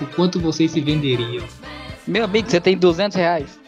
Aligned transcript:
por 0.00 0.08
quanto 0.14 0.40
vocês 0.40 0.70
se 0.70 0.80
venderiam? 0.80 1.44
Meu 2.06 2.24
amigo, 2.24 2.50
você 2.50 2.60
tem 2.60 2.76
200 2.76 3.16
reais. 3.16 3.60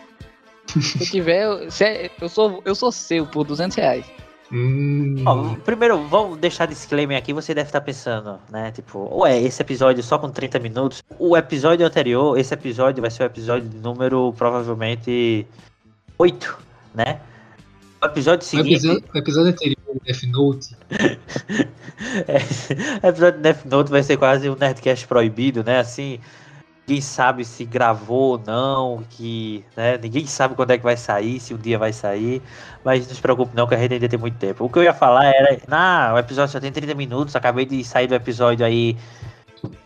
Se 0.80 1.03
eu 1.03 1.06
tiver, 1.06 1.44
eu, 1.44 1.69
é- 1.80 2.10
eu, 2.21 2.28
sou, 2.28 2.62
eu 2.65 2.74
sou 2.74 2.90
seu 2.90 3.26
por 3.26 3.44
200 3.44 3.76
reais. 3.76 4.06
Hum, 4.51 5.22
Ó, 5.26 5.54
primeiro, 5.65 6.06
vamos 6.08 6.38
deixar 6.38 6.66
disclaimer 6.66 7.16
aqui. 7.19 7.33
Você 7.33 7.54
deve 7.54 7.69
estar 7.69 7.80
pensando, 7.83 8.38
né? 8.51 8.71
Tipo, 8.71 9.08
ué, 9.21 9.40
esse 9.40 9.60
episódio 9.62 10.03
só 10.03 10.19
com 10.19 10.30
30 10.30 10.58
minutos. 10.58 11.03
O 11.19 11.37
episódio 11.37 11.87
anterior, 11.87 12.38
esse 12.38 12.53
episódio 12.54 13.01
vai 13.01 13.10
ser 13.10 13.22
o 13.22 13.26
episódio 13.26 13.71
número 13.83 14.33
provavelmente 14.37 15.46
8, 16.19 16.59
né? 16.95 17.21
O 18.02 18.07
episódio 18.07 18.45
o, 18.45 18.49
seguinte. 18.49 18.87
episódio, 18.87 19.05
o 19.15 19.19
episódio 19.19 19.51
anterior, 19.52 19.82
Death 20.05 20.23
Note, 20.24 20.77
É, 22.27 23.09
episódio 23.09 23.38
de 23.38 23.42
Death 23.42 23.64
Note 23.64 23.91
vai 23.91 24.02
ser 24.02 24.16
quase 24.16 24.48
um 24.51 24.56
Nerdcast 24.56 25.06
proibido, 25.06 25.62
né? 25.62 25.78
Assim, 25.78 26.18
ninguém 26.87 27.01
sabe 27.01 27.45
se 27.45 27.65
gravou 27.65 28.32
ou 28.32 28.42
não, 28.45 29.05
que, 29.09 29.65
né? 29.77 29.96
Ninguém 29.98 30.27
sabe 30.27 30.55
quando 30.55 30.73
é 30.73 30.78
que 30.78 30.84
vai 30.84 30.96
sair, 30.96 31.38
se 31.41 31.55
um 31.55 31.59
dia 31.59 31.78
vai 31.78 31.92
sair. 31.92 32.42
Mas 32.84 33.06
não 33.06 33.15
se 33.15 33.20
preocupe 33.20 33.56
não, 33.56 33.66
que 33.66 33.74
a 33.74 33.78
gente 33.78 33.95
ainda 33.95 34.09
tem 34.09 34.18
muito 34.18 34.37
tempo. 34.37 34.65
O 34.65 34.68
que 34.68 34.78
eu 34.78 34.82
ia 34.82 34.92
falar 34.92 35.27
era, 35.27 35.59
ah, 35.70 36.12
o 36.15 36.18
episódio 36.18 36.52
só 36.52 36.60
tem 36.60 36.73
30 36.73 36.95
minutos, 36.95 37.37
acabei 37.37 37.65
de 37.65 37.84
sair 37.84 38.06
do 38.06 38.15
episódio 38.15 38.66
aí 38.66 38.96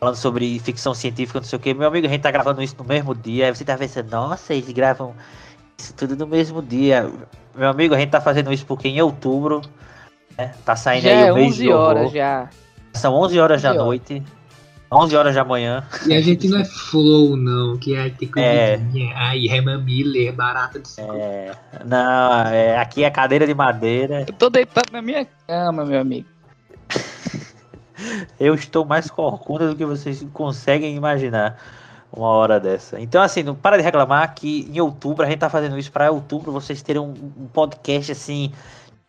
falando 0.01 0.17
sobre 0.17 0.59
ficção 0.61 0.95
científica, 0.95 1.39
não 1.39 1.47
sei 1.47 1.57
o 1.59 1.61
que. 1.61 1.75
Meu 1.75 1.89
amigo, 1.89 2.07
a 2.07 2.11
gente 2.11 2.23
tá 2.23 2.31
gravando 2.31 2.63
isso 2.63 2.77
no 2.79 2.85
mesmo 2.85 3.15
dia. 3.15 3.47
Aí 3.47 3.55
você 3.55 3.65
tá 3.65 3.77
pensando, 3.77 4.11
nossa, 4.11 4.55
eles 4.55 4.73
gravam 4.73 5.15
isso 5.79 5.93
tudo 5.95 6.17
no 6.17 6.27
mesmo 6.27 6.63
dia. 6.63 7.11
Meu 7.55 7.69
amigo, 7.69 7.95
a 7.95 7.99
gente 7.99 8.11
tá 8.11 8.21
fazendo 8.21 8.53
isso 8.53 8.67
porque 8.67 8.89
em 8.89 9.01
outubro, 9.01 9.63
né? 10.39 10.53
Tá 10.65 10.77
saindo 10.77 11.05
Já 11.05 11.11
aí 11.11 11.29
é 11.29 11.33
o 11.33 11.35
mês 11.37 11.49
11 11.49 11.63
de 11.63 11.69
horror. 11.73 11.85
horas 11.87 12.13
já. 12.13 12.49
São 12.95 13.15
11 13.15 13.39
horas 13.41 13.63
da 13.63 13.71
11 13.71 13.79
horas. 13.79 13.87
noite. 13.87 14.23
11 14.91 15.17
horas 15.17 15.35
da 15.35 15.45
manhã. 15.45 15.85
E 16.07 16.15
a 16.15 16.21
gente 16.21 16.47
não 16.49 16.61
é 16.61 16.65
flow, 16.65 17.37
não, 17.37 17.77
que 17.77 17.97
aí 17.97 18.11
tem 18.13 18.31
É. 18.37 18.77
comidinha. 18.77 19.13
Ai, 19.17 19.47
Herman 19.49 19.83
Miller, 19.83 20.33
barata 20.33 20.79
de 20.79 20.89
cinco. 20.89 21.13
É, 21.13 21.51
não, 21.85 22.43
é, 22.47 22.79
aqui 22.79 23.03
é 23.03 23.11
cadeira 23.11 23.47
de 23.47 23.53
madeira. 23.55 24.25
Eu 24.29 24.33
tô 24.35 24.49
deitado 24.49 24.93
na 24.93 25.03
minha 25.03 25.27
cama, 25.47 25.85
meu 25.85 26.01
amigo. 26.01 26.29
Eu 28.39 28.55
estou 28.55 28.85
mais 28.85 29.11
corcunda 29.11 29.69
do 29.69 29.75
que 29.75 29.85
vocês 29.85 30.25
conseguem 30.33 30.95
imaginar 30.95 31.57
uma 32.13 32.29
hora 32.29 32.61
dessa. 32.61 33.01
Então, 33.01 33.23
assim, 33.23 33.43
não 33.43 33.55
para 33.55 33.77
de 33.79 33.83
reclamar 33.83 34.35
que 34.35 34.71
em 34.73 34.81
outubro, 34.81 35.25
a 35.25 35.29
gente 35.29 35.39
tá 35.39 35.49
fazendo 35.51 35.79
isso 35.79 35.91
para 35.91 36.11
outubro, 36.13 36.53
vocês 36.53 36.83
terem 36.83 37.01
um, 37.03 37.13
um 37.39 37.47
podcast 37.53 38.13
assim, 38.13 38.53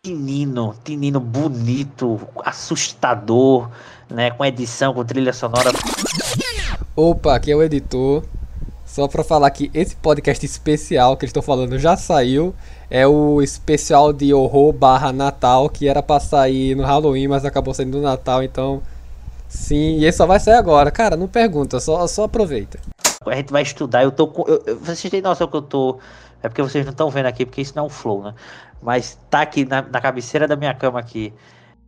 tinino, 0.02 0.74
tinino 0.84 1.20
bonito, 1.20 2.20
assustador, 2.44 3.68
né? 4.08 4.30
Com 4.30 4.44
edição, 4.44 4.94
com 4.94 5.04
trilha 5.04 5.32
sonora. 5.32 5.70
Opa, 6.94 7.34
aqui 7.34 7.50
é 7.50 7.56
o 7.56 7.62
editor. 7.62 8.24
Só 8.86 9.06
pra 9.06 9.22
falar 9.22 9.50
que 9.50 9.70
esse 9.74 9.94
podcast 9.96 10.44
especial 10.44 11.16
que 11.16 11.24
eles 11.24 11.30
estão 11.30 11.42
falando 11.42 11.78
já 11.78 11.96
saiu. 11.96 12.54
É 12.90 13.06
o 13.06 13.42
especial 13.42 14.12
de 14.12 14.32
horror 14.32 14.72
barra 14.72 15.12
Natal, 15.12 15.68
que 15.68 15.86
era 15.88 16.02
pra 16.02 16.18
sair 16.18 16.74
no 16.74 16.84
Halloween, 16.84 17.28
mas 17.28 17.44
acabou 17.44 17.74
saindo 17.74 17.98
no 17.98 18.02
Natal, 18.02 18.42
então. 18.42 18.80
Sim, 19.46 19.98
e 19.98 20.04
esse 20.06 20.18
só 20.18 20.26
vai 20.26 20.40
sair 20.40 20.54
agora. 20.56 20.90
Cara, 20.90 21.16
não 21.16 21.28
pergunta, 21.28 21.80
só, 21.80 22.06
só 22.06 22.24
aproveita. 22.24 22.78
A 23.26 23.36
gente 23.36 23.52
vai 23.52 23.62
estudar, 23.62 24.02
eu 24.04 24.10
tô 24.10 24.26
com. 24.26 24.42
eu- 24.50 24.62
eu- 24.66 24.78
vocês 24.78 25.10
têm 25.10 25.20
noção 25.20 25.46
que 25.48 25.56
eu 25.56 25.62
tô. 25.62 25.98
É 26.42 26.48
porque 26.48 26.62
vocês 26.62 26.84
não 26.84 26.92
estão 26.92 27.10
vendo 27.10 27.26
aqui, 27.26 27.44
porque 27.44 27.60
isso 27.60 27.72
não 27.74 27.84
é 27.84 27.86
um 27.86 27.90
flow, 27.90 28.22
né? 28.22 28.34
Mas 28.80 29.18
tá 29.28 29.42
aqui 29.42 29.64
na, 29.64 29.82
na 29.82 30.00
cabeceira 30.00 30.46
da 30.46 30.56
minha 30.56 30.74
cama 30.74 30.98
aqui. 30.98 31.32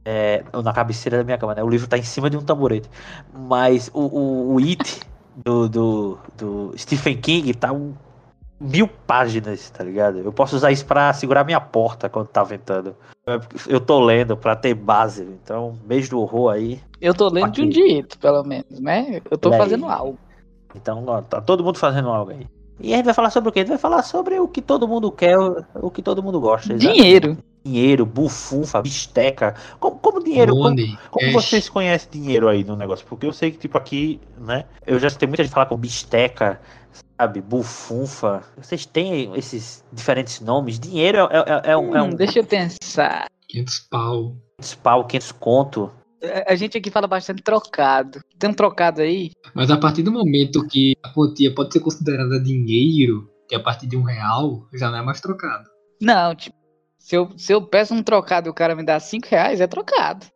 É, 0.05 0.43
ou 0.53 0.63
na 0.63 0.73
cabeceira 0.73 1.19
da 1.19 1.25
minha 1.25 1.39
cama, 1.39 1.55
né? 1.55 1.63
O 1.63 1.69
livro 1.69 1.87
tá 1.87 1.97
em 1.99 2.03
cima 2.03 2.29
de 2.29 2.37
um 2.37 2.43
tamborete. 2.43 2.91
Mas 3.33 3.91
o, 3.93 4.01
o, 4.01 4.55
o 4.55 4.59
It 4.59 5.01
do, 5.45 5.69
do, 5.69 6.19
do 6.37 6.75
Stephen 6.77 7.21
King 7.21 7.55
tá 7.55 7.73
um 7.73 7.95
mil 8.61 8.87
páginas, 8.87 9.71
tá 9.71 9.83
ligado? 9.83 10.19
Eu 10.19 10.33
posso 10.33 10.55
usar 10.55 10.71
isso 10.71 10.85
pra 10.85 11.13
segurar 11.15 11.45
minha 11.45 11.61
porta 11.61 12.09
quando 12.09 12.29
tá 12.29 12.43
ventando. 12.45 12.95
Eu- 13.69 13.81
tô 13.81 14.01
lendo 14.01 14.37
pra 14.37 14.55
ter 14.55 14.75
base. 14.75 15.23
Então, 15.23 15.79
beijo 15.85 16.11
do 16.11 16.21
horror 16.21 16.53
aí. 16.53 16.81
Eu 17.01 17.15
tô 17.15 17.29
lendo 17.29 17.53
de 17.53 17.63
um 17.63 17.73
jeito, 17.73 18.19
pelo 18.19 18.43
menos, 18.45 18.81
né? 18.81 19.23
Eu 19.31 19.39
tô 19.39 19.51
aí. 19.53 19.59
fazendo 19.59 19.87
algo. 19.87 20.19
Então, 20.75 21.05
ó, 21.07 21.23
tá 21.23 21.41
todo 21.41 21.65
mundo 21.65 21.79
fazendo 21.79 22.09
algo 22.11 22.33
aí. 22.33 22.47
E 22.81 22.93
a 22.93 22.97
gente 22.97 23.05
vai 23.05 23.15
falar 23.15 23.31
sobre 23.31 23.49
o 23.49 23.53
quê? 23.53 23.61
A 23.61 23.63
gente 23.63 23.71
vai 23.71 23.79
falar 23.79 24.03
sobre 24.03 24.39
o 24.41 24.49
que 24.49 24.63
todo 24.63 24.89
mundo 24.89 25.11
quer, 25.13 25.37
o 25.39 25.91
que 25.91 26.03
todo 26.03 26.23
mundo 26.23 26.41
gosta. 26.41 26.75
Dinheiro. 26.75 27.37
Dinheiro, 27.63 28.07
bufunfa, 28.07 28.81
bisteca. 28.81 29.55
Como, 29.79 29.99
como 29.99 30.25
dinheiro? 30.25 30.53
Como, 30.53 30.63
Money, 30.65 30.99
como 31.11 31.27
cash. 31.27 31.35
vocês 31.35 31.69
conhecem 31.69 32.09
dinheiro 32.11 32.49
aí 32.49 32.65
no 32.65 32.75
negócio? 32.75 33.05
Porque 33.07 33.27
eu 33.27 33.33
sei 33.35 33.51
que, 33.51 33.59
tipo, 33.59 33.77
aqui, 33.77 34.19
né? 34.39 34.65
Eu 34.87 34.99
já 34.99 35.09
escutei 35.09 35.29
muita 35.29 35.45
gente 35.45 35.53
falar 35.53 35.67
com 35.67 35.77
bisteca, 35.77 36.59
sabe? 37.19 37.43
Bufunfa. 37.43 38.43
Vocês 38.57 38.87
têm 38.87 39.35
esses 39.37 39.85
diferentes 39.93 40.41
nomes. 40.41 40.79
Dinheiro 40.81 41.19
é, 41.31 41.69
é, 41.69 41.73
é 41.73 41.77
um, 41.77 41.95
é 41.95 42.03
Hum, 42.03 42.07
um 42.07 42.11
deixa 42.11 42.39
eu 42.39 42.45
pensar. 42.47 43.27
500 43.49 43.79
pau. 43.91 44.37
500 44.63 44.75
pau, 44.77 45.05
500 45.05 45.33
conto. 45.33 45.91
A- 46.47 46.55
gente 46.55 46.77
aqui 46.77 46.91
fala 46.91 47.07
bastante 47.07 47.43
trocado. 47.43 48.21
Tem 48.39 48.51
um 48.51 48.55
trocado 48.55 49.01
aí? 49.01 49.31
Mas 49.55 49.71
a 49.71 49.77
partir 49.79 50.03
do 50.03 50.13
momento 50.13 50.67
que 50.67 50.95
a 51.03 51.09
quantia 51.09 51.55
pode 51.55 51.73
ser 51.73 51.81
considerada 51.81 52.39
dinheiro, 52.39 53.31
que 53.49 53.55
é 53.55 53.59
a 53.59 53.63
partir 53.63 53.87
de 53.87 53.97
um 53.97 54.03
real, 54.03 54.67
já 54.75 54.91
não 54.91 54.99
é 54.99 55.03
mais 55.03 55.21
trocado. 55.21 55.69
Não, 56.01 56.35
tipo, 56.35 56.57
se 56.99 57.17
eu, 57.17 57.31
se 57.37 57.53
eu 57.53 57.63
peço 57.63 57.95
um 57.95 58.03
trocado 58.03 58.49
e 58.49 58.51
o 58.51 58.55
cara 58.55 58.75
me 58.77 58.85
dá 58.85 59.01
5 59.01 59.27
reais, 59.31 59.61
é 59.61 59.67
trocado. 59.67 60.27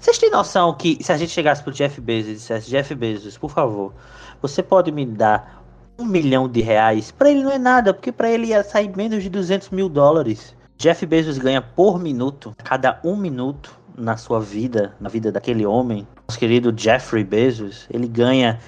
Vocês 0.00 0.16
têm 0.18 0.30
noção 0.30 0.74
que 0.74 1.02
se 1.02 1.12
a 1.12 1.16
gente 1.16 1.30
chegasse 1.30 1.62
pro 1.62 1.72
Jeff 1.72 2.00
Bezos 2.00 2.30
e 2.30 2.34
dissesse, 2.34 2.70
Jeff 2.70 2.94
Bezos, 2.94 3.36
por 3.36 3.50
favor, 3.50 3.92
você 4.40 4.62
pode 4.62 4.90
me 4.90 5.04
dar 5.04 5.62
um 5.98 6.06
milhão 6.06 6.48
de 6.48 6.60
reais? 6.62 7.10
Pra 7.10 7.30
ele 7.30 7.42
não 7.42 7.50
é 7.50 7.58
nada, 7.58 7.92
porque 7.92 8.10
pra 8.10 8.30
ele 8.30 8.46
ia 8.46 8.64
sair 8.64 8.94
menos 8.96 9.22
de 9.22 9.28
200 9.28 9.68
mil 9.70 9.88
dólares. 9.88 10.56
Jeff 10.78 11.04
Bezos 11.04 11.36
ganha 11.38 11.60
por 11.60 12.00
minuto, 12.00 12.54
cada 12.64 13.00
um 13.04 13.16
minuto 13.16 13.77
na 13.98 14.16
sua 14.16 14.40
vida, 14.40 14.94
na 15.00 15.08
vida 15.08 15.32
daquele 15.32 15.66
homem, 15.66 16.06
nosso 16.28 16.38
querido 16.38 16.72
Jeffrey 16.74 17.24
Bezos, 17.24 17.86
ele 17.90 18.06
ganha 18.06 18.60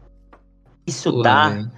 Isso 0.86 1.22
dá 1.22 1.68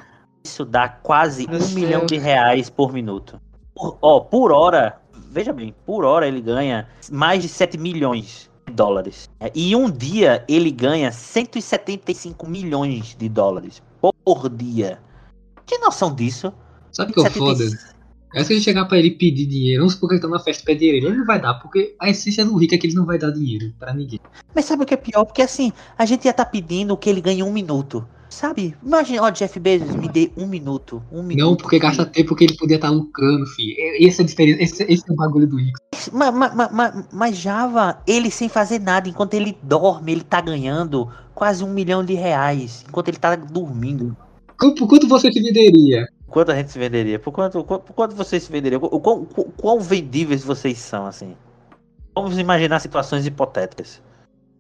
isso 0.43 0.65
dá 0.65 0.89
quase 0.89 1.47
Meu 1.49 1.61
um 1.61 1.69
milhão 1.69 2.01
Deus. 2.01 2.13
de 2.13 2.19
reais 2.19 2.69
por 2.69 2.93
minuto. 2.93 3.41
Por, 3.75 3.97
ó, 4.03 4.21
por 4.21 4.53
hora, 4.53 5.01
veja 5.31 5.53
bem, 5.53 5.75
por 5.87 6.05
hora 6.05 6.27
ele 6.29 6.41
ganha 6.41 6.87
mais 7.11 7.43
de 7.43 7.49
7 7.49 7.79
milhões 7.79 8.51
de 8.67 8.75
dólares. 8.75 9.31
É, 9.41 9.51
E 9.55 9.75
um 9.75 9.91
dia 9.91 10.45
ele 10.47 10.71
ganha 10.71 11.11
175 11.11 12.47
milhões 12.47 13.17
de 13.17 13.29
dólares 13.29 13.83
por 14.01 14.49
dia. 14.51 14.99
Tem 15.67 15.81
noção 15.81 16.15
disso? 16.15 16.53
Sabe 16.93 17.11
o 17.13 17.15
que 17.15 17.21
é 17.21 17.23
o 17.29 17.31
foda? 17.31 17.65
É 18.35 18.43
se 18.43 18.53
a 18.53 18.57
gente 18.57 18.65
chegar 18.65 18.85
pra 18.87 18.99
ele 18.99 19.13
pedir 19.13 19.47
dinheiro, 19.47 19.83
vamos 19.83 19.95
supor 19.95 20.09
que 20.09 20.15
ele 20.17 20.23
tá 20.23 20.29
na 20.29 20.41
festa 20.41 20.63
e 20.63 20.67
pede 20.67 20.81
dinheiro, 20.81 21.07
ele 21.07 21.19
não 21.19 21.25
vai 21.25 21.41
dar, 21.41 21.55
porque 21.55 21.95
a 22.01 22.11
essência 22.11 22.45
do 22.45 22.57
rico 22.57 22.75
é 22.75 22.79
que 22.79 22.89
ele 22.89 22.95
não 22.95 23.07
vai 23.07 23.17
dar 23.17 23.31
dinheiro 23.31 23.73
pra 23.79 23.95
ninguém. 23.95 24.19
Mas 24.53 24.65
sabe 24.65 24.83
o 24.83 24.87
que 24.87 24.95
é 24.95 24.97
pior? 24.97 25.25
Porque 25.25 25.41
assim, 25.43 25.73
a 25.97 26.05
gente 26.05 26.25
ia 26.25 26.33
estar 26.33 26.47
pedindo 26.47 26.97
que 26.97 27.09
ele 27.09 27.21
ganhe 27.21 27.43
um 27.45 27.53
minuto. 27.53 28.05
Sabe? 28.29 28.75
Imagina, 28.85 29.23
ó, 29.23 29.31
Jeff 29.31 29.61
Bezos, 29.61 29.95
me 29.95 30.09
dê 30.09 30.33
um 30.37 30.49
minuto. 30.49 31.01
Um 31.13 31.23
minuto. 31.23 31.47
Não, 31.51 31.57
porque 31.57 31.79
gasta 31.79 32.05
tempo 32.05 32.35
que 32.35 32.43
ele 32.43 32.57
podia 32.57 32.75
estar 32.75 32.91
lucrando, 32.91 33.47
filho. 33.47 33.77
Essa 34.05 34.23
é 34.23 34.25
a 34.25 34.27
diferença, 34.27 34.61
esse, 34.61 34.83
esse 34.93 35.09
é 35.09 35.13
o 35.13 35.15
bagulho 35.15 35.47
do 35.47 35.57
rico. 35.57 35.79
Mas, 36.13 36.35
mas, 36.35 36.55
mas- 36.55 36.73
mas- 36.73 37.05
mas 37.13 37.37
Java, 37.37 38.03
ele 38.09 38.33
sem 38.33 38.49
fazer 38.49 38.81
nada, 38.81 39.09
enquanto 39.09 39.35
ele 39.35 39.57
dorme, 39.63 40.11
ele 40.11 40.25
tá 40.25 40.41
ganhando 40.41 41.09
quase 41.33 41.63
um 41.63 41.73
milhão 41.73 42.05
de 42.05 42.15
reais. 42.15 42.85
Enquanto 42.89 43.07
ele 43.07 43.19
tá 43.19 43.37
dormindo. 43.37 44.17
Por 44.73 44.89
quanto 44.89 45.09
você 45.09 45.31
se 45.33 45.41
venderia? 45.41 46.07
Quanto 46.29 46.53
a 46.53 46.55
gente 46.57 46.71
se 46.71 46.79
venderia? 46.79 47.19
Por 47.19 47.33
quanto, 47.33 47.63
qu- 47.65 47.81
por 47.81 47.93
quanto 47.93 48.15
vocês 48.15 48.43
se 48.43 48.51
venderiam? 48.53 48.81
O 48.83 49.01
quão, 49.01 49.25
qu- 49.25 49.51
quão 49.57 49.81
vendíveis 49.81 50.43
vocês 50.45 50.79
são, 50.79 51.07
assim? 51.07 51.37
Vamos 52.15 52.39
imaginar 52.39 52.81
situações 52.81 53.27
hipotéticas. 53.27 54.01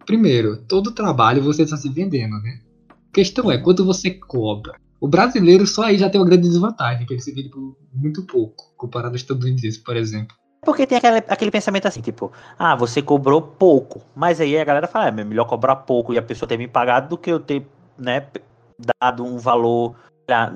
Primeiro, 0.05 0.57
todo 0.69 0.93
trabalho 0.93 1.43
você 1.43 1.63
está 1.63 1.77
se 1.77 1.89
vendendo, 1.89 2.37
né? 2.43 2.61
A 2.91 3.15
questão 3.15 3.51
é 3.51 3.59
quanto 3.59 3.85
você 3.85 4.11
cobra. 4.11 4.75
O 5.01 5.09
brasileiro 5.09 5.67
só 5.67 5.85
aí 5.85 5.99
já 5.99 6.11
tem 6.11 6.21
uma 6.21 6.27
grande 6.27 6.49
desvantagem, 6.49 7.07
que 7.07 7.13
ele 7.15 7.21
se 7.21 7.33
vende 7.33 7.49
por 7.49 7.77
muito 7.93 8.27
pouco, 8.27 8.73
comparado 8.77 9.15
aos 9.15 9.21
estadunidenses, 9.23 9.79
por 9.79 9.97
exemplo. 9.97 10.37
Porque 10.65 10.87
tem 10.87 10.97
aquele, 10.97 11.19
aquele 11.29 11.51
pensamento 11.51 11.87
assim, 11.87 12.01
tipo, 12.01 12.33
ah, 12.59 12.75
você 12.75 13.03
cobrou 13.03 13.41
pouco. 13.43 14.01
Mas 14.15 14.41
aí 14.41 14.59
a 14.59 14.65
galera 14.65 14.87
fala, 14.87 15.09
é 15.09 15.11
melhor 15.11 15.45
cobrar 15.45 15.77
pouco 15.77 16.13
e 16.15 16.19
a 16.19 16.23
pessoa 16.23 16.49
ter 16.49 16.57
me 16.57 16.67
pagado 16.67 17.09
do 17.11 17.19
que 17.19 17.31
eu 17.31 17.39
ter, 17.39 17.67
né, 17.99 18.27
dado 18.79 19.25
um 19.25 19.39
valor, 19.39 19.95
ah, 20.29 20.51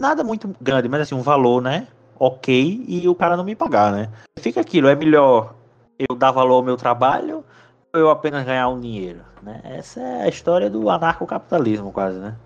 nada 0.00 0.22
muito 0.22 0.54
grande, 0.60 0.88
mas 0.88 1.02
assim, 1.02 1.14
um 1.14 1.22
valor, 1.22 1.62
né, 1.62 1.86
ok, 2.18 2.84
e 2.86 3.08
o 3.08 3.14
cara 3.14 3.36
não 3.36 3.44
me 3.44 3.54
pagar, 3.54 3.92
né. 3.92 4.10
Fica 4.38 4.60
aquilo, 4.60 4.88
é 4.88 4.94
melhor 4.94 5.54
eu 5.98 6.16
dar 6.16 6.30
valor 6.30 6.56
ao 6.56 6.62
meu 6.62 6.76
trabalho 6.76 7.44
ou 7.92 8.00
eu 8.00 8.10
apenas 8.10 8.44
ganhar 8.44 8.68
um 8.68 8.80
dinheiro, 8.80 9.20
né. 9.42 9.60
Essa 9.64 10.00
é 10.00 10.22
a 10.22 10.28
história 10.28 10.68
do 10.68 10.88
anarcocapitalismo 10.90 11.92
quase, 11.92 12.18
né. 12.18 12.36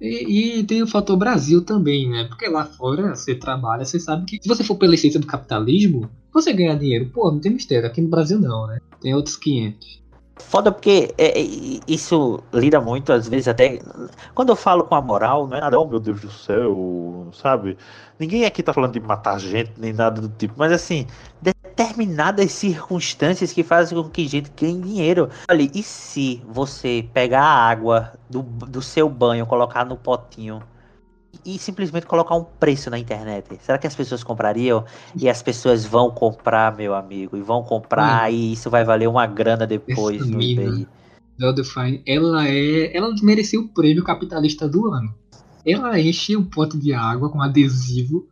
E, 0.00 0.58
e 0.60 0.64
tem 0.64 0.82
o 0.82 0.86
fator 0.86 1.16
Brasil 1.16 1.64
também, 1.64 2.08
né? 2.08 2.24
Porque 2.28 2.48
lá 2.48 2.64
fora 2.64 3.14
você 3.14 3.34
trabalha, 3.34 3.84
você 3.84 3.98
sabe 3.98 4.24
que 4.26 4.38
se 4.40 4.48
você 4.48 4.62
for 4.62 4.76
pela 4.76 4.94
essência 4.94 5.18
do 5.18 5.26
capitalismo, 5.26 6.08
você 6.32 6.52
ganha 6.52 6.76
dinheiro. 6.76 7.10
Pô, 7.12 7.30
não 7.30 7.40
tem 7.40 7.52
mistério. 7.52 7.86
Aqui 7.86 8.00
no 8.00 8.08
Brasil 8.08 8.38
não, 8.38 8.66
né? 8.66 8.78
Tem 9.00 9.14
outros 9.14 9.36
500. 9.36 10.02
Foda 10.38 10.72
porque 10.72 11.14
é, 11.18 11.40
é, 11.40 11.44
isso 11.86 12.42
lida 12.52 12.80
muito, 12.80 13.12
às 13.12 13.28
vezes, 13.28 13.48
até. 13.48 13.80
Quando 14.34 14.50
eu 14.50 14.56
falo 14.56 14.84
com 14.84 14.94
a 14.94 15.00
moral, 15.00 15.46
não 15.46 15.56
é 15.56 15.60
nada, 15.60 15.78
oh 15.78 15.86
meu 15.86 16.00
Deus 16.00 16.20
do 16.20 16.30
céu, 16.30 17.28
sabe? 17.32 17.76
Ninguém 18.18 18.44
aqui 18.44 18.62
tá 18.62 18.72
falando 18.72 18.92
de 18.92 19.00
matar 19.00 19.38
gente, 19.38 19.72
nem 19.76 19.92
nada 19.92 20.20
do 20.20 20.28
tipo, 20.28 20.54
mas 20.56 20.72
assim, 20.72 21.06
determinadas 21.40 22.52
circunstâncias 22.52 23.52
que 23.52 23.62
fazem 23.62 24.00
com 24.00 24.08
que 24.08 24.26
gente 24.26 24.50
ganhe 24.56 24.80
dinheiro. 24.80 25.28
Olha, 25.50 25.70
e 25.74 25.82
se 25.82 26.42
você 26.46 27.08
pegar 27.12 27.42
a 27.42 27.68
água 27.68 28.12
do, 28.28 28.42
do 28.42 28.82
seu 28.82 29.08
banho, 29.08 29.46
colocar 29.46 29.84
no 29.84 29.96
potinho 29.96 30.62
e 31.44 31.58
simplesmente 31.58 32.06
colocar 32.06 32.34
um 32.34 32.44
preço 32.44 32.90
na 32.90 32.98
internet. 32.98 33.58
Será 33.62 33.78
que 33.78 33.86
as 33.86 33.94
pessoas 33.94 34.22
comprariam? 34.24 34.84
E 35.16 35.28
as 35.28 35.42
pessoas 35.42 35.84
vão 35.84 36.10
comprar, 36.10 36.76
meu 36.76 36.94
amigo, 36.94 37.36
e 37.36 37.42
vão 37.42 37.62
comprar, 37.62 38.30
hum. 38.30 38.34
e 38.34 38.52
isso 38.52 38.70
vai 38.70 38.84
valer 38.84 39.08
uma 39.08 39.26
grana 39.26 39.66
depois 39.66 40.22
Essa 40.22 40.30
no 40.30 40.42
eBay. 40.42 40.86
Define, 41.54 42.02
ela 42.06 42.48
é. 42.48 42.96
Ela 42.96 43.14
mereceu 43.22 43.60
o 43.60 43.68
prêmio 43.68 44.02
capitalista 44.02 44.68
do 44.68 44.92
ano. 44.92 45.14
Ela 45.64 46.00
enche 46.00 46.36
um 46.36 46.44
pote 46.44 46.76
de 46.76 46.92
água 46.92 47.30
com 47.30 47.40
adesivo 47.40 48.26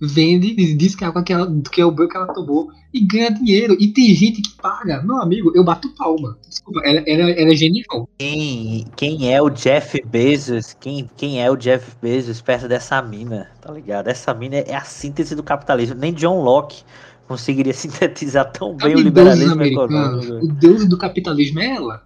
vende, 0.00 0.74
diz 0.74 0.94
que 0.94 1.04
é 1.04 1.06
água 1.06 1.22
que, 1.22 1.32
ela, 1.32 1.50
que 1.72 1.80
é 1.80 1.84
o 1.84 1.90
banho 1.90 2.08
que 2.08 2.16
ela 2.16 2.32
tomou 2.32 2.70
e 2.92 3.00
ganha 3.00 3.30
dinheiro. 3.30 3.76
E 3.80 3.88
tem 3.88 4.14
gente 4.14 4.42
que 4.42 4.54
paga. 4.56 5.02
Meu 5.02 5.20
amigo, 5.20 5.52
eu 5.54 5.64
bato 5.64 5.88
palma. 5.96 6.36
Desculpa, 6.48 6.80
ela, 6.84 7.02
ela, 7.06 7.30
ela 7.30 7.52
é 7.52 7.56
genial. 7.56 8.08
Quem, 8.18 8.86
quem 8.96 9.32
é 9.32 9.40
o 9.40 9.50
Jeff 9.50 10.00
Bezos? 10.06 10.76
Quem, 10.78 11.08
quem 11.16 11.42
é 11.42 11.50
o 11.50 11.56
Jeff 11.56 11.96
Bezos 12.00 12.40
perto 12.40 12.68
dessa 12.68 13.00
mina? 13.02 13.50
Tá 13.60 13.72
ligado? 13.72 14.08
Essa 14.08 14.34
mina 14.34 14.56
é 14.56 14.74
a 14.74 14.82
síntese 14.82 15.34
do 15.34 15.42
capitalismo. 15.42 15.96
Nem 15.96 16.12
John 16.12 16.42
Locke 16.42 16.82
conseguiria 17.26 17.72
sintetizar 17.74 18.50
tão 18.52 18.76
bem 18.76 18.94
o 18.94 19.00
liberalismo 19.00 19.62
econômico. 19.62 20.44
O 20.44 20.48
deus 20.48 20.86
do 20.88 20.98
capitalismo 20.98 21.60
é 21.60 21.76
ela. 21.76 22.02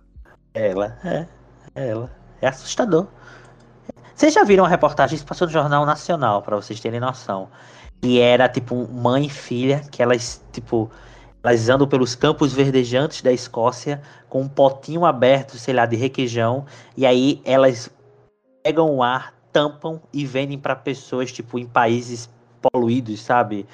Ela, 0.55 0.99
é. 1.05 1.27
É 1.75 1.89
ela. 1.89 2.11
É 2.41 2.49
assustador. 2.49 3.07
Vocês 4.15 4.35
já 4.35 4.45
viram 4.45 4.65
uma 4.65 4.71
reportagem, 4.71 5.17
isso 5.17 5.25
passou 5.25 5.47
no 5.47 5.53
Jornal 5.53 5.87
Nacional, 5.87 6.43
para 6.43 6.55
vocês 6.55 6.79
terem 6.79 7.01
noção 7.01 7.49
e 8.03 8.19
era 8.19 8.49
tipo 8.49 8.89
mãe 8.89 9.27
e 9.27 9.31
filha, 9.31 9.83
que 9.91 10.03
elas, 10.03 10.43
tipo, 10.53 10.91
elas 11.43 11.69
andam 11.69 11.87
pelos 11.87 12.15
campos 12.15 12.53
verdejantes 12.53 13.23
da 13.23 13.33
Escócia 13.33 14.01
com 14.29 14.43
um 14.43 14.49
potinho 14.49 15.05
aberto, 15.05 15.59
sei 15.59 15.75
lá, 15.75 15.87
de 15.87 15.97
requeijão, 15.97 16.65
e 16.97 17.05
aí 17.05 17.41
elas 17.45 17.91
pegam 18.63 18.95
o 18.95 19.03
ar, 19.03 19.35
tampam 19.53 20.01
e 20.13 20.25
vendem 20.25 20.59
para 20.59 20.77
pessoas, 20.77 21.33
tipo, 21.33 21.59
em 21.59 21.67
países 21.67 22.29
poluídos, 22.61 23.21
sabe? 23.21 23.67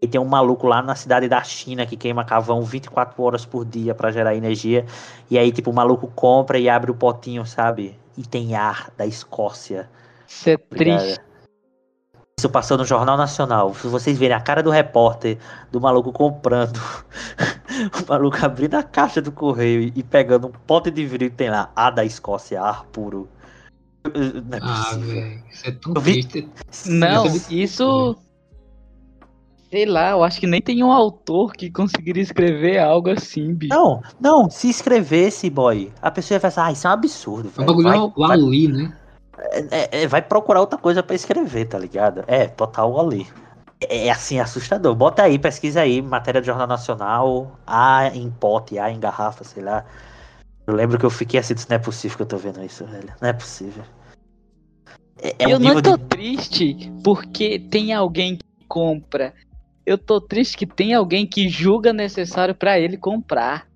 E 0.00 0.06
tem 0.06 0.20
um 0.20 0.26
maluco 0.26 0.66
lá 0.66 0.82
na 0.82 0.94
cidade 0.94 1.28
da 1.28 1.42
China 1.42 1.86
que 1.86 1.96
queima 1.96 2.24
carvão 2.24 2.62
24 2.62 3.22
horas 3.22 3.46
por 3.46 3.64
dia 3.64 3.94
para 3.94 4.12
gerar 4.12 4.34
energia. 4.34 4.84
E 5.30 5.38
aí, 5.38 5.50
tipo, 5.50 5.70
o 5.70 5.74
maluco 5.74 6.08
compra 6.08 6.58
e 6.58 6.68
abre 6.68 6.90
o 6.90 6.94
potinho, 6.94 7.46
sabe? 7.46 7.98
E 8.16 8.22
tem 8.22 8.54
ar 8.54 8.90
da 8.98 9.06
Escócia. 9.06 9.88
Isso 10.28 10.50
é 10.50 10.56
triste. 10.58 11.20
Isso 12.38 12.50
passou 12.50 12.76
no 12.76 12.84
Jornal 12.84 13.16
Nacional. 13.16 13.72
Se 13.74 13.86
vocês 13.86 14.18
verem 14.18 14.36
a 14.36 14.40
cara 14.40 14.62
do 14.62 14.70
repórter, 14.70 15.38
do 15.70 15.80
maluco 15.80 16.12
comprando, 16.12 16.78
o 18.02 18.08
maluco 18.08 18.36
abrindo 18.44 18.74
a 18.74 18.82
caixa 18.82 19.22
do 19.22 19.30
correio 19.30 19.92
e 19.94 20.02
pegando 20.02 20.48
um 20.48 20.52
pote 20.66 20.90
de 20.90 21.06
vidro 21.06 21.26
e 21.26 21.30
tem 21.30 21.48
lá, 21.48 21.70
A 21.76 21.90
da 21.90 22.04
Escócia, 22.04 22.60
ar 22.60 22.84
puro. 22.86 23.28
Não 24.04 24.58
é 24.58 24.60
ah, 24.60 24.96
velho, 24.98 25.42
isso 25.50 25.66
é 25.66 25.72
tão 25.72 25.94
triste. 25.94 26.48
Não, 26.86 27.24
isso. 27.48 28.16
Sei 29.70 29.86
lá, 29.86 30.10
eu 30.10 30.22
acho 30.22 30.38
que 30.38 30.46
nem 30.46 30.60
tem 30.60 30.84
um 30.84 30.92
autor 30.92 31.52
que 31.52 31.70
conseguiria 31.70 32.22
escrever 32.22 32.78
algo 32.78 33.10
assim, 33.10 33.54
bicho. 33.54 33.74
Não, 33.74 34.02
não, 34.20 34.50
se 34.50 34.68
escrevesse, 34.68 35.48
boy, 35.48 35.90
a 36.02 36.10
pessoa 36.10 36.36
ia 36.36 36.40
pensar, 36.40 36.66
ah, 36.66 36.72
isso 36.72 36.86
é 36.86 36.90
um 36.90 36.92
absurdo. 36.92 37.50
É 37.56 37.62
um 37.62 37.66
bagulho 37.66 38.12
ali, 38.24 38.68
né? 38.68 38.96
É, 39.70 40.02
é, 40.02 40.06
vai 40.06 40.22
procurar 40.22 40.60
outra 40.60 40.78
coisa 40.78 41.02
para 41.02 41.16
escrever, 41.16 41.66
tá 41.66 41.78
ligado? 41.78 42.24
É, 42.26 42.46
total 42.46 42.98
ali. 43.00 43.26
É, 43.88 44.06
é 44.06 44.10
assim, 44.10 44.38
assustador. 44.38 44.94
Bota 44.94 45.22
aí, 45.22 45.38
pesquisa 45.38 45.80
aí, 45.80 46.00
matéria 46.00 46.40
do 46.40 46.44
Jornal 46.44 46.66
Nacional, 46.66 47.58
A 47.66 48.08
em 48.08 48.30
pote, 48.30 48.78
A 48.78 48.90
em 48.90 49.00
garrafa, 49.00 49.44
sei 49.44 49.62
lá. 49.62 49.84
Eu 50.66 50.74
lembro 50.74 50.98
que 50.98 51.04
eu 51.04 51.10
fiquei 51.10 51.38
assim, 51.38 51.54
não 51.68 51.76
é 51.76 51.78
possível 51.78 52.16
que 52.16 52.22
eu 52.22 52.26
tô 52.26 52.36
vendo 52.36 52.62
isso, 52.62 52.84
velho. 52.86 53.12
Não 53.20 53.28
é 53.28 53.32
possível. 53.32 53.84
É, 55.20 55.28
é 55.38 55.52
eu 55.52 55.56
um 55.56 55.60
não 55.60 55.82
tô 55.82 55.96
de... 55.96 56.04
triste 56.04 56.92
porque 57.02 57.58
tem 57.58 57.92
alguém 57.92 58.36
que 58.36 58.66
compra. 58.68 59.34
Eu 59.84 59.98
tô 59.98 60.20
triste 60.20 60.56
que 60.56 60.66
tem 60.66 60.94
alguém 60.94 61.26
que 61.26 61.48
julga 61.48 61.92
necessário 61.92 62.54
para 62.54 62.78
ele 62.78 62.96
comprar. 62.96 63.66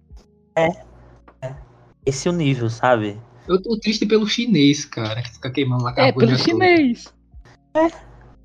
É. 0.56 0.69
é. 1.43 1.54
Esse 2.06 2.28
é 2.28 2.31
o 2.31 2.34
nível, 2.34 2.70
sabe? 2.70 3.20
Eu 3.48 3.60
tô 3.62 3.78
triste 3.78 4.04
pelo 4.04 4.26
chinês, 4.26 4.84
cara, 4.84 5.22
que 5.22 5.32
fica 5.32 5.50
queimando 5.50 5.84
lá 5.84 5.94
É, 5.96 6.12
pelo 6.12 6.36
chinês. 6.36 7.12
É. 7.74 7.88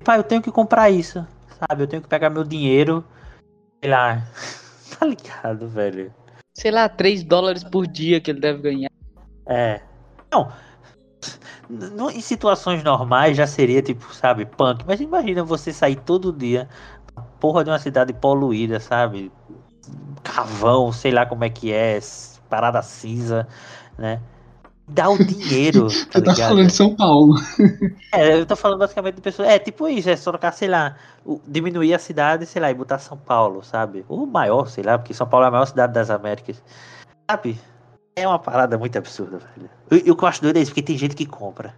Pai, 0.02 0.18
eu 0.18 0.24
tenho 0.24 0.40
que 0.40 0.50
comprar 0.50 0.90
isso, 0.90 1.26
sabe? 1.58 1.82
Eu 1.82 1.86
tenho 1.86 2.02
que 2.02 2.08
pegar 2.08 2.30
meu 2.30 2.42
dinheiro, 2.42 3.04
sei 3.82 3.90
lá. 3.90 4.26
tá 4.98 5.06
ligado, 5.06 5.68
velho? 5.68 6.12
Sei 6.54 6.70
lá, 6.70 6.88
3 6.88 7.22
dólares 7.22 7.62
por 7.62 7.86
dia 7.86 8.18
que 8.20 8.30
ele 8.30 8.40
deve 8.40 8.62
ganhar. 8.62 8.90
É. 9.46 9.82
Não. 10.32 10.50
No, 11.68 12.10
em 12.10 12.20
situações 12.20 12.82
normais 12.82 13.36
já 13.36 13.46
seria 13.46 13.82
tipo, 13.82 14.14
sabe, 14.14 14.46
punk. 14.46 14.84
Mas 14.86 15.00
imagina 15.00 15.44
você 15.44 15.72
sair 15.72 15.96
todo 15.96 16.32
dia 16.32 16.68
na 17.14 17.22
porra 17.22 17.62
de 17.62 17.70
uma 17.70 17.78
cidade 17.78 18.12
poluída, 18.12 18.80
sabe? 18.80 19.30
Cavão, 20.22 20.92
sei 20.92 21.12
lá 21.12 21.26
como 21.26 21.44
é 21.44 21.50
que 21.50 21.72
é, 21.72 21.98
parada 22.48 22.80
cinza, 22.82 23.46
né? 23.98 24.20
Dá 24.86 25.08
o 25.08 25.18
dinheiro. 25.22 25.88
Tá 25.88 26.20
Você 26.20 26.22
tá 26.22 26.34
falando 26.34 26.66
de 26.66 26.72
São 26.72 26.94
Paulo. 26.94 27.34
É, 28.12 28.38
eu 28.38 28.46
tô 28.46 28.54
falando 28.54 28.78
basicamente 28.78 29.16
de 29.16 29.20
pessoas. 29.20 29.48
É 29.48 29.58
tipo 29.58 29.88
isso, 29.88 30.08
é 30.08 30.14
só 30.14 30.30
trocar, 30.30 30.52
sei 30.52 30.68
lá, 30.68 30.94
diminuir 31.48 31.94
a 31.94 31.98
cidade, 31.98 32.46
sei 32.46 32.62
lá, 32.62 32.70
e 32.70 32.74
botar 32.74 33.00
São 33.00 33.18
Paulo, 33.18 33.60
sabe? 33.64 34.04
O 34.08 34.24
maior, 34.24 34.68
sei 34.68 34.84
lá, 34.84 34.96
porque 34.96 35.12
São 35.12 35.26
Paulo 35.26 35.46
é 35.46 35.48
a 35.48 35.50
maior 35.50 35.66
cidade 35.66 35.92
das 35.92 36.10
Américas. 36.10 36.62
Sabe? 37.28 37.58
É 38.14 38.26
uma 38.28 38.38
parada 38.38 38.78
muito 38.78 38.96
absurda, 38.96 39.38
velho. 39.38 39.68
E 40.06 40.10
o 40.12 40.14
que 40.14 40.22
eu 40.22 40.28
acho 40.28 40.42
doido 40.42 40.58
é 40.58 40.60
isso, 40.60 40.70
porque 40.70 40.82
tem 40.82 40.96
gente 40.96 41.16
que 41.16 41.26
compra. 41.26 41.74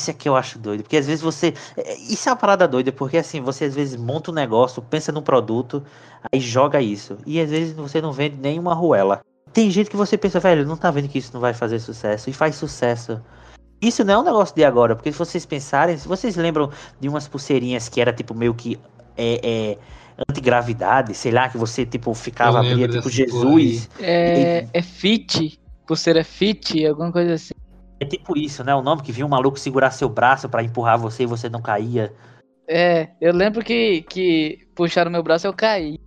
Isso 0.00 0.10
é 0.10 0.14
que 0.14 0.26
eu 0.26 0.34
acho 0.34 0.58
doido, 0.58 0.82
porque 0.82 0.96
às 0.96 1.06
vezes 1.06 1.20
você. 1.20 1.52
É, 1.76 1.94
isso 1.98 2.26
é 2.30 2.32
uma 2.32 2.38
parada 2.38 2.66
doida, 2.66 2.90
porque 2.90 3.18
assim, 3.18 3.42
você 3.42 3.66
às 3.66 3.74
vezes 3.74 3.94
monta 3.94 4.30
um 4.30 4.34
negócio, 4.34 4.80
pensa 4.80 5.12
num 5.12 5.20
produto, 5.20 5.84
aí 6.32 6.40
joga 6.40 6.80
isso. 6.80 7.18
E 7.26 7.38
às 7.38 7.50
vezes 7.50 7.74
você 7.74 8.00
não 8.00 8.10
vende 8.10 8.36
nenhuma 8.36 8.72
ruela. 8.72 9.20
Tem 9.52 9.70
gente 9.70 9.90
que 9.90 9.96
você 9.96 10.16
pensa, 10.16 10.40
velho, 10.40 10.66
não 10.66 10.76
tá 10.76 10.90
vendo 10.90 11.08
que 11.08 11.18
isso 11.18 11.30
não 11.34 11.40
vai 11.40 11.52
fazer 11.52 11.78
sucesso 11.78 12.30
e 12.30 12.32
faz 12.32 12.54
sucesso. 12.54 13.20
Isso 13.80 14.04
não 14.04 14.14
é 14.14 14.18
um 14.18 14.22
negócio 14.22 14.54
de 14.54 14.64
agora, 14.64 14.94
porque 14.94 15.12
se 15.12 15.18
vocês 15.18 15.44
pensarem, 15.44 15.98
se 15.98 16.06
vocês 16.06 16.36
lembram 16.36 16.70
de 17.00 17.08
umas 17.08 17.26
pulseirinhas 17.26 17.88
que 17.88 18.00
era 18.00 18.12
tipo 18.12 18.34
meio 18.34 18.54
que 18.54 18.78
é, 19.16 19.40
é 19.42 19.78
antigravidade, 20.28 21.14
sei 21.14 21.32
lá, 21.32 21.48
que 21.48 21.58
você 21.58 21.84
tipo 21.84 22.14
ficava 22.14 22.60
abria, 22.60 22.88
tipo 22.88 23.10
Jesus. 23.10 23.90
É, 24.00 24.62
e... 24.62 24.68
é 24.72 24.82
fit, 24.82 25.58
pulseira 25.86 26.22
fit, 26.22 26.86
alguma 26.86 27.10
coisa 27.10 27.34
assim. 27.34 27.54
É 28.00 28.04
tipo 28.04 28.36
isso, 28.36 28.64
né? 28.64 28.74
O 28.74 28.82
nome 28.82 29.02
que 29.02 29.12
vinha 29.12 29.26
um 29.26 29.28
maluco 29.28 29.58
segurar 29.58 29.90
seu 29.90 30.08
braço 30.08 30.48
para 30.48 30.62
empurrar 30.62 30.98
você 30.98 31.24
e 31.24 31.26
você 31.26 31.48
não 31.48 31.60
caía. 31.60 32.12
É, 32.66 33.08
eu 33.20 33.32
lembro 33.32 33.64
que, 33.64 34.02
que 34.02 34.66
puxaram 34.74 35.10
meu 35.10 35.22
braço 35.22 35.46
e 35.46 35.48
eu 35.48 35.52
caí. 35.52 35.98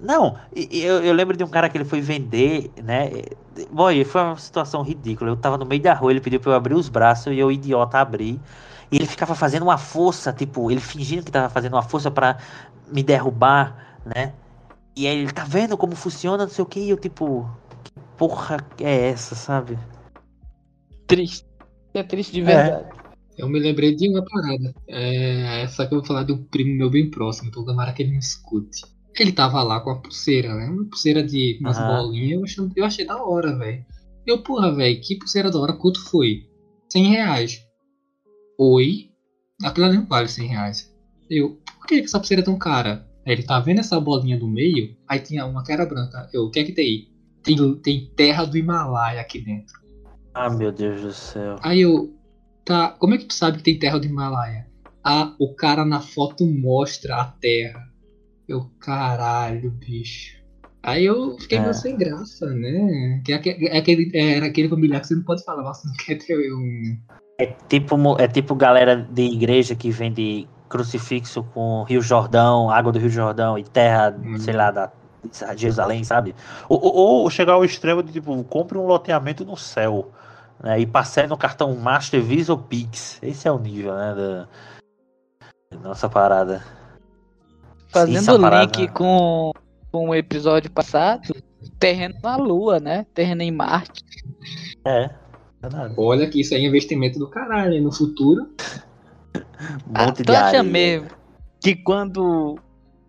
Não, 0.00 0.36
eu, 0.52 1.02
eu, 1.04 1.14
lembro 1.14 1.36
de 1.36 1.44
um 1.44 1.48
cara 1.48 1.68
que 1.68 1.78
ele 1.78 1.84
foi 1.84 2.00
vender, 2.00 2.72
né? 2.82 3.08
Boy, 3.70 4.04
foi 4.04 4.20
uma 4.20 4.36
situação 4.36 4.82
ridícula. 4.82 5.30
Eu 5.30 5.36
tava 5.36 5.56
no 5.56 5.64
meio 5.64 5.80
da 5.80 5.94
rua, 5.94 6.10
ele 6.10 6.20
pediu 6.20 6.40
pra 6.40 6.50
eu 6.50 6.56
abrir 6.56 6.74
os 6.74 6.88
braços 6.88 7.32
e 7.32 7.38
eu, 7.38 7.52
idiota, 7.52 7.98
abri. 7.98 8.40
E 8.90 8.96
ele 8.96 9.06
ficava 9.06 9.34
fazendo 9.34 9.62
uma 9.62 9.78
força, 9.78 10.32
tipo, 10.32 10.70
ele 10.70 10.80
fingindo 10.80 11.24
que 11.24 11.30
tava 11.30 11.48
fazendo 11.48 11.74
uma 11.74 11.82
força 11.82 12.10
para 12.10 12.38
me 12.90 13.02
derrubar, 13.02 13.96
né? 14.04 14.34
E 14.96 15.06
aí 15.06 15.18
ele 15.18 15.32
tá 15.32 15.44
vendo 15.44 15.76
como 15.76 15.94
funciona, 15.94 16.44
não 16.44 16.50
sei 16.50 16.64
o 16.64 16.66
que, 16.66 16.80
e 16.80 16.90
eu, 16.90 16.96
tipo, 16.96 17.48
que 17.84 17.92
porra 18.18 18.56
é 18.80 19.08
essa, 19.10 19.36
sabe? 19.36 19.78
Triste. 21.06 21.46
É 21.94 22.02
triste 22.02 22.32
de 22.32 22.42
verdade. 22.42 22.88
É. 22.96 23.00
Eu 23.38 23.48
me 23.48 23.60
lembrei 23.60 23.94
de 23.94 24.08
uma 24.08 24.24
parada. 24.24 24.74
É, 24.88 25.66
só 25.68 25.86
que 25.86 25.94
eu 25.94 25.98
vou 25.98 26.06
falar 26.06 26.24
de 26.24 26.32
um 26.32 26.42
primo 26.44 26.76
meu 26.76 26.90
bem 26.90 27.08
próximo, 27.08 27.48
então 27.48 27.64
tomara 27.64 27.92
que 27.92 28.02
ele 28.02 28.10
me 28.10 28.18
escute. 28.18 28.82
Ele 29.18 29.32
tava 29.32 29.62
lá 29.62 29.80
com 29.80 29.90
a 29.90 29.96
pulseira, 29.96 30.54
né? 30.54 30.66
Uma 30.66 30.84
pulseira 30.84 31.22
de 31.22 31.58
umas 31.60 31.78
uhum. 31.78 31.86
bolinhas. 31.86 32.30
Eu 32.32 32.44
achei, 32.44 32.72
eu 32.76 32.84
achei 32.84 33.06
da 33.06 33.22
hora, 33.22 33.56
velho. 33.56 33.84
Eu, 34.26 34.42
porra, 34.42 34.74
velho, 34.74 35.00
que 35.00 35.18
pulseira 35.18 35.50
da 35.50 35.58
hora. 35.58 35.72
Quanto 35.72 36.02
foi? 36.08 36.48
100 36.90 37.06
reais. 37.06 37.66
Oi? 38.58 39.10
Aquilo 39.62 39.86
ali 39.86 39.96
não 39.96 40.06
vale 40.06 40.28
100 40.28 40.48
reais. 40.48 40.94
Eu, 41.28 41.60
por 41.78 41.86
que 41.86 42.00
essa 42.00 42.18
pulseira 42.18 42.42
é 42.42 42.44
tão 42.44 42.58
cara? 42.58 43.06
Aí 43.26 43.32
ele 43.32 43.42
tá 43.42 43.60
vendo 43.60 43.80
essa 43.80 44.00
bolinha 44.00 44.38
do 44.38 44.48
meio? 44.48 44.96
Aí 45.08 45.20
tinha 45.20 45.44
uma 45.44 45.62
que 45.64 45.72
era 45.72 45.86
branca. 45.86 46.28
Eu, 46.32 46.44
o 46.44 46.50
que 46.50 46.60
é 46.60 46.64
que 46.64 46.72
tem? 46.72 47.10
Tem, 47.42 47.56
tem 47.76 48.12
terra 48.14 48.44
do 48.44 48.56
Himalaia 48.56 49.20
aqui 49.20 49.40
dentro. 49.40 49.74
Ah, 50.34 50.50
meu 50.50 50.70
Deus 50.70 51.00
do 51.00 51.12
céu. 51.12 51.56
Aí 51.62 51.80
eu, 51.80 52.14
Tá, 52.70 52.90
como 52.90 53.14
é 53.14 53.18
que 53.18 53.24
tu 53.24 53.34
sabe 53.34 53.58
que 53.58 53.64
tem 53.64 53.78
terra 53.78 53.98
do 53.98 54.06
Himalaia? 54.06 54.64
Ah, 55.02 55.34
o 55.40 55.54
cara 55.54 55.84
na 55.84 56.00
foto 56.00 56.46
mostra 56.46 57.16
a 57.16 57.24
terra. 57.24 57.88
Eu, 58.50 58.68
caralho, 58.80 59.70
bicho. 59.70 60.36
Aí 60.82 61.04
eu 61.04 61.38
fiquei 61.38 61.58
É. 61.58 61.60
meio 61.60 61.72
sem 61.74 61.96
graça, 61.96 62.46
né? 62.52 63.22
Que 63.24 63.32
é 63.32 63.36
é 63.36 63.78
aquele, 63.78 64.10
era 64.12 64.46
aquele 64.46 64.68
familiar 64.68 65.00
que 65.00 65.06
você 65.06 65.14
não 65.14 65.22
pode 65.22 65.44
falar, 65.44 65.62
você 65.72 65.86
não 65.86 65.94
quer 65.94 66.16
ter 66.16 66.52
um. 66.52 66.98
É 67.38 67.46
tipo, 67.68 67.96
é 68.20 68.26
tipo 68.26 68.56
galera 68.56 68.96
de 68.96 69.22
igreja 69.22 69.76
que 69.76 69.88
vende 69.92 70.48
crucifixo 70.68 71.44
com 71.54 71.84
Rio 71.84 72.02
Jordão, 72.02 72.68
água 72.70 72.90
do 72.90 72.98
Rio 72.98 73.08
Jordão 73.08 73.56
e 73.56 73.62
terra, 73.62 74.16
Hum. 74.20 74.36
sei 74.36 74.54
lá, 74.54 74.72
da 74.72 74.90
Jerusalém, 75.56 76.02
sabe? 76.02 76.34
Ou, 76.68 76.82
ou- 76.82 76.94
ou 77.22 77.30
chegar 77.30 77.52
ao 77.52 77.64
extremo 77.64 78.02
de 78.02 78.10
tipo, 78.12 78.42
compre 78.44 78.76
um 78.76 78.86
loteamento 78.86 79.44
no 79.44 79.56
céu. 79.56 80.10
Né, 80.62 80.80
e 80.80 80.86
passei 80.86 81.26
no 81.28 81.38
cartão 81.38 81.74
Master 81.76 82.20
Visa 82.20 82.52
ou 82.52 82.58
Pix. 82.58 83.18
Esse 83.22 83.46
é 83.46 83.52
o 83.52 83.58
nível, 83.60 83.94
né? 83.94 84.14
Da 85.72 85.78
nossa 85.82 86.08
parada. 86.08 86.79
Fazendo 87.92 88.40
parada- 88.40 88.78
link 88.78 88.92
com, 88.92 89.52
com 89.90 90.08
o 90.10 90.14
episódio 90.14 90.70
passado, 90.70 91.34
terreno 91.78 92.14
na 92.22 92.36
Lua, 92.36 92.78
né? 92.78 93.06
Terreno 93.14 93.42
em 93.42 93.50
Marte. 93.50 94.04
É. 94.86 95.10
Olha 95.96 96.26
que 96.28 96.40
isso 96.40 96.54
aí 96.54 96.64
é 96.64 96.66
investimento 96.68 97.18
do 97.18 97.28
caralho, 97.28 97.74
hein? 97.74 97.82
No 97.82 97.92
futuro. 97.92 98.42
Um 99.36 99.40
Ah, 99.94 100.06
monte 100.06 100.22
tu 100.22 100.32
de 100.32 100.36
acha 100.36 100.62
mesmo 100.62 101.08
que 101.60 101.74
quando 101.76 102.58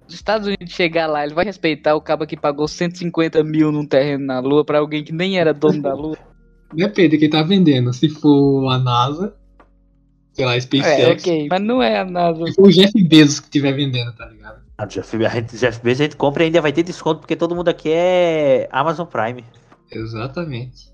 os 0.08 0.14
Estados 0.14 0.46
Unidos 0.48 0.74
chegar 0.74 1.08
lá, 1.08 1.24
ele 1.24 1.34
vai 1.34 1.46
respeitar 1.46 1.96
o 1.96 2.02
cabo 2.02 2.28
que 2.28 2.36
pagou 2.36 2.68
150 2.68 3.42
mil 3.44 3.72
num 3.72 3.86
terreno 3.86 4.26
na 4.26 4.40
Lua 4.42 4.66
pra 4.66 4.80
alguém 4.80 5.04
que 5.04 5.14
nem 5.14 5.40
era 5.40 5.54
dono 5.54 5.82
da 5.82 5.94
Lua? 5.94 6.18
Depende 6.74 7.10
de 7.10 7.18
quem 7.20 7.30
tá 7.30 7.42
vendendo. 7.44 7.94
Se 7.94 8.10
for 8.10 8.68
a 8.70 8.78
NASA, 8.78 9.34
sei 10.34 10.46
lá, 10.46 10.56
é, 10.56 10.60
SpaceX. 10.62 11.22
ok, 11.24 11.48
mas 11.50 11.62
não 11.62 11.82
é 11.82 12.00
a 12.00 12.06
NASA. 12.06 12.46
Se 12.48 12.54
for 12.56 12.68
o 12.68 12.72
Jeff 12.72 12.92
Bezos 13.04 13.40
que 13.40 13.46
estiver 13.48 13.72
vendendo, 13.74 14.14
tá 14.14 14.26
ligado? 14.26 14.61
Ah, 14.82 14.86
Jeff, 14.88 15.16
a 15.16 15.30
gente, 15.30 15.58
Jeff 15.58 15.80
Bezos 15.80 16.02
a 16.02 16.04
gente 16.06 16.16
compra 16.16 16.42
e 16.42 16.48
ainda 16.48 16.60
vai 16.60 16.74
ter 16.74 16.82
desconto, 16.82 17.20
porque 17.20 17.36
todo 17.36 17.56
mundo 17.56 17.68
aqui 17.68 17.92
é 17.92 18.68
Amazon 18.72 19.06
Prime. 19.06 19.46
Exatamente. 19.92 20.92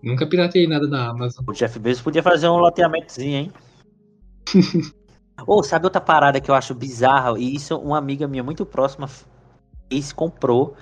Nunca 0.00 0.24
piratei 0.24 0.68
nada 0.68 0.86
da 0.86 1.08
Amazon. 1.08 1.44
O 1.48 1.52
Jeff 1.52 1.80
Bezos 1.80 2.00
podia 2.00 2.22
fazer 2.22 2.46
um 2.48 2.58
loteamentozinho, 2.58 3.38
hein? 3.38 3.52
Ou 5.48 5.64
sabe 5.64 5.86
outra 5.86 6.00
parada 6.00 6.40
que 6.40 6.48
eu 6.48 6.54
acho 6.54 6.76
bizarra? 6.76 7.36
E 7.36 7.56
isso 7.56 7.76
uma 7.76 7.98
amiga 7.98 8.28
minha 8.28 8.44
muito 8.44 8.64
próxima 8.64 9.08
fez, 9.88 10.12
comprou. 10.12 10.76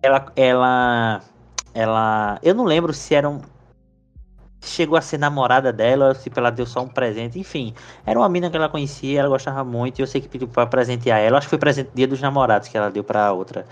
Ela, 0.00 0.32
ela, 0.36 1.20
ela, 1.74 2.38
eu 2.44 2.54
não 2.54 2.64
lembro 2.64 2.94
se 2.94 3.12
era 3.12 3.28
um, 3.28 3.40
chegou 4.60 4.96
a 4.96 5.00
ser 5.00 5.18
namorada 5.18 5.72
dela, 5.72 6.14
se 6.14 6.30
ela 6.34 6.50
deu 6.50 6.66
só 6.66 6.82
um 6.82 6.88
presente. 6.88 7.38
Enfim, 7.38 7.74
era 8.04 8.18
uma 8.18 8.28
mina 8.28 8.50
que 8.50 8.56
ela 8.56 8.68
conhecia, 8.68 9.20
ela 9.20 9.28
gostava 9.28 9.64
muito. 9.64 9.98
E 9.98 10.02
eu 10.02 10.06
sei 10.06 10.20
que 10.20 10.28
pediu 10.28 10.48
pra 10.48 10.66
presentear 10.66 11.20
ela. 11.20 11.38
Acho 11.38 11.46
que 11.46 11.50
foi 11.50 11.58
presente 11.58 11.90
dia 11.94 12.06
dos 12.06 12.20
namorados 12.20 12.68
que 12.68 12.76
ela 12.76 12.90
deu 12.90 13.04
pra 13.04 13.32
outra. 13.32 13.66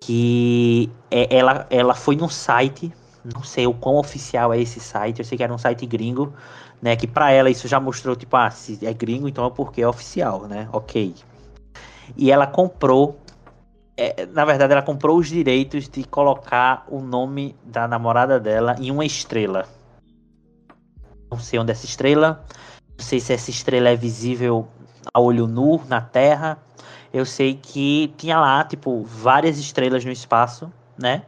Que 0.00 0.90
é- 1.10 1.36
ela, 1.36 1.66
ela 1.70 1.94
foi 1.94 2.16
num 2.16 2.28
site 2.28 2.92
não 3.34 3.42
sei 3.42 3.66
o 3.66 3.74
quão 3.74 3.96
oficial 3.96 4.52
é 4.52 4.60
esse 4.60 4.78
site, 4.78 5.18
eu 5.18 5.24
sei 5.24 5.36
que 5.36 5.42
era 5.42 5.52
um 5.52 5.58
site 5.58 5.84
gringo, 5.86 6.32
né? 6.80 6.94
Que 6.94 7.06
pra 7.06 7.30
ela 7.32 7.50
isso 7.50 7.66
já 7.66 7.80
mostrou, 7.80 8.14
tipo, 8.14 8.36
ah, 8.36 8.50
se 8.50 8.78
é 8.86 8.92
gringo, 8.92 9.28
então 9.28 9.44
é 9.46 9.50
porque 9.50 9.82
é 9.82 9.88
oficial, 9.88 10.42
né? 10.46 10.68
Ok. 10.72 11.14
E 12.16 12.30
ela 12.30 12.46
comprou, 12.46 13.18
é, 13.96 14.26
na 14.26 14.44
verdade, 14.44 14.72
ela 14.72 14.82
comprou 14.82 15.18
os 15.18 15.28
direitos 15.28 15.88
de 15.88 16.04
colocar 16.04 16.84
o 16.88 17.00
nome 17.00 17.56
da 17.64 17.88
namorada 17.88 18.38
dela 18.38 18.76
em 18.78 18.90
uma 18.90 19.04
estrela. 19.04 19.66
Não 21.36 21.42
sei 21.42 21.58
onde 21.58 21.70
é 21.70 21.72
essa 21.72 21.84
estrela, 21.84 22.44
não 22.98 23.04
sei 23.04 23.20
se 23.20 23.32
essa 23.32 23.50
estrela 23.50 23.90
é 23.90 23.96
visível 23.96 24.66
a 25.12 25.20
olho 25.20 25.46
nu 25.46 25.80
na 25.86 26.00
Terra. 26.00 26.58
Eu 27.12 27.24
sei 27.24 27.54
que 27.54 28.12
tinha 28.16 28.40
lá, 28.40 28.64
tipo, 28.64 29.04
várias 29.04 29.58
estrelas 29.58 30.04
no 30.04 30.10
espaço, 30.10 30.72
né? 30.98 31.22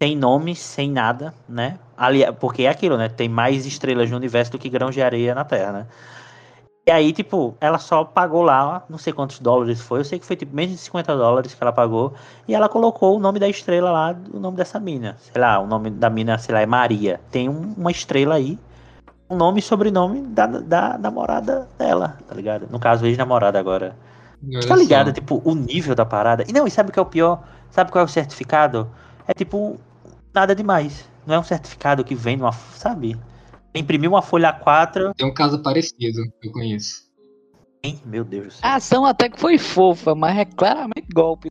sem 0.00 0.16
nome, 0.16 0.54
sem 0.54 0.90
nada, 0.90 1.34
né? 1.48 1.78
Ali, 1.96 2.20
porque 2.38 2.62
é 2.62 2.68
aquilo, 2.68 2.96
né? 2.96 3.08
Tem 3.08 3.28
mais 3.28 3.66
estrelas 3.66 4.08
no 4.08 4.16
universo 4.16 4.52
do 4.52 4.58
que 4.58 4.68
grãos 4.68 4.94
de 4.94 5.02
areia 5.02 5.34
na 5.34 5.44
Terra, 5.44 5.72
né? 5.72 5.86
E 6.86 6.90
aí, 6.90 7.12
tipo, 7.12 7.54
ela 7.60 7.78
só 7.78 8.04
pagou 8.04 8.42
lá, 8.42 8.82
não 8.88 8.96
sei 8.96 9.12
quantos 9.12 9.40
dólares 9.40 9.80
foi, 9.80 10.00
eu 10.00 10.04
sei 10.04 10.18
que 10.18 10.24
foi 10.24 10.36
tipo 10.36 10.54
menos 10.54 10.72
de 10.72 10.78
50 10.78 11.14
dólares 11.16 11.52
que 11.52 11.62
ela 11.62 11.72
pagou, 11.72 12.14
e 12.46 12.54
ela 12.54 12.68
colocou 12.68 13.16
o 13.16 13.18
nome 13.18 13.38
da 13.38 13.48
estrela 13.48 13.90
lá, 13.90 14.16
o 14.32 14.38
nome 14.38 14.56
dessa 14.56 14.80
mina. 14.80 15.16
Sei 15.20 15.38
lá, 15.38 15.58
o 15.58 15.66
nome 15.66 15.90
da 15.90 16.08
mina, 16.08 16.38
sei 16.38 16.54
lá, 16.54 16.62
é 16.62 16.66
Maria. 16.66 17.20
Tem 17.30 17.48
um- 17.48 17.74
uma 17.76 17.90
estrela 17.90 18.36
aí, 18.36 18.58
o 19.28 19.36
nome 19.36 19.60
e 19.60 19.62
sobrenome 19.62 20.22
da, 20.22 20.46
da 20.46 20.98
namorada 20.98 21.68
dela, 21.78 22.18
tá 22.26 22.34
ligado? 22.34 22.66
No 22.70 22.78
caso, 22.78 23.06
ex-namorada 23.06 23.58
agora. 23.58 23.96
Olha 24.42 24.66
Tá 24.66 24.76
ligado? 24.76 25.08
só. 25.08 25.12
Tipo, 25.12 25.42
o 25.44 25.54
nível 25.54 25.94
da 25.94 26.06
parada. 26.06 26.44
E 26.48 26.52
não, 26.52 26.66
e 26.66 26.70
sabe 26.70 26.90
o 26.90 26.92
que 26.92 26.98
é 26.98 27.02
o 27.02 27.06
pior? 27.06 27.42
Sabe 27.70 27.90
qual 27.90 28.02
é 28.02 28.06
o 28.06 28.08
certificado? 28.08 28.88
É 29.26 29.34
tipo, 29.34 29.78
nada 30.32 30.54
demais. 30.54 31.08
Não 31.26 31.34
é 31.34 31.38
um 31.38 31.44
certificado 31.44 32.04
que 32.04 32.14
vem 32.14 32.36
numa. 32.36 32.52
Sabe? 32.52 33.18
Imprimir 33.74 34.08
uma 34.08 34.22
folha 34.22 34.52
A4. 34.52 35.12
Tem 35.16 35.26
um 35.26 35.34
caso 35.34 35.62
parecido 35.62 36.22
que 36.40 36.48
eu 36.48 36.52
conheço. 36.52 37.02
Hein? 37.82 38.00
Meu 38.04 38.24
Deus 38.24 38.46
do 38.46 38.52
céu. 38.52 38.60
A 38.62 38.74
ação 38.76 39.04
até 39.04 39.28
que 39.28 39.38
foi 39.38 39.58
fofa, 39.58 40.14
mas 40.14 40.38
é 40.38 40.44
claramente 40.44 41.08
golpe. 41.14 41.50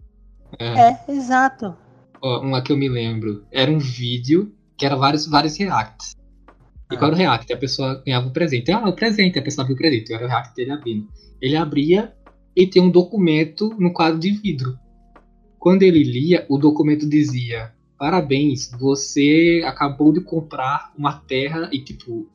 É. 0.57 0.89
É, 0.91 0.99
exato. 1.09 1.75
Ó, 2.21 2.41
uma 2.41 2.61
que 2.61 2.71
eu 2.71 2.77
me 2.77 2.89
lembro. 2.89 3.45
Era 3.51 3.69
um 3.69 3.77
vídeo 3.77 4.51
que 4.77 4.85
era 4.85 4.95
vários, 4.95 5.27
vários 5.27 5.57
reacts. 5.57 6.16
E 6.91 6.95
Ah. 6.95 6.97
qual 6.97 7.11
era 7.11 7.15
o 7.15 7.17
react? 7.17 7.53
A 7.53 7.57
pessoa 7.57 8.01
ganhava 8.05 8.27
um 8.27 8.31
presente. 8.31 8.71
Ah, 8.71 8.87
o 8.87 8.93
presente. 8.93 9.37
A 9.37 9.41
pessoa 9.41 9.65
viu 9.65 9.75
o 9.75 9.77
presente. 9.77 10.13
Era 10.13 10.25
o 10.25 10.27
react 10.27 10.55
dele 10.55 10.71
abrindo. 10.71 11.07
Ele 11.41 11.55
abria 11.55 12.13
e 12.55 12.65
tem 12.65 12.81
um 12.81 12.89
documento 12.89 13.75
no 13.79 13.91
quadro 13.93 14.19
de 14.19 14.31
vidro. 14.31 14.77
Quando 15.59 15.83
ele 15.83 16.03
lia, 16.03 16.45
o 16.49 16.57
documento 16.57 17.07
dizia: 17.07 17.73
Parabéns, 17.97 18.71
você 18.79 19.61
acabou 19.65 20.13
de 20.13 20.21
comprar 20.21 20.93
uma 20.97 21.13
terra 21.13 21.69
e 21.71 21.79
tipo 21.79 22.27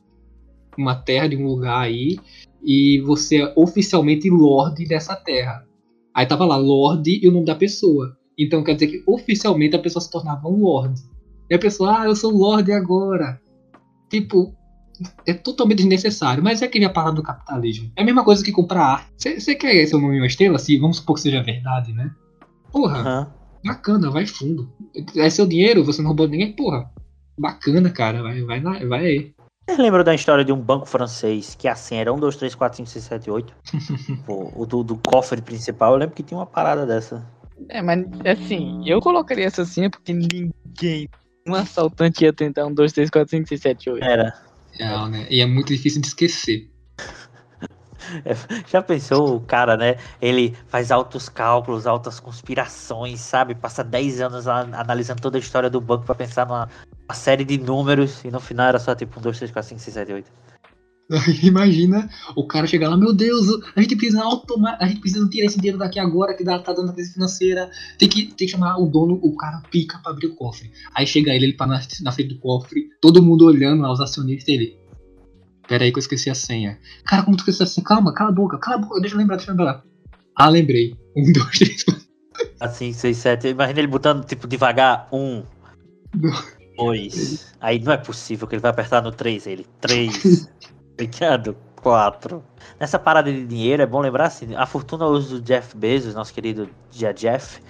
uma 0.77 0.95
terra 0.95 1.27
de 1.27 1.37
um 1.37 1.45
lugar 1.45 1.81
aí 1.81 2.17
e 2.63 2.99
você 3.01 3.43
é 3.43 3.53
oficialmente 3.55 4.29
lord 4.29 4.85
dessa 4.85 5.15
terra. 5.15 5.65
Aí 6.13 6.25
tava 6.25 6.45
lá 6.45 6.57
lord 6.57 7.19
e 7.21 7.27
o 7.27 7.31
nome 7.31 7.45
da 7.45 7.55
pessoa. 7.55 8.17
Então 8.37 8.63
quer 8.63 8.73
dizer 8.73 8.87
que 8.87 9.03
oficialmente 9.05 9.75
a 9.75 9.79
pessoa 9.79 10.01
se 10.01 10.09
tornava 10.11 10.47
um 10.47 10.61
lord. 10.61 10.99
E 11.49 11.53
a 11.55 11.59
pessoa, 11.59 12.01
ah, 12.01 12.05
eu 12.05 12.15
sou 12.15 12.31
lord 12.31 12.71
agora. 12.71 13.39
Tipo, 14.13 14.55
é 15.25 15.33
totalmente 15.33 15.79
desnecessário, 15.79 16.43
mas 16.43 16.61
é 16.61 16.67
que 16.67 16.77
vem 16.77 16.87
a 16.87 16.91
parada 16.91 17.15
do 17.15 17.23
capitalismo. 17.23 17.91
É 17.95 18.03
a 18.03 18.05
mesma 18.05 18.23
coisa 18.23 18.43
que 18.43 18.51
comprar 18.51 18.85
arte. 18.85 19.39
Você 19.39 19.55
quer 19.55 19.87
seu 19.87 19.99
nome 19.99 20.19
uma 20.19 20.27
estrela? 20.27 20.59
Se 20.59 20.77
vamos 20.77 20.97
supor 20.97 21.15
que 21.15 21.21
seja 21.21 21.41
verdade, 21.41 21.91
né? 21.93 22.11
Porra, 22.71 22.99
Aham. 22.99 23.33
bacana, 23.65 24.11
vai 24.11 24.27
fundo. 24.27 24.71
É 25.15 25.27
seu 25.31 25.47
dinheiro, 25.47 25.83
você 25.83 25.99
não 25.99 26.09
roubou 26.09 26.27
de 26.27 26.33
ninguém, 26.33 26.55
porra. 26.55 26.91
Bacana, 27.39 27.89
cara, 27.89 28.21
vai, 28.21 28.43
vai, 28.43 28.61
vai 28.61 29.03
aí. 29.03 29.33
Vocês 29.67 29.79
lembram 29.79 30.03
da 30.03 30.13
história 30.13 30.45
de 30.45 30.51
um 30.51 30.61
banco 30.61 30.85
francês 30.85 31.55
que 31.55 31.67
assim 31.67 31.95
era 31.95 32.13
1, 32.13 32.19
2, 32.19 32.35
3, 32.35 32.53
4, 32.53 32.77
5, 32.77 32.89
6, 32.89 33.05
7, 33.05 33.31
8? 33.31 33.55
Pô, 34.27 34.51
o 34.55 34.63
do, 34.67 34.83
do 34.83 34.95
cofre 34.97 35.41
principal, 35.41 35.93
eu 35.93 35.97
lembro 35.97 36.15
que 36.15 36.21
tinha 36.21 36.37
uma 36.37 36.45
parada 36.45 36.85
dessa. 36.85 37.25
É, 37.67 37.81
mas 37.81 38.05
assim, 38.27 38.87
eu 38.87 39.01
colocaria 39.01 39.47
essa 39.47 39.63
assim 39.63 39.89
porque 39.89 40.13
ninguém, 40.13 40.51
um 41.47 41.53
assaltante 41.53 42.23
ia 42.23 42.33
tentar 42.33 42.65
um 42.65 42.73
2, 42.73 42.91
3, 42.91 43.09
4, 43.09 43.29
5, 43.29 43.47
6, 43.49 43.61
7, 43.61 43.89
8. 43.89 44.03
Era. 44.03 44.33
Real, 44.71 45.07
né? 45.07 45.27
E 45.29 45.41
é 45.41 45.45
muito 45.45 45.67
difícil 45.67 46.01
de 46.01 46.07
esquecer. 46.07 46.69
Já 48.67 48.81
pensou 48.81 49.37
o 49.37 49.41
cara, 49.41 49.77
né? 49.77 49.97
Ele 50.21 50.55
faz 50.67 50.91
altos 50.91 51.29
cálculos, 51.29 51.87
altas 51.87 52.19
conspirações, 52.19 53.19
sabe? 53.19 53.55
Passa 53.55 53.83
10 53.83 54.21
anos 54.21 54.45
lá 54.45 54.61
analisando 54.73 55.21
toda 55.21 55.37
a 55.37 55.39
história 55.39 55.69
do 55.69 55.79
banco 55.79 56.05
pra 56.05 56.15
pensar 56.15 56.45
numa 56.45 56.69
uma 57.05 57.13
série 57.13 57.43
de 57.43 57.57
números 57.57 58.23
e 58.23 58.31
no 58.31 58.39
final 58.39 58.67
era 58.67 58.79
só 58.79 58.95
tipo 58.95 59.19
1, 59.19 59.23
2, 59.23 59.37
3, 59.37 59.51
4, 59.51 59.69
5, 59.69 59.81
6, 59.81 59.93
7, 59.93 60.13
8. 60.13 60.31
Imagina 61.43 62.09
o 62.35 62.47
cara 62.47 62.65
chegar 62.65 62.89
lá, 62.89 62.97
meu 62.97 63.13
Deus, 63.13 63.47
a 63.75 63.81
gente 63.81 63.95
precisa 63.95 64.23
automa 64.23 64.77
a 64.79 64.87
gente 64.87 65.01
precisa 65.01 65.27
tirar 65.27 65.45
esse 65.45 65.57
dinheiro 65.57 65.77
daqui 65.77 65.99
agora 65.99 66.33
que 66.33 66.43
dá, 66.43 66.57
tá 66.59 66.73
dando 66.73 66.93
crise 66.93 67.13
financeira. 67.13 67.69
Tem 67.99 68.07
que, 68.07 68.27
tem 68.27 68.47
que 68.47 68.49
chamar 68.49 68.77
o 68.77 68.87
dono, 68.87 69.19
o 69.21 69.35
cara 69.35 69.61
pica 69.69 69.99
pra 69.99 70.11
abrir 70.11 70.27
o 70.27 70.35
cofre. 70.35 70.71
Aí 70.95 71.05
chega 71.05 71.33
ele, 71.33 71.45
ele 71.45 71.53
tá 71.53 71.67
na, 71.67 71.81
na 72.01 72.11
frente 72.11 72.33
do 72.33 72.39
cofre, 72.39 72.89
todo 73.01 73.21
mundo 73.21 73.45
olhando 73.45 73.81
lá, 73.81 73.91
os 73.91 73.99
acionistas 73.99 74.47
ele. 74.47 74.77
Pera 75.67 75.83
aí 75.83 75.91
que 75.91 75.97
eu 75.97 76.01
esqueci 76.01 76.29
a 76.29 76.35
senha. 76.35 76.79
Cara, 77.05 77.23
como 77.23 77.37
tu 77.37 77.41
esqueceu 77.41 77.63
a 77.63 77.67
senha? 77.67 77.85
Calma, 77.85 78.13
cala 78.13 78.29
a 78.29 78.33
boca, 78.33 78.57
cala 78.57 78.77
a 78.77 78.79
boca, 78.79 78.99
deixa 78.99 79.15
eu 79.15 79.19
lembrar, 79.19 79.37
deixa 79.37 79.51
eu 79.51 79.55
lembrar. 79.55 79.83
Ah, 80.35 80.49
lembrei. 80.49 80.95
Um, 81.15 81.31
dois, 81.31 81.57
três, 81.59 81.83
quatro. 81.83 82.03
Assim, 82.59 82.93
6, 82.93 83.17
7. 83.17 83.47
Imagina 83.49 83.79
ele 83.79 83.87
botando 83.87 84.25
tipo 84.25 84.47
devagar. 84.47 85.07
1, 85.11 85.43
2. 86.77 87.55
Aí 87.59 87.79
não 87.79 87.93
é 87.93 87.97
possível 87.97 88.47
que 88.47 88.55
ele 88.55 88.61
vai 88.61 88.71
apertar 88.71 89.01
no 89.01 89.11
3. 89.11 89.47
Ele 89.47 89.65
3. 89.79 90.49
Obrigado. 90.93 91.55
4. 91.83 92.41
Nessa 92.79 92.97
parada 92.97 93.31
de 93.31 93.45
dinheiro 93.45 93.83
é 93.83 93.85
bom 93.85 93.99
lembrar 93.99 94.27
assim: 94.27 94.55
a 94.55 94.65
fortuna 94.65 95.05
hoje 95.05 95.27
do 95.29 95.41
Jeff 95.41 95.75
Bezos, 95.75 96.15
nosso 96.15 96.33
querido 96.33 96.69
Dia 96.89 97.13
Jeff, 97.13 97.61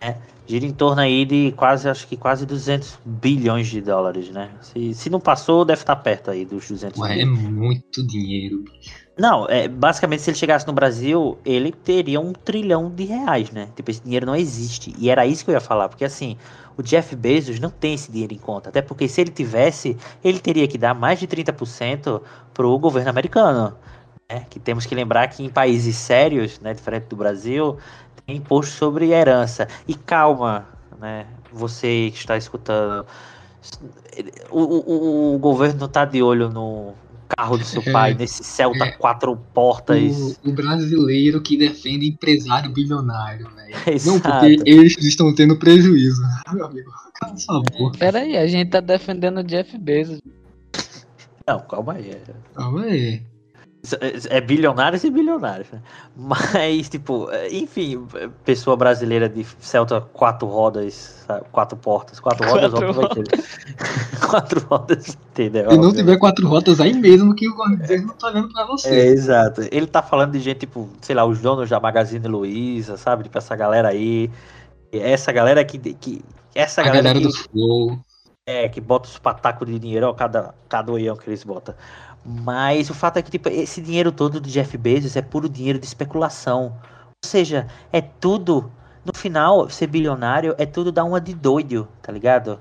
É, 0.00 0.16
gira 0.46 0.66
em 0.66 0.72
torno 0.72 1.00
aí 1.00 1.24
de 1.24 1.52
quase, 1.56 1.88
acho 1.88 2.06
que 2.06 2.16
quase 2.16 2.44
200 2.44 2.98
bilhões 3.04 3.68
de 3.68 3.80
dólares, 3.80 4.28
né? 4.28 4.50
Se, 4.60 4.92
se 4.92 5.08
não 5.08 5.18
passou, 5.18 5.64
deve 5.64 5.80
estar 5.80 5.96
perto 5.96 6.30
aí 6.30 6.44
dos 6.44 6.68
200 6.68 7.00
Ué, 7.00 7.22
é 7.22 7.24
muito 7.24 8.06
dinheiro. 8.06 8.64
Não, 9.16 9.46
é, 9.48 9.66
basicamente 9.68 10.20
se 10.22 10.30
ele 10.30 10.36
chegasse 10.36 10.66
no 10.66 10.72
Brasil, 10.72 11.38
ele 11.44 11.72
teria 11.72 12.20
um 12.20 12.32
trilhão 12.32 12.90
de 12.90 13.04
reais, 13.04 13.50
né? 13.50 13.70
Tipo, 13.74 13.90
esse 13.90 14.02
dinheiro 14.02 14.26
não 14.26 14.36
existe. 14.36 14.92
E 14.98 15.08
era 15.08 15.24
isso 15.26 15.44
que 15.44 15.50
eu 15.50 15.54
ia 15.54 15.60
falar, 15.60 15.88
porque 15.88 16.04
assim, 16.04 16.36
o 16.76 16.82
Jeff 16.82 17.14
Bezos 17.14 17.60
não 17.60 17.70
tem 17.70 17.94
esse 17.94 18.10
dinheiro 18.10 18.34
em 18.34 18.38
conta. 18.38 18.68
Até 18.68 18.82
porque 18.82 19.08
se 19.08 19.20
ele 19.20 19.30
tivesse, 19.30 19.96
ele 20.22 20.38
teria 20.38 20.66
que 20.66 20.78
dar 20.78 20.94
mais 20.94 21.18
de 21.18 21.26
30% 21.26 22.20
pro 22.52 22.78
governo 22.78 23.10
americano. 23.10 23.76
Né? 24.30 24.46
Que 24.50 24.58
temos 24.58 24.86
que 24.86 24.94
lembrar 24.94 25.28
que 25.28 25.42
em 25.42 25.48
países 25.48 25.96
sérios, 25.96 26.58
né, 26.60 26.74
diferente 26.74 27.06
do 27.06 27.16
Brasil, 27.16 27.78
tem 28.26 28.36
imposto 28.36 28.74
sobre 28.74 29.10
herança. 29.10 29.68
E 29.86 29.94
calma, 29.94 30.66
né? 30.98 31.26
Você 31.52 32.10
que 32.10 32.18
está 32.18 32.36
escutando. 32.36 33.06
O, 34.50 34.60
o, 34.60 35.34
o 35.34 35.38
governo 35.38 35.80
não 35.80 35.86
está 35.86 36.04
de 36.04 36.22
olho 36.22 36.50
no 36.50 36.94
carro 37.28 37.58
do 37.58 37.64
seu 37.64 37.82
é, 37.82 37.92
pai, 37.92 38.14
nesse 38.14 38.44
Celta 38.44 38.84
é, 38.84 38.92
quatro 38.92 39.36
portas. 39.52 40.38
O, 40.44 40.50
o, 40.50 40.52
brasileiro 40.52 41.42
que 41.42 41.56
defende 41.56 42.06
empresário 42.06 42.70
bilionário, 42.72 43.48
velho. 43.54 43.74
Não, 44.04 44.20
porque 44.20 44.62
eles 44.64 44.96
estão 44.98 45.34
tendo 45.34 45.58
prejuízo. 45.58 46.22
Meu 46.52 46.66
amigo, 46.66 46.90
cala 47.14 47.36
sua 47.36 47.62
boca. 47.76 47.98
Pera 47.98 48.20
aí, 48.20 48.36
a 48.36 48.46
gente 48.46 48.70
tá 48.70 48.80
defendendo 48.80 49.38
o 49.38 49.44
Jeff 49.44 49.76
Bezos. 49.78 50.20
Não, 51.46 51.60
calma 51.60 51.94
aí. 51.94 52.16
Calma 52.54 52.82
aí. 52.82 53.22
É 54.30 54.40
bilionários 54.40 55.04
e 55.04 55.10
bilionários, 55.10 55.68
né? 55.70 55.80
Mas, 56.16 56.88
tipo, 56.88 57.28
enfim, 57.50 58.06
pessoa 58.44 58.76
brasileira 58.76 59.28
de 59.28 59.44
Celta 59.60 60.00
quatro 60.00 60.48
rodas, 60.48 61.26
quatro 61.52 61.76
portas, 61.76 62.18
quatro 62.18 62.48
rodas, 62.48 62.70
quatro 62.70 62.88
óbvio 62.88 63.02
vai 63.02 63.24
ter. 63.24 63.44
quatro 64.26 64.66
rodas, 64.66 65.18
entendeu? 65.30 65.70
Se 65.70 65.76
não 65.76 65.92
tiver 65.92 66.16
quatro 66.18 66.48
rodas 66.48 66.80
aí 66.80 66.94
mesmo 66.94 67.34
que 67.34 67.46
o 67.46 67.54
governo 67.54 68.06
não 68.06 68.14
tá 68.14 68.28
olhando 68.28 68.52
pra 68.52 68.64
você. 68.64 68.88
É, 68.88 69.06
exato. 69.06 69.60
Ele 69.70 69.86
tá 69.86 70.02
falando 70.02 70.32
de 70.32 70.40
gente, 70.40 70.60
tipo, 70.60 70.88
sei 71.02 71.14
lá, 71.14 71.26
os 71.26 71.40
donos 71.40 71.68
da 71.68 71.78
Magazine 71.78 72.26
Luiza, 72.26 72.96
sabe? 72.96 73.24
Tipo, 73.24 73.36
essa 73.36 73.54
galera 73.54 73.88
aí. 73.88 74.30
Essa 74.90 75.30
galera 75.30 75.62
que. 75.64 75.78
que 75.78 76.24
essa 76.54 76.80
A 76.80 76.84
galera, 76.84 77.02
galera 77.02 77.20
que, 77.20 77.26
do 77.26 77.50
Flow. 77.50 77.98
É, 78.46 78.68
que 78.68 78.80
bota 78.80 79.08
os 79.08 79.18
patacos 79.18 79.66
de 79.66 79.78
dinheiro, 79.78 80.06
ó, 80.06 80.12
cada, 80.12 80.54
cada 80.68 80.92
oião 80.92 81.16
que 81.16 81.28
eles 81.28 81.42
botam. 81.42 81.74
Mas 82.24 82.88
o 82.88 82.94
fato 82.94 83.18
é 83.18 83.22
que 83.22 83.30
tipo, 83.30 83.48
esse 83.48 83.82
dinheiro 83.82 84.10
todo 84.10 84.40
do 84.40 84.48
Jeff 84.48 84.76
Bezos 84.78 85.16
é 85.16 85.22
puro 85.22 85.48
dinheiro 85.48 85.78
de 85.78 85.86
especulação. 85.86 86.76
Ou 87.24 87.28
seja, 87.28 87.66
é 87.92 88.00
tudo. 88.00 88.72
No 89.04 89.12
final, 89.14 89.68
ser 89.68 89.86
bilionário 89.86 90.54
é 90.56 90.64
tudo 90.64 90.90
dar 90.90 91.04
uma 91.04 91.20
de 91.20 91.34
doido, 91.34 91.86
tá 92.00 92.10
ligado? 92.10 92.58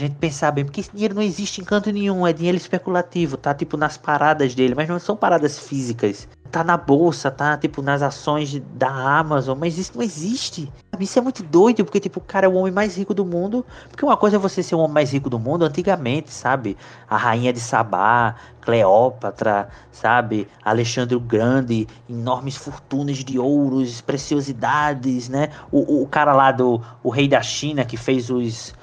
A 0.00 0.02
gente 0.02 0.16
pensar 0.16 0.50
bem, 0.50 0.64
porque 0.64 0.80
esse 0.80 0.90
dinheiro 0.90 1.14
não 1.14 1.20
existe 1.20 1.60
em 1.60 1.64
canto 1.64 1.92
nenhum, 1.92 2.26
é 2.26 2.32
dinheiro 2.32 2.56
especulativo, 2.56 3.36
tá 3.36 3.52
tipo 3.52 3.76
nas 3.76 3.98
paradas 3.98 4.54
dele, 4.54 4.74
mas 4.74 4.88
não 4.88 4.98
são 4.98 5.14
paradas 5.14 5.58
físicas. 5.58 6.26
Tá 6.50 6.64
na 6.64 6.78
bolsa, 6.78 7.30
tá 7.30 7.54
tipo 7.58 7.82
nas 7.82 8.00
ações 8.00 8.58
da 8.74 8.88
Amazon, 8.88 9.58
mas 9.58 9.76
isso 9.76 9.92
não 9.94 10.02
existe. 10.02 10.72
Isso 11.04 11.18
é 11.18 11.22
muito 11.22 11.42
doido, 11.42 11.84
porque 11.84 12.00
tipo, 12.00 12.20
o 12.20 12.22
cara 12.22 12.46
é 12.46 12.48
o 12.48 12.54
homem 12.54 12.72
mais 12.72 12.96
rico 12.96 13.14
do 13.14 13.24
mundo. 13.24 13.64
Porque 13.88 14.04
uma 14.04 14.16
coisa 14.16 14.36
é 14.36 14.38
você 14.38 14.62
ser 14.62 14.74
o 14.74 14.78
homem 14.78 14.94
mais 14.94 15.12
rico 15.12 15.30
do 15.30 15.38
mundo 15.38 15.64
antigamente, 15.64 16.30
sabe? 16.32 16.76
A 17.08 17.16
rainha 17.16 17.52
de 17.52 17.60
Sabá, 17.60 18.34
Cleópatra, 18.60 19.68
sabe? 19.90 20.48
Alexandre 20.64 21.16
o 21.16 21.20
Grande, 21.20 21.86
enormes 22.08 22.56
fortunas 22.56 23.18
de 23.18 23.38
ouros, 23.38 24.00
preciosidades, 24.00 25.28
né? 25.28 25.50
O, 25.70 26.02
o 26.02 26.06
cara 26.06 26.32
lá 26.32 26.52
do 26.52 26.80
o 27.02 27.10
rei 27.10 27.28
da 27.28 27.42
China 27.42 27.84
que 27.84 27.96
fez 27.96 28.30
os 28.30 28.74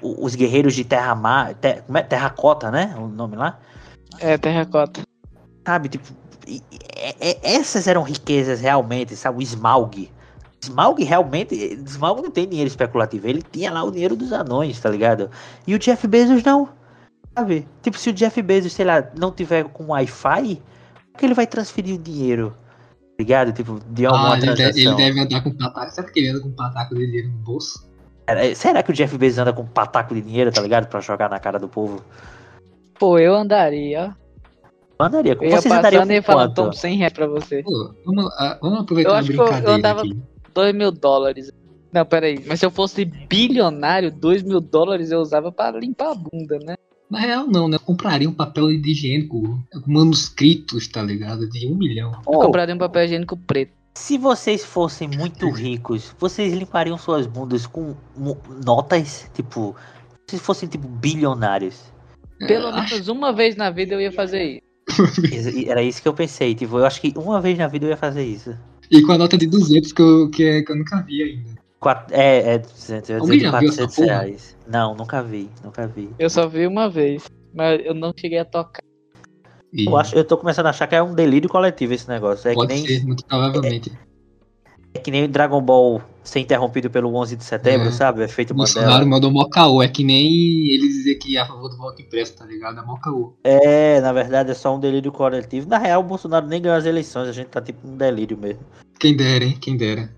os 0.00 0.34
guerreiros 0.34 0.74
de 0.74 0.84
Terra 0.84 1.14
Mar, 1.14 1.54
ter, 1.54 1.82
como 1.82 1.96
é? 1.96 2.02
Terracota, 2.02 2.70
né? 2.70 2.94
O 2.98 3.08
nome 3.08 3.34
lá? 3.34 3.58
É, 4.18 4.36
Terracota. 4.36 5.02
Sabe, 5.66 5.88
tipo, 5.88 6.12
essas 7.42 7.86
eram 7.86 8.02
riquezas 8.02 8.60
realmente, 8.60 9.16
sabe? 9.16 9.38
O 9.38 9.42
Smaug. 9.42 10.10
Smaug 10.66 11.02
realmente, 11.02 11.54
Smaug 11.86 12.22
não 12.22 12.30
tem 12.30 12.48
dinheiro 12.48 12.68
especulativo, 12.68 13.26
ele 13.28 13.42
tinha 13.42 13.70
lá 13.70 13.82
o 13.82 13.90
dinheiro 13.90 14.16
dos 14.16 14.32
anões, 14.32 14.80
tá 14.80 14.90
ligado? 14.90 15.30
E 15.66 15.74
o 15.74 15.78
Jeff 15.78 16.06
Bezos 16.06 16.42
não, 16.42 16.68
sabe? 17.36 17.66
Tipo, 17.82 17.98
se 17.98 18.10
o 18.10 18.12
Jeff 18.12 18.40
Bezos, 18.42 18.72
sei 18.72 18.84
lá, 18.84 19.04
não 19.16 19.30
tiver 19.30 19.64
com 19.64 19.86
Wi-Fi, 19.92 20.56
como 20.56 21.18
que 21.18 21.24
ele 21.24 21.34
vai 21.34 21.46
transferir 21.46 21.94
o 21.94 21.98
dinheiro? 21.98 22.54
Tá 23.16 23.22
ligado? 23.22 23.52
Tipo, 23.52 23.80
de 23.88 24.04
alguma 24.04 24.34
ah, 24.34 24.36
ele 24.36 24.46
transação. 24.46 24.72
Deve, 24.72 24.80
ele 24.80 24.94
deve 24.96 25.20
andar 25.20 25.42
com 25.42 25.50
pataco. 25.56 25.90
Será 25.90 26.10
que 26.10 26.20
ele 26.20 26.28
anda 26.28 26.40
com 26.40 26.50
pataco 26.50 26.94
de 26.94 27.06
dinheiro 27.06 27.28
no 27.28 27.38
bolso? 27.38 27.86
Será 28.54 28.82
que 28.82 28.90
o 28.90 28.94
Jeff 28.94 29.16
Bezos 29.16 29.38
anda 29.38 29.52
com 29.52 29.62
um 29.62 29.66
pataco 29.66 30.14
de 30.14 30.20
dinheiro, 30.20 30.52
tá 30.52 30.60
ligado? 30.60 30.88
Pra 30.88 31.00
jogar 31.00 31.30
na 31.30 31.38
cara 31.38 31.58
do 31.58 31.68
povo? 31.68 32.02
Pô, 32.98 33.18
eu 33.18 33.34
andaria. 33.34 34.14
Eu 34.98 35.06
andaria. 35.06 35.34
Eu 35.40 35.48
ia 35.48 35.60
Vocês 35.60 35.72
andariam 35.72 36.04
e 36.10 36.22
falar, 36.22 36.48
toma 36.50 36.72
100 36.72 36.96
reais 36.96 37.12
pra 37.12 37.26
você. 37.26 37.62
Pô, 37.62 37.94
vamos, 38.04 38.24
uh, 38.24 38.58
vamos 38.60 38.80
aproveitar 38.80 39.10
eu 39.10 39.14
acho 39.14 39.32
que 39.32 39.38
eu, 39.38 39.46
eu 39.46 39.70
andava 39.70 40.00
aqui. 40.00 40.18
2 40.56 40.74
mil 40.74 40.90
dólares. 40.90 41.52
Não, 41.92 42.04
peraí. 42.06 42.42
Mas 42.46 42.60
se 42.60 42.66
eu 42.66 42.70
fosse 42.70 43.04
bilionário, 43.04 44.10
2 44.10 44.42
mil 44.42 44.60
dólares 44.60 45.10
eu 45.10 45.20
usava 45.20 45.52
pra 45.52 45.70
limpar 45.72 46.12
a 46.12 46.14
bunda, 46.14 46.58
né? 46.64 46.76
Na 47.10 47.20
real, 47.20 47.46
não, 47.46 47.68
né? 47.68 47.76
Eu 47.76 47.80
compraria 47.80 48.28
um 48.28 48.32
papel 48.32 48.68
de 48.68 48.90
higiênico 48.90 49.62
manuscritos, 49.86 50.88
tá 50.88 51.02
ligado? 51.02 51.48
De 51.50 51.66
um 51.66 51.76
milhão. 51.76 52.10
Eu 52.26 52.40
compraria 52.40 52.74
um 52.74 52.78
papel 52.78 53.04
higiênico 53.04 53.36
preto. 53.36 53.72
Se 53.94 54.18
vocês 54.18 54.64
fossem 54.64 55.08
muito 55.08 55.48
ricos, 55.52 56.14
vocês 56.18 56.54
limpariam 56.54 56.98
suas 56.98 57.26
bundas 57.26 57.66
com 57.66 57.94
notas, 58.64 59.30
tipo, 59.34 59.76
se 60.26 60.38
fossem 60.38 60.68
tipo 60.68 60.88
bilionários. 60.88 61.84
Pelo 62.46 62.72
menos 62.72 63.08
uma 63.08 63.32
vez 63.32 63.56
na 63.56 63.70
vida 63.70 63.94
eu 63.94 64.00
ia 64.00 64.12
fazer 64.12 64.42
isso. 64.42 65.70
Era 65.70 65.82
isso 65.82 66.00
que 66.00 66.08
eu 66.08 66.14
pensei, 66.14 66.54
tipo, 66.54 66.78
eu 66.78 66.86
acho 66.86 67.00
que 67.00 67.12
uma 67.16 67.40
vez 67.40 67.56
na 67.58 67.66
vida 67.68 67.86
eu 67.86 67.90
ia 67.90 67.96
fazer 67.96 68.24
isso. 68.24 68.56
E 68.90 69.02
com 69.02 69.12
a 69.12 69.18
nota 69.18 69.36
de 69.36 69.46
200 69.46 69.92
que 69.92 70.02
eu, 70.02 70.30
que, 70.30 70.44
é, 70.44 70.62
que 70.62 70.72
eu 70.72 70.76
nunca 70.76 71.00
vi 71.02 71.22
ainda. 71.22 71.56
Quatro, 71.78 72.14
é, 72.14 72.54
é 72.54 72.58
200, 72.58 73.10
eu 73.10 73.16
ia 73.18 73.22
dizer 73.22 73.50
400 73.50 73.96
reais. 73.98 74.56
Não, 74.66 74.94
nunca 74.94 75.22
vi, 75.22 75.50
nunca 75.62 75.86
vi. 75.86 76.10
Eu 76.18 76.30
só 76.30 76.48
vi 76.48 76.66
uma 76.66 76.88
vez, 76.88 77.24
mas 77.54 77.80
eu 77.84 77.94
não 77.94 78.12
cheguei 78.16 78.38
a 78.38 78.44
tocar. 78.44 78.82
E... 79.72 79.86
Eu, 79.86 79.96
acho, 79.96 80.16
eu 80.16 80.24
tô 80.24 80.36
começando 80.38 80.66
a 80.66 80.70
achar 80.70 80.86
que 80.86 80.94
é 80.94 81.02
um 81.02 81.14
delírio 81.14 81.48
coletivo 81.48 81.92
esse 81.92 82.08
negócio. 82.08 82.48
É 82.48 82.54
Pode 82.54 82.68
que 82.68 82.74
nem, 82.74 82.86
ser, 82.86 83.06
muito 83.06 83.24
provavelmente. 83.26 83.92
É, 84.96 84.96
é, 84.96 84.98
que 84.98 85.10
nem 85.10 85.24
o 85.24 85.28
Dragon 85.28 85.60
Ball 85.60 86.02
ser 86.24 86.40
interrompido 86.40 86.90
pelo 86.90 87.14
11 87.14 87.36
de 87.36 87.44
setembro, 87.44 87.88
é. 87.88 87.92
sabe? 87.92 88.22
É 88.22 88.28
feito 88.28 88.50
o 88.50 88.54
Bolsonaro 88.54 89.06
mandou 89.06 89.30
mó 89.30 89.44
caô. 89.48 89.82
É 89.82 89.88
que 89.88 90.02
nem 90.02 90.68
ele 90.68 90.88
dizer 90.88 91.16
que 91.16 91.36
é 91.36 91.40
a 91.40 91.46
favor 91.46 91.68
do 91.68 91.76
voto 91.76 92.02
impresso, 92.02 92.36
tá 92.36 92.44
ligado? 92.44 92.80
É 92.80 92.84
mó 92.84 92.96
caô. 92.96 93.34
É, 93.44 94.00
na 94.00 94.12
verdade 94.12 94.50
é 94.50 94.54
só 94.54 94.74
um 94.74 94.80
delírio 94.80 95.12
coletivo. 95.12 95.68
Na 95.68 95.78
real, 95.78 96.00
o 96.00 96.04
Bolsonaro 96.04 96.46
nem 96.46 96.60
ganhou 96.60 96.76
as 96.76 96.86
eleições. 96.86 97.28
A 97.28 97.32
gente 97.32 97.48
tá 97.48 97.60
tipo 97.60 97.86
um 97.86 97.96
delírio 97.96 98.36
mesmo. 98.36 98.62
Quem 98.98 99.16
dera, 99.16 99.44
hein? 99.44 99.56
Quem 99.60 99.76
dera. 99.76 100.10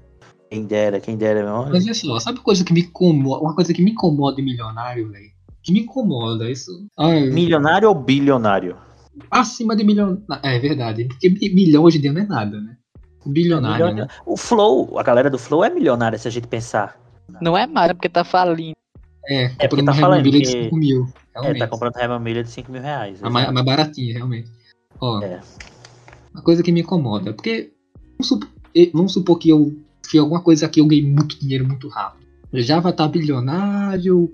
Quem 0.50 0.64
dera, 0.64 0.98
quem 0.98 1.16
dera, 1.16 1.44
meu 1.44 1.70
Mas 1.70 1.86
é 1.86 1.92
só, 1.92 2.18
sabe 2.18 2.40
coisa 2.40 2.64
que 2.64 2.72
me 2.72 2.80
incomoda? 2.80 3.42
Uma 3.42 3.54
coisa 3.54 3.74
que 3.74 3.82
me 3.82 3.90
incomoda 3.90 4.40
em 4.40 4.44
milionário, 4.44 5.10
velho? 5.10 5.28
Que 5.62 5.72
me 5.72 5.80
incomoda, 5.80 6.50
isso. 6.50 6.70
Ai, 6.98 7.28
milionário 7.28 7.86
ou 7.86 7.94
bilionário? 7.94 8.74
acima 9.30 9.74
de 9.74 9.84
milhão. 9.84 10.22
É 10.42 10.58
verdade, 10.58 11.04
porque 11.04 11.28
milhão 11.50 11.84
hoje 11.84 11.98
em 11.98 12.00
dia 12.00 12.12
não 12.12 12.20
é 12.20 12.26
nada, 12.26 12.60
né? 12.60 12.76
Bilionário, 13.26 13.86
é 13.86 13.94
né? 13.94 14.08
O 14.24 14.36
Flow, 14.36 14.98
a 14.98 15.02
galera 15.02 15.28
do 15.28 15.38
Flow 15.38 15.64
é 15.64 15.70
milionária, 15.70 16.18
se 16.18 16.28
a 16.28 16.30
gente 16.30 16.46
pensar. 16.46 16.98
Não 17.40 17.56
é 17.56 17.66
mais, 17.66 17.90
é 17.90 17.94
porque 17.94 18.08
tá 18.08 18.24
falindo. 18.24 18.76
É, 19.26 19.52
é 19.58 19.68
porque 19.68 19.84
tá 19.84 19.92
falando 19.92 20.30
de 20.30 20.44
5 20.44 20.76
mil. 20.76 21.06
Realmente. 21.34 21.56
É, 21.56 21.58
tá 21.60 21.68
comprando 21.68 21.94
uma 21.96 22.18
milha 22.18 22.42
de 22.42 22.50
5 22.50 22.72
mil 22.72 22.80
reais. 22.80 23.22
A 23.22 23.28
mais, 23.28 23.48
a 23.48 23.52
mais 23.52 23.66
baratinha, 23.66 24.14
realmente. 24.14 24.50
Ó, 25.00 25.22
é. 25.22 25.40
uma 26.32 26.42
coisa 26.42 26.62
que 26.62 26.72
me 26.72 26.80
incomoda, 26.80 27.32
porque 27.32 27.72
vamos 28.12 28.28
supor, 28.28 28.48
vamos 28.92 29.12
supor 29.12 29.38
que 29.38 29.50
eu 29.50 29.76
fiz 30.06 30.20
alguma 30.20 30.42
coisa 30.42 30.66
aqui, 30.66 30.80
eu 30.80 30.86
ganhei 30.86 31.06
muito 31.06 31.38
dinheiro 31.38 31.66
muito 31.66 31.88
rápido. 31.88 32.26
Já 32.54 32.80
vai 32.80 32.92
estar 32.92 33.04
tá 33.04 33.10
bilionário, 33.10 34.30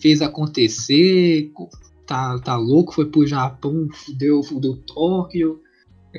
fez 0.00 0.22
acontecer, 0.22 1.50
tá, 2.06 2.38
tá 2.38 2.56
louco, 2.56 2.94
foi 2.94 3.06
pro 3.06 3.26
Japão, 3.26 3.88
fudeu, 3.92 4.42
fudeu 4.44 4.76
Tóquio. 4.76 5.60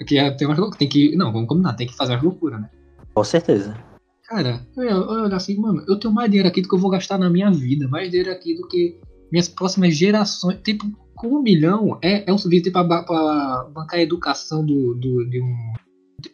Que 0.05 0.17
é, 0.17 0.31
tem 0.31 0.47
umas 0.47 0.77
tem 0.77 0.87
que. 0.87 1.15
Não, 1.15 1.31
vamos 1.31 1.47
combinar, 1.47 1.73
tem 1.73 1.87
que 1.87 1.95
fazer 1.95 2.13
umas 2.13 2.23
loucuras, 2.23 2.61
né? 2.61 2.69
Com 3.13 3.23
certeza. 3.23 3.77
Cara, 4.23 4.61
olha 4.75 5.35
assim, 5.35 5.57
mano, 5.57 5.83
eu 5.87 5.97
tenho 5.97 6.13
mais 6.13 6.29
dinheiro 6.29 6.49
aqui 6.49 6.61
do 6.61 6.67
que 6.67 6.75
eu 6.75 6.79
vou 6.79 6.91
gastar 6.91 7.17
na 7.17 7.29
minha 7.29 7.49
vida, 7.49 7.87
mais 7.87 8.09
dinheiro 8.09 8.31
aqui 8.31 8.55
do 8.55 8.67
que 8.67 8.99
minhas 9.31 9.47
próximas 9.47 9.95
gerações. 9.95 10.59
Tipo, 10.63 10.85
com 11.15 11.27
um 11.27 11.41
milhão 11.41 11.97
é, 12.01 12.29
é 12.29 12.33
o 12.33 12.37
suficiente 12.37 12.71
pra, 12.71 12.83
pra 12.83 13.69
bancar 13.73 13.99
a 13.99 14.03
educação 14.03 14.65
do, 14.65 14.93
do, 14.95 15.29
de, 15.29 15.41
um, 15.41 15.55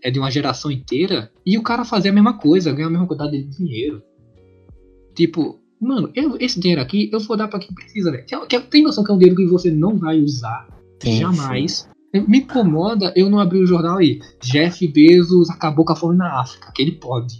é 0.01 0.09
de 0.09 0.19
uma 0.19 0.31
geração 0.31 0.71
inteira 0.71 1.31
e 1.45 1.57
o 1.57 1.63
cara 1.63 1.85
fazer 1.85 2.09
a 2.09 2.13
mesma 2.13 2.37
coisa, 2.37 2.73
ganhar 2.73 2.87
a 2.87 2.91
mesma 2.91 3.07
quantidade 3.07 3.43
de 3.43 3.57
dinheiro. 3.57 4.01
Tipo, 5.15 5.63
Mano, 5.83 6.09
eu, 6.15 6.37
esse 6.39 6.59
dinheiro 6.59 6.81
aqui 6.81 7.09
eu 7.11 7.19
vou 7.19 7.35
dar 7.35 7.49
pra 7.49 7.59
quem 7.59 7.75
precisa, 7.75 8.09
velho. 8.09 8.25
Tem 8.69 8.81
noção 8.81 9.03
que 9.03 9.11
é 9.11 9.13
um 9.13 9.17
dinheiro 9.17 9.35
que 9.35 9.45
você 9.45 9.69
não 9.69 9.97
vai 9.97 10.19
usar 10.19 10.65
sim, 11.01 11.19
jamais. 11.19 11.71
Sim. 11.73 11.89
Me 12.13 12.39
incomoda 12.39 13.11
eu 13.15 13.27
não 13.29 13.39
abrir 13.39 13.59
o 13.59 13.65
jornal 13.65 13.97
aí. 13.97 14.21
Jeff 14.39 14.87
Bezos 14.87 15.49
acabou 15.49 15.83
com 15.83 15.93
a 15.93 15.95
fome 15.95 16.15
na 16.15 16.39
África, 16.39 16.71
que 16.73 16.81
ele 16.81 16.91
pode. 16.91 17.39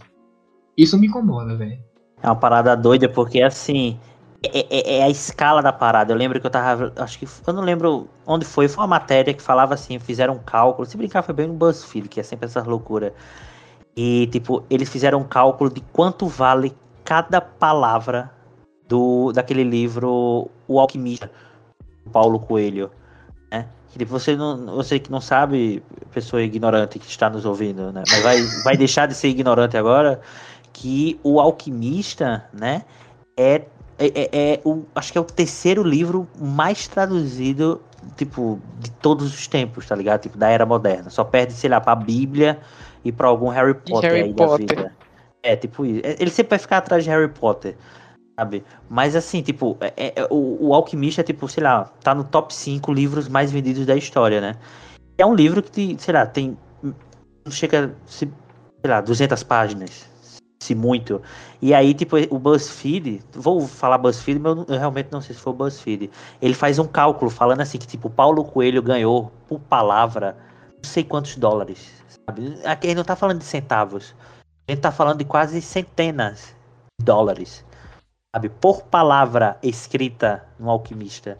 Isso 0.76 0.98
me 0.98 1.08
incomoda, 1.08 1.56
velho. 1.56 1.78
É 2.22 2.28
uma 2.28 2.36
parada 2.36 2.76
doida, 2.76 3.08
porque 3.08 3.42
assim. 3.42 4.00
É, 4.42 4.60
é, 4.60 4.98
é, 4.98 5.04
a 5.04 5.10
escala 5.10 5.62
da 5.62 5.72
parada. 5.72 6.12
Eu 6.12 6.18
lembro 6.18 6.40
que 6.40 6.48
eu 6.48 6.50
tava. 6.50 6.92
Acho 6.98 7.20
que. 7.20 7.28
Eu 7.46 7.54
não 7.54 7.62
lembro 7.62 8.10
onde 8.26 8.46
foi. 8.46 8.68
Foi 8.68 8.82
uma 8.82 8.88
matéria 8.88 9.34
que 9.34 9.44
falava 9.44 9.76
assim: 9.76 10.00
fizeram 10.00 10.34
um 10.34 10.40
cálculo. 10.40 10.88
Se 10.88 10.98
brincar, 10.98 11.22
foi 11.22 11.36
bem 11.36 11.48
no 11.48 11.54
BuzzFeed, 11.54 12.10
que 12.10 12.20
é 12.20 12.24
sempre 12.24 12.48
essa 12.48 12.64
loucura. 12.64 13.14
E, 13.96 14.28
tipo, 14.28 14.64
eles 14.72 14.90
fizeram 14.90 15.20
um 15.20 15.24
cálculo 15.24 15.70
de 15.70 15.82
quanto 15.94 16.26
vale 16.26 16.74
cada 17.06 17.40
palavra 17.40 18.32
do 18.88 19.32
daquele 19.32 19.64
livro 19.64 20.50
O 20.68 20.80
Alquimista, 20.80 21.30
do 22.04 22.10
Paulo 22.10 22.40
Coelho. 22.40 22.90
Que, 23.93 24.03
você, 24.06 24.36
não, 24.36 24.65
você 24.75 24.97
que 24.97 25.12
não 25.12 25.21
sabe, 25.21 25.84
pessoa 26.12 26.41
ignorante 26.41 26.97
que 26.97 27.08
está 27.08 27.29
nos 27.29 27.45
ouvindo, 27.45 27.91
né? 27.91 28.03
Mas 28.10 28.23
vai, 28.23 28.41
vai 28.63 28.77
deixar 28.77 29.08
de 29.08 29.13
ser 29.13 29.27
ignorante 29.27 29.77
agora 29.77 30.19
que 30.73 31.19
o 31.23 31.39
Alquimista, 31.39 32.43
né, 32.51 32.84
é, 33.38 33.62
é, 33.99 34.08
é, 34.08 34.29
é, 34.34 34.62
o, 34.65 34.84
acho 34.95 35.12
que 35.12 35.17
é 35.17 35.21
o 35.21 35.23
terceiro 35.23 35.84
livro 35.84 36.27
mais 36.39 36.88
traduzido, 36.88 37.79
tipo, 38.17 38.60
de 38.79 38.89
todos 38.91 39.32
os 39.32 39.47
tempos, 39.47 39.86
tá 39.86 39.95
ligado? 39.95 40.21
Tipo, 40.21 40.38
da 40.38 40.49
era 40.49 40.65
moderna. 40.65 41.12
Só 41.12 41.23
perde, 41.23 41.53
sei 41.53 41.69
lá, 41.69 41.79
pra 41.79 41.95
Bíblia 41.95 42.60
e 43.06 43.12
pra 43.12 43.27
algum 43.27 43.49
Harry 43.49 43.75
Potter 43.75 44.12
Harry 44.12 44.23
aí 44.23 44.34
Potter. 44.34 44.65
da 44.65 44.75
vida. 44.75 44.95
É, 45.43 45.56
tipo 45.56 45.86
isso. 45.86 46.01
Ele 46.03 46.32
sempre 46.32 46.51
vai 46.51 46.60
ficar 46.60 46.77
atrás 46.77 47.03
de 47.03 47.10
Harry 47.10 47.29
Potter, 47.29 47.75
sabe? 48.39 48.63
Mas 48.89 49.15
assim, 49.15 49.41
tipo, 49.41 49.78
é, 49.82 50.13
é, 50.15 50.28
o, 50.30 50.67
o 50.67 50.74
Alquimista 50.74 51.22
é, 51.22 51.24
tipo, 51.24 51.48
sei 51.48 51.63
lá, 51.63 51.86
tá 52.04 52.13
no 52.13 52.24
top 52.24 52.54
5 52.54 52.91
livros 52.91 53.28
mais 53.28 53.52
vendidos 53.52 53.86
da 53.86 53.96
história, 53.96 54.41
né? 54.41 54.56
É 55.17 55.26
um 55.26 55.36
livro 55.36 55.62
que, 55.62 55.96
sei 56.00 56.13
lá, 56.13 56.26
tem. 56.26 56.58
Chega, 57.50 57.96
sei 58.06 58.30
lá, 58.86 59.02
200 59.02 59.43
páginas, 59.43 60.10
se 60.62 60.74
muito. 60.74 61.22
E 61.62 61.74
aí, 61.74 61.93
tipo, 61.93 62.15
o 62.30 62.39
BuzzFeed, 62.39 63.22
vou 63.34 63.67
falar 63.67 63.98
BuzzFeed, 63.98 64.39
mas 64.39 64.58
eu, 64.58 64.65
eu, 64.69 64.80
realmente 64.80 65.10
não 65.12 65.22
sei 65.22 65.36
se 65.36 65.41
foi 65.41 65.54
o 65.54 65.56
BuzzFeed. 65.56 66.10
Ele 66.41 66.54
faz 66.54 66.80
um 66.80 66.88
cálculo 66.88 67.30
falando 67.30 67.62
assim 67.62 67.78
que, 67.78 67.88
tipo, 67.88 68.10
Paulo 68.10 68.43
Coelho 68.43 68.82
ganhou 68.82 69.32
por 69.48 69.60
palavra 69.60 70.36
não 70.84 70.89
sei 70.89 71.04
quantos 71.04 71.38
dólares, 71.38 71.91
sabe? 72.28 72.60
Aqui 72.65 72.88
ele 72.88 72.96
não 72.96 73.04
tá 73.04 73.15
falando 73.15 73.39
de 73.39 73.46
centavos. 73.46 74.13
A 74.67 74.72
gente 74.72 74.82
tá 74.82 74.91
falando 74.91 75.19
de 75.19 75.26
quase 75.26 75.62
centenas 75.62 76.54
de 77.00 77.06
dólares, 77.06 77.65
sabe? 78.34 78.50
Por 78.50 78.84
palavra 78.84 79.58
escrita 79.62 80.43
no 80.60 80.69
Alquimista. 80.69 81.38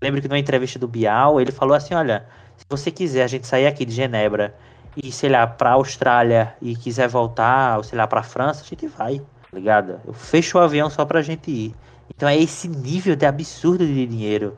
Lembro 0.00 0.22
que 0.22 0.28
numa 0.28 0.38
entrevista 0.38 0.78
do 0.78 0.86
Bial, 0.86 1.40
ele 1.40 1.50
falou 1.50 1.74
assim, 1.74 1.94
olha, 1.94 2.26
se 2.56 2.64
você 2.68 2.90
quiser 2.90 3.24
a 3.24 3.26
gente 3.26 3.46
sair 3.46 3.66
aqui 3.66 3.84
de 3.84 3.92
Genebra 3.92 4.54
e, 4.96 5.10
sei 5.10 5.28
lá, 5.28 5.46
pra 5.46 5.72
Austrália 5.72 6.54
e 6.62 6.76
quiser 6.76 7.08
voltar, 7.08 7.76
ou 7.76 7.82
sei 7.82 7.98
lá, 7.98 8.06
pra 8.06 8.22
França, 8.22 8.62
a 8.62 8.66
gente 8.66 8.86
vai, 8.86 9.18
tá 9.18 9.58
ligado? 9.58 10.00
Eu 10.06 10.12
fecho 10.12 10.58
o 10.58 10.60
avião 10.60 10.88
só 10.88 11.04
pra 11.04 11.22
gente 11.22 11.50
ir. 11.50 11.74
Então 12.14 12.28
é 12.28 12.36
esse 12.36 12.68
nível 12.68 13.16
de 13.16 13.26
absurdo 13.26 13.84
de 13.84 14.06
dinheiro. 14.06 14.56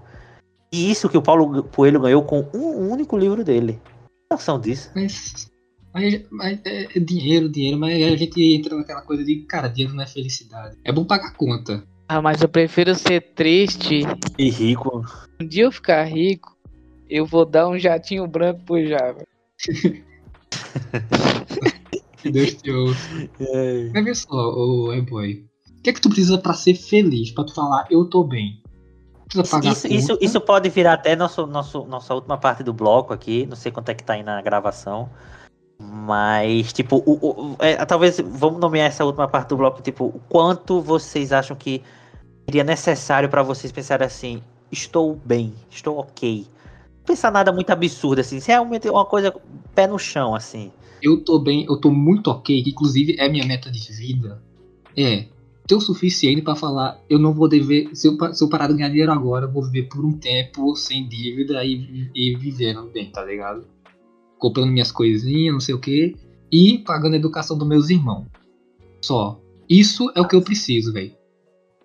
E 0.71 0.91
isso 0.91 1.09
que 1.09 1.19
o 1.19 1.23
Paulo 1.23 1.65
Coelho 1.65 2.01
ganhou 2.01 2.23
com 2.23 2.47
um 2.55 2.91
único 2.91 3.17
livro 3.17 3.43
dele. 3.43 3.81
Noção 4.31 4.61
disso? 4.61 4.93
Mas, 5.93 6.23
mas 6.31 6.61
é, 6.65 6.85
é 6.97 7.01
dinheiro, 7.01 7.49
dinheiro, 7.49 7.79
mas 7.79 8.03
a 8.03 8.17
gente 8.17 8.43
entra 8.55 8.77
naquela 8.77 9.03
coisa 9.03 9.25
de, 9.25 9.37
cara, 9.43 9.69
dinheiro 9.69 9.95
não 9.95 10.03
é 10.03 10.07
felicidade. 10.07 10.77
É 10.85 10.93
bom 10.93 11.05
pagar 11.05 11.35
conta. 11.35 11.83
Ah, 12.09 12.21
mas 12.21 12.43
eu 12.43 12.49
prefiro 12.49 12.95
ser 12.95 13.21
triste 13.35 14.01
e 14.37 14.51
rico. 14.51 15.05
Um 15.41 15.47
dia 15.47 15.65
eu 15.65 15.73
ficar 15.73 16.03
rico, 16.05 16.57
eu 17.09 17.25
vou 17.25 17.45
dar 17.45 17.69
um 17.69 17.79
jatinho 17.79 18.27
branco 18.27 18.65
pro 18.65 18.87
Java. 18.87 19.25
Deus 22.25 22.55
te 22.55 22.71
ouça. 22.71 23.31
É. 23.41 23.91
Mas 23.95 24.05
vê 24.05 24.15
só, 24.15 24.37
o 24.37 24.93
oh, 24.93 25.03
boy. 25.03 25.45
O 25.79 25.83
que 25.83 25.91
é 25.91 25.93
que 25.93 26.01
tu 26.01 26.11
precisa 26.11 26.37
para 26.37 26.53
ser 26.53 26.75
feliz? 26.75 27.31
Para 27.31 27.45
tu 27.45 27.55
falar, 27.55 27.87
eu 27.91 28.05
tô 28.05 28.25
bem? 28.25 28.61
Isso, 29.65 29.87
isso, 29.87 30.19
isso, 30.21 30.41
pode 30.41 30.69
virar 30.69 30.95
até 30.95 31.15
nosso, 31.15 31.47
nosso, 31.47 31.85
nossa 31.85 32.13
última 32.13 32.37
parte 32.37 32.65
do 32.65 32.73
bloco 32.73 33.15
aqui. 33.15 33.47
Não 33.47 33.55
sei 33.55 33.71
quanto 33.71 33.89
é 33.89 33.95
que 33.95 34.03
tá 34.03 34.15
aí 34.15 34.25
na 34.25 34.43
gravação. 34.43 35.09
Mas, 35.81 36.73
tipo, 36.73 37.03
o, 37.07 37.13
o 37.13 37.57
é, 37.59 37.85
talvez 37.87 38.21
vamos 38.21 38.61
nomear 38.61 38.89
essa 38.89 39.05
última 39.05 39.27
parte 39.27 39.49
do 39.49 39.57
bloco, 39.57 39.81
tipo, 39.81 40.05
o 40.05 40.21
quanto 40.29 40.83
vocês 40.83 41.33
acham 41.33 41.57
que 41.57 41.83
seria 42.45 42.63
necessário 42.63 43.29
para 43.31 43.43
vocês 43.43 43.73
pensarem 43.73 44.07
assim, 44.07 44.43
estou 44.71 45.19
bem, 45.25 45.55
estou 45.71 45.99
ok 45.99 46.47
pensar 47.11 47.31
nada 47.31 47.53
muito 47.53 47.71
absurdo, 47.71 48.21
assim. 48.21 48.41
Se 48.41 48.51
é 48.51 48.55
realmente 48.55 48.89
uma 48.89 49.05
coisa 49.05 49.35
pé 49.75 49.87
no 49.87 49.99
chão, 49.99 50.35
assim. 50.35 50.71
Eu 51.03 51.25
tô 51.25 51.39
bem, 51.39 51.65
eu 51.69 51.77
tô 51.77 51.91
muito 51.91 52.31
ok, 52.31 52.63
inclusive 52.67 53.17
é 53.19 53.29
minha 53.29 53.47
meta 53.47 53.71
de 53.71 53.81
vida. 53.93 54.43
É 54.97 55.27
ter 55.67 55.77
o 55.77 55.81
suficiente 55.81 56.43
para 56.43 56.57
falar, 56.57 57.01
eu 57.09 57.17
não 57.17 57.33
vou 57.33 57.49
dever, 57.49 57.95
se 57.95 58.09
eu, 58.09 58.35
se 58.35 58.43
eu 58.43 58.49
parar 58.49 58.67
de 58.67 58.75
ganhar 58.75 58.89
dinheiro 58.89 59.13
agora, 59.13 59.47
eu 59.47 59.53
vou 59.53 59.63
viver 59.63 59.85
por 59.85 60.05
um 60.05 60.13
tempo 60.13 60.75
sem 60.75 61.07
dívida 61.07 61.65
e, 61.65 62.11
e 62.13 62.37
vivendo 62.37 62.91
bem, 62.93 63.09
tá 63.09 63.25
ligado? 63.25 63.65
Comprando 64.41 64.73
minhas 64.73 64.91
coisinhas, 64.91 65.53
não 65.53 65.61
sei 65.61 65.75
o 65.75 65.79
que, 65.79 66.17
e 66.51 66.79
pagando 66.79 67.13
a 67.13 67.19
educação 67.19 67.57
dos 67.57 67.69
meus 67.69 67.91
irmãos. 67.91 68.27
Só. 69.01 69.41
Isso 69.69 70.11
é 70.17 70.21
o 70.21 70.27
que 70.27 70.35
eu 70.35 70.43
preciso, 70.43 70.93
velho. 70.93 71.13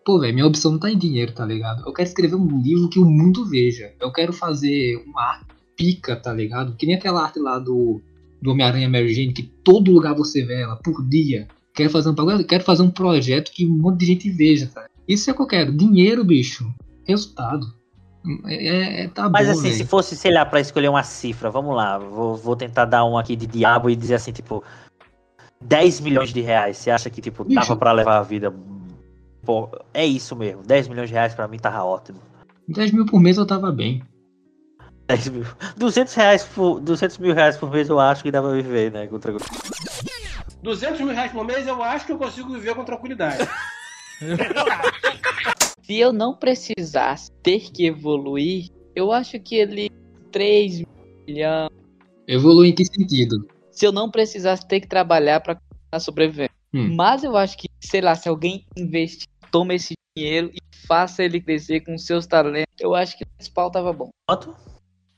Pô, 0.04 0.20
velho, 0.20 0.34
minha 0.34 0.48
opção 0.48 0.72
não 0.72 0.80
tá 0.80 0.90
em 0.90 0.98
dinheiro, 0.98 1.32
tá 1.34 1.46
ligado? 1.46 1.84
Eu 1.86 1.94
quero 1.94 2.08
escrever 2.08 2.36
um 2.36 2.62
livro 2.62 2.90
que 2.90 3.00
o 3.00 3.06
mundo 3.06 3.46
veja. 3.46 3.94
Eu 4.00 4.12
quero 4.12 4.34
fazer 4.34 5.04
uma 5.06 5.22
arte 5.22 5.46
pica, 5.76 6.16
tá 6.16 6.34
ligado? 6.34 6.76
Que 6.76 6.86
nem 6.86 6.96
aquela 6.96 7.24
arte 7.24 7.40
lá 7.40 7.60
do, 7.60 8.02
do 8.42 8.52
Homem-Aranha 8.52 8.90
Mary 8.90 9.14
Jane, 9.14 9.34
que 9.34 9.44
todo 9.44 9.92
lugar 9.92 10.16
você 10.16 10.44
vê 10.44 10.62
ela, 10.62 10.76
por 10.78 11.08
dia. 11.08 11.48
Quero 11.74 11.90
fazer 11.90 12.10
um 12.10 12.44
quero 12.44 12.64
fazer 12.64 12.84
um 12.84 12.90
projeto 12.90 13.52
que 13.52 13.66
um 13.66 13.78
monte 13.78 14.00
de 14.00 14.06
gente 14.06 14.30
veja, 14.30 14.68
tá? 14.68 14.88
Isso 15.08 15.30
é 15.30 15.34
o 15.34 15.36
que 15.36 15.42
eu 15.42 15.48
quero. 15.48 15.76
Dinheiro, 15.76 16.24
bicho. 16.24 16.66
Resultado. 17.04 17.68
É, 18.46 19.04
é, 19.04 19.08
tá 19.08 19.30
Mas 19.30 19.48
bom, 19.48 19.54
assim, 19.54 19.64
véio. 19.64 19.76
se 19.76 19.86
fosse, 19.86 20.16
sei 20.16 20.32
lá, 20.32 20.46
pra 20.46 20.60
escolher 20.60 20.90
uma 20.90 21.04
cifra, 21.04 21.50
vamos 21.50 21.76
lá. 21.76 21.98
Vou, 21.98 22.36
vou 22.36 22.56
tentar 22.56 22.86
dar 22.86 23.06
um 23.06 23.18
aqui 23.18 23.36
de 23.36 23.46
diabo 23.48 23.90
e 23.90 23.96
dizer 23.96 24.16
assim, 24.16 24.32
tipo, 24.32 24.64
10 25.62 26.00
milhões 26.02 26.34
de 26.34 26.42
reais. 26.42 26.78
Você 26.78 26.92
acha 26.92 27.10
que, 27.10 27.22
tipo, 27.22 27.44
bicho, 27.44 27.60
dava 27.60 27.76
pra 27.76 27.92
levar 27.92 28.18
a 28.18 28.24
vida 28.24 28.54
Pô, 29.46 29.70
é 29.94 30.06
isso 30.06 30.36
mesmo. 30.36 30.64
10 30.64 30.88
milhões 30.88 31.08
de 31.08 31.14
reais 31.14 31.36
pra 31.36 31.48
mim 31.48 31.60
tava 31.60 31.84
ótimo. 31.84 32.20
10 32.68 32.92
mil 32.92 33.06
por 33.06 33.20
mês 33.20 33.38
eu 33.38 33.46
tava 33.46 33.72
bem. 33.72 34.04
10 35.08 35.28
mil. 35.30 35.46
200, 35.78 36.14
reais 36.16 36.44
por, 36.44 36.80
200 36.80 37.20
mil 37.20 37.34
reais 37.36 37.56
por 37.56 37.70
mês 37.70 37.88
eu 37.88 38.00
acho 38.00 38.24
que 38.24 38.32
dá 38.32 38.42
pra 38.42 38.52
viver, 38.52 38.92
né? 38.92 39.06
Com 39.06 39.20
200 40.64 41.00
mil 41.00 41.14
reais 41.14 41.32
por 41.32 41.46
mês 41.46 41.68
eu 41.68 41.84
acho 41.84 42.08
que 42.08 42.12
eu 42.12 42.18
consigo 42.18 42.52
viver 42.54 42.74
com 42.74 42.84
tranquilidade. 42.84 43.48
Se 45.86 46.00
eu 46.00 46.12
não 46.12 46.34
precisasse 46.34 47.32
ter 47.44 47.72
que 47.72 47.86
evoluir, 47.86 48.72
eu 48.96 49.12
acho 49.12 49.40
que 49.40 49.56
ele 49.56 49.92
3 50.32 50.82
milhões. 51.28 51.70
Evoluir 52.28 52.72
em 52.72 52.76
que 52.76 52.86
sentido? 52.86 53.48
Se 53.72 53.86
eu 53.86 53.92
não 53.92 54.10
precisasse 54.10 54.68
ter 54.68 54.80
que 54.80 54.88
trabalhar 54.88 55.42
para 55.42 55.60
sobreviver. 56.00 56.50
Hum. 56.74 56.96
Mas 56.96 57.24
eu 57.24 57.38
acho 57.38 57.56
que, 57.56 57.68
sei 57.80 58.02
lá, 58.02 58.16
se 58.16 58.28
alguém 58.28 58.66
investir, 58.76 59.28
toma 59.52 59.76
esse 59.76 59.94
dinheiro 60.18 60.50
e 60.52 60.60
faça 60.88 61.24
ele 61.24 61.40
crescer 61.40 61.82
com 61.82 61.96
seus 62.00 62.26
talentos, 62.26 62.74
eu 62.80 62.96
acho 62.96 63.16
que 63.16 63.24
500 63.24 63.50
pau 63.50 63.70
tava 63.70 63.94
bom. 63.94 64.10
Quanto? 64.28 64.56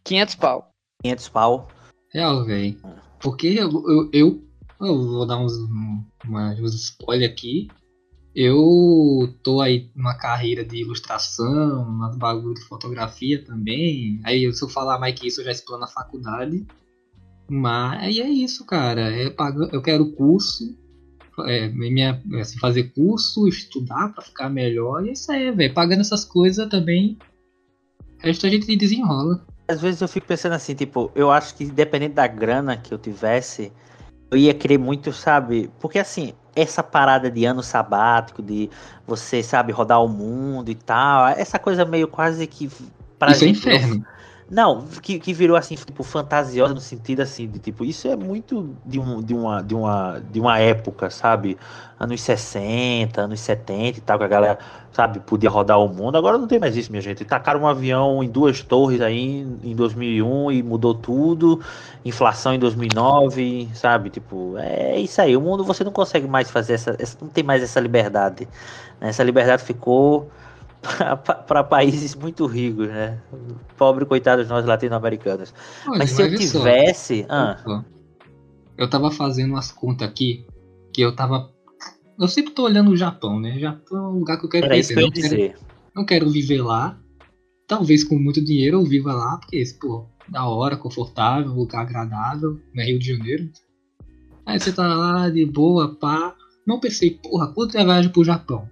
500 0.04 0.36
pau. 0.36 0.70
500 1.02 1.30
pau. 1.30 1.68
Real, 2.14 2.44
velho. 2.44 2.78
Porque 3.22 3.48
eu, 3.48 3.70
eu, 3.72 4.10
eu, 4.12 4.44
eu, 4.82 5.02
vou 5.02 5.26
dar 5.26 5.38
uns, 5.38 5.54
uma, 6.26 6.52
uns 6.60 6.74
spoiler 6.74 7.32
aqui. 7.32 7.70
Eu 8.39 9.34
tô 9.41 9.62
aí 9.62 9.89
numa 9.95 10.13
carreira 10.13 10.63
de 10.63 10.78
ilustração, 10.78 11.82
umas 11.82 12.15
bagulho 12.15 12.54
de 12.54 12.62
fotografia 12.65 13.43
também. 13.43 14.21
Aí, 14.23 14.54
se 14.54 14.63
eu 14.63 14.69
falar 14.69 15.00
mais 15.00 15.19
que 15.19 15.28
isso, 15.28 15.41
eu 15.41 15.45
já 15.45 15.50
explano 15.50 15.86
a 15.86 15.88
faculdade. 15.88 16.63
Mas 17.50 18.15
é 18.15 18.30
isso, 18.30 18.63
cara. 18.63 19.12
É, 19.12 19.34
eu 19.71 19.82
quero 19.82 20.12
curso, 20.12 20.78
é, 21.47 21.67
minha, 21.69 22.21
assim, 22.39 22.60
fazer 22.60 22.93
curso, 22.93 23.47
estudar 23.47 24.13
para 24.13 24.23
ficar 24.23 24.50
melhor. 24.52 25.04
E 25.08 25.13
isso 25.13 25.32
aí, 25.32 25.50
velho. 25.50 25.73
Pagando 25.73 26.02
essas 26.02 26.23
coisas 26.23 26.69
também, 26.69 27.17
resto 28.19 28.45
a 28.45 28.50
gente 28.52 28.76
desenrola. 28.76 29.43
Às 29.67 29.82
vezes 29.82 30.00
eu 30.00 30.08
fico 30.08 30.28
pensando 30.28 30.54
assim, 30.54 30.76
tipo, 30.76 31.12
eu 31.15 31.32
acho 31.32 31.56
que 31.56 31.65
dependendo 31.65 32.13
da 32.13 32.28
grana 32.28 32.78
que 32.78 32.93
eu 32.93 33.00
tivesse, 33.00 33.73
eu 34.30 34.38
ia 34.38 34.54
querer 34.54 34.78
muito, 34.78 35.12
sabe? 35.12 35.71
Porque 35.80 35.97
assim, 35.97 36.34
essa 36.60 36.82
parada 36.82 37.30
de 37.30 37.46
ano 37.46 37.62
sabático, 37.62 38.41
de 38.41 38.70
você, 39.06 39.43
sabe, 39.43 39.72
rodar 39.72 40.04
o 40.04 40.08
mundo 40.08 40.70
e 40.70 40.76
tal, 40.76 41.28
essa 41.28 41.60
coisa 41.60 41.86
meio 41.86 42.08
quase 42.08 42.48
que 42.48 42.70
pra 43.20 43.32
Isso 43.32 43.43
é 43.43 43.48
gente. 43.48 43.70
É 43.70 43.76
inferno. 43.76 44.06
Não, 44.50 44.86
que, 45.02 45.20
que 45.20 45.34
virou 45.34 45.58
assim, 45.58 45.76
tipo, 45.76 46.04
fantasiosa 46.04 46.74
no 46.74 46.80
sentido 46.80 47.22
assim, 47.22 47.50
de 47.50 47.60
tipo, 47.60 47.84
isso 47.84 48.08
é 48.08 48.16
muito 48.16 48.74
de, 48.86 48.98
um, 48.98 49.22
de, 49.22 49.34
uma, 49.34 49.62
de, 49.62 49.76
uma, 49.76 50.24
de 50.32 50.40
uma 50.40 50.58
época, 50.58 51.10
sabe? 51.10 51.58
Anos 52.00 52.22
60, 52.22 53.20
anos 53.20 53.42
70 53.42 53.98
e 53.98 54.02
tal, 54.02 54.18
que 54.18 54.24
a 54.24 54.28
galera, 54.28 54.58
sabe, 54.94 55.20
podia 55.20 55.50
rodar 55.50 55.78
o 55.80 55.90
mundo. 55.90 56.18
Agora 56.18 56.38
não 56.38 56.48
tem 56.48 56.60
mais 56.60 56.78
isso, 56.78 56.90
minha 56.92 57.02
gente. 57.02 57.26
Tacaram 57.26 57.62
um 57.62 57.68
avião 57.68 58.24
em 58.24 58.30
duas 58.30 58.62
torres 58.62 59.02
aí 59.02 59.42
em 59.64 59.76
2001 59.76 60.52
e 60.54 60.64
mudou 60.64 60.96
tudo. 60.96 61.60
Inflação 62.06 62.54
em 62.54 62.60
2009, 62.60 63.70
sabe? 63.74 64.10
Tipo, 64.10 64.58
é 64.58 64.98
isso 64.98 65.22
aí. 65.22 65.36
O 65.36 65.42
mundo 65.42 65.66
você 65.66 65.84
não 65.84 65.92
consegue 65.92 66.28
mais 66.28 66.50
fazer 66.50 66.74
essa. 66.74 66.96
essa 66.98 67.18
não 67.20 67.28
tem 67.28 67.44
mais 67.44 67.62
essa 67.62 67.82
liberdade. 67.82 68.48
Né? 69.02 69.10
Essa 69.10 69.24
liberdade 69.24 69.64
ficou 69.64 70.30
para 71.48 71.63
países 71.63 72.16
muito 72.16 72.46
ricos, 72.46 72.88
né? 72.88 73.22
Pobre 73.78 74.06
coitados 74.06 74.48
nós 74.48 74.66
latino-americanos. 74.66 75.54
Mas 75.86 76.12
se 76.12 76.22
eu 76.22 76.36
tivesse. 76.36 77.26
Ah. 77.30 77.84
Eu 78.78 78.90
tava 78.90 79.12
fazendo 79.12 79.52
umas 79.52 79.72
contas 79.72 80.08
aqui 80.08 80.46
que 80.94 81.02
eu 81.02 81.16
tava. 81.16 81.52
Eu 82.20 82.28
sempre 82.28 82.54
tô 82.54 82.63
olhando 82.63 82.92
o 82.92 82.98
Japão, 82.98 83.40
né? 83.40 83.60
Japão 83.60 83.98
é 83.98 84.08
um 84.10 84.20
lugar 84.20 84.40
que 84.40 84.46
eu 84.46 84.50
quero 84.50 84.66
Era. 84.66 84.78
Isso 84.78 84.94
que 84.94 85.00
eu 85.00 85.04
não. 85.04 85.12
Quero, 85.12 85.54
não 85.96 86.06
quero 86.06 86.30
viver 86.30 86.62
lá. 86.62 87.00
Talvez 87.68 88.04
com 88.04 88.18
muito 88.18 88.44
dinheiro 88.44 88.78
eu 88.78 88.84
viva 88.86 89.13
lá, 89.13 89.38
porque, 89.38 89.62
pô, 89.80 90.06
da 90.30 90.48
hora, 90.48 90.78
confortável, 90.78 91.52
lugar 91.52 91.82
agradável, 91.82 92.60
né? 92.74 92.86
Rio 92.86 93.00
de 93.00 93.08
Janeiro. 93.08 93.50
Aí 94.46 94.60
você 94.60 94.72
tá 94.72 94.88
lá 94.88 95.30
de 95.30 95.46
boa, 95.46 95.96
pá. 95.96 96.34
Não 96.66 96.80
pensei, 96.80 97.12
porra, 97.12 97.48
quanto 97.54 97.78
é 97.78 97.82
a 97.82 97.86
viagem 97.86 98.12
pro 98.12 98.24
Japão? 98.24 98.70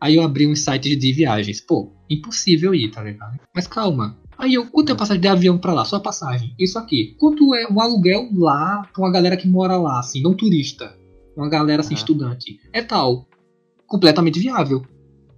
Aí 0.00 0.16
eu 0.16 0.22
abri 0.22 0.46
um 0.46 0.56
site 0.56 0.96
de 0.96 1.12
viagens. 1.12 1.60
Pô, 1.60 1.92
impossível 2.08 2.74
ir, 2.74 2.90
tá 2.90 3.02
ligado? 3.02 3.38
Mas 3.54 3.66
calma. 3.66 4.16
Aí 4.38 4.54
eu, 4.54 4.66
quanto 4.70 4.88
é 4.88 4.92
a 4.92 4.96
passagem 4.96 5.20
de 5.20 5.28
avião 5.28 5.58
pra 5.58 5.74
lá? 5.74 5.84
Só 5.84 5.96
a 5.96 6.00
passagem. 6.00 6.54
Isso 6.58 6.78
aqui. 6.78 7.14
Quanto 7.18 7.54
é 7.54 7.70
um 7.70 7.78
aluguel 7.78 8.30
lá 8.32 8.88
pra 8.92 9.02
uma 9.02 9.12
galera 9.12 9.36
que 9.36 9.46
mora 9.46 9.76
lá, 9.76 10.00
assim, 10.00 10.22
não 10.22 10.34
turista? 10.34 10.96
Uma 11.36 11.50
galera 11.50 11.80
assim, 11.80 11.94
uhum. 11.94 11.98
estudante. 11.98 12.58
É 12.72 12.80
tal. 12.80 13.28
Completamente 13.86 14.40
viável. 14.40 14.82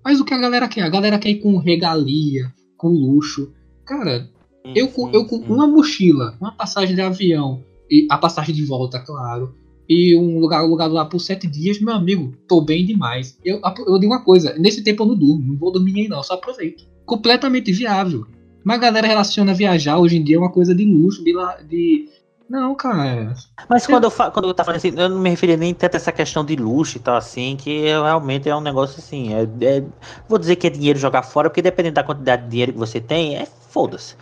Mas 0.04 0.20
o 0.20 0.24
que 0.24 0.32
a 0.32 0.38
galera 0.38 0.68
quer? 0.68 0.82
A 0.82 0.88
galera 0.88 1.18
quer 1.18 1.30
ir 1.30 1.40
com 1.40 1.58
regalia, 1.58 2.52
com 2.76 2.88
luxo. 2.88 3.52
Cara, 3.84 4.30
eu, 4.76 4.88
com, 4.88 5.10
eu 5.10 5.26
com 5.26 5.36
uma 5.38 5.66
mochila, 5.66 6.36
uma 6.40 6.52
passagem 6.52 6.94
de 6.94 7.00
avião 7.00 7.64
e 7.90 8.06
a 8.08 8.16
passagem 8.16 8.54
de 8.54 8.64
volta, 8.64 9.00
claro 9.00 9.61
e 9.88 10.16
um 10.16 10.38
lugar 10.38 10.60
alugado 10.60 10.94
lá 10.94 11.04
por 11.04 11.18
sete 11.18 11.46
dias, 11.46 11.80
meu 11.80 11.94
amigo, 11.94 12.32
tô 12.48 12.60
bem 12.60 12.86
demais. 12.86 13.38
Eu, 13.44 13.60
eu 13.86 13.98
digo 13.98 14.12
uma 14.12 14.24
coisa, 14.24 14.54
nesse 14.58 14.82
tempo 14.82 15.02
eu 15.02 15.08
não 15.08 15.16
durmo, 15.16 15.48
não 15.48 15.56
vou 15.56 15.72
dormir 15.72 15.92
nem 15.92 16.08
não, 16.08 16.22
só 16.22 16.34
aproveito. 16.34 16.84
Completamente 17.04 17.72
viável. 17.72 18.26
Mas 18.64 18.78
a 18.78 18.80
galera 18.80 19.06
relaciona 19.06 19.52
viajar 19.52 19.98
hoje 19.98 20.16
em 20.16 20.22
dia 20.22 20.36
é 20.36 20.38
uma 20.38 20.52
coisa 20.52 20.74
de 20.74 20.84
luxo, 20.84 21.24
de, 21.24 21.34
de... 21.68 22.08
Não, 22.48 22.74
cara. 22.74 23.34
Mas 23.68 23.86
quando 23.86 24.04
eu, 24.04 24.10
quando 24.10 24.48
eu 24.48 24.54
tava 24.54 24.66
falando 24.66 24.76
assim, 24.76 24.92
eu 24.96 25.08
não 25.08 25.20
me 25.20 25.30
referia 25.30 25.56
nem 25.56 25.74
tanto 25.74 25.94
a 25.94 25.96
essa 25.96 26.12
questão 26.12 26.44
de 26.44 26.54
luxo 26.54 26.98
e 26.98 27.00
tal, 27.00 27.16
assim, 27.16 27.56
que 27.56 27.80
realmente 27.80 28.48
é 28.48 28.54
um 28.54 28.60
negócio 28.60 28.98
assim. 28.98 29.34
É, 29.34 29.42
é, 29.62 29.84
vou 30.28 30.38
dizer 30.38 30.56
que 30.56 30.66
é 30.66 30.70
dinheiro 30.70 30.98
jogar 30.98 31.22
fora, 31.22 31.50
porque 31.50 31.62
dependendo 31.62 31.94
da 31.94 32.04
quantidade 32.04 32.44
de 32.44 32.50
dinheiro 32.50 32.72
que 32.72 32.78
você 32.78 33.00
tem, 33.00 33.36
é 33.36 33.46
foda-se. 33.46 34.14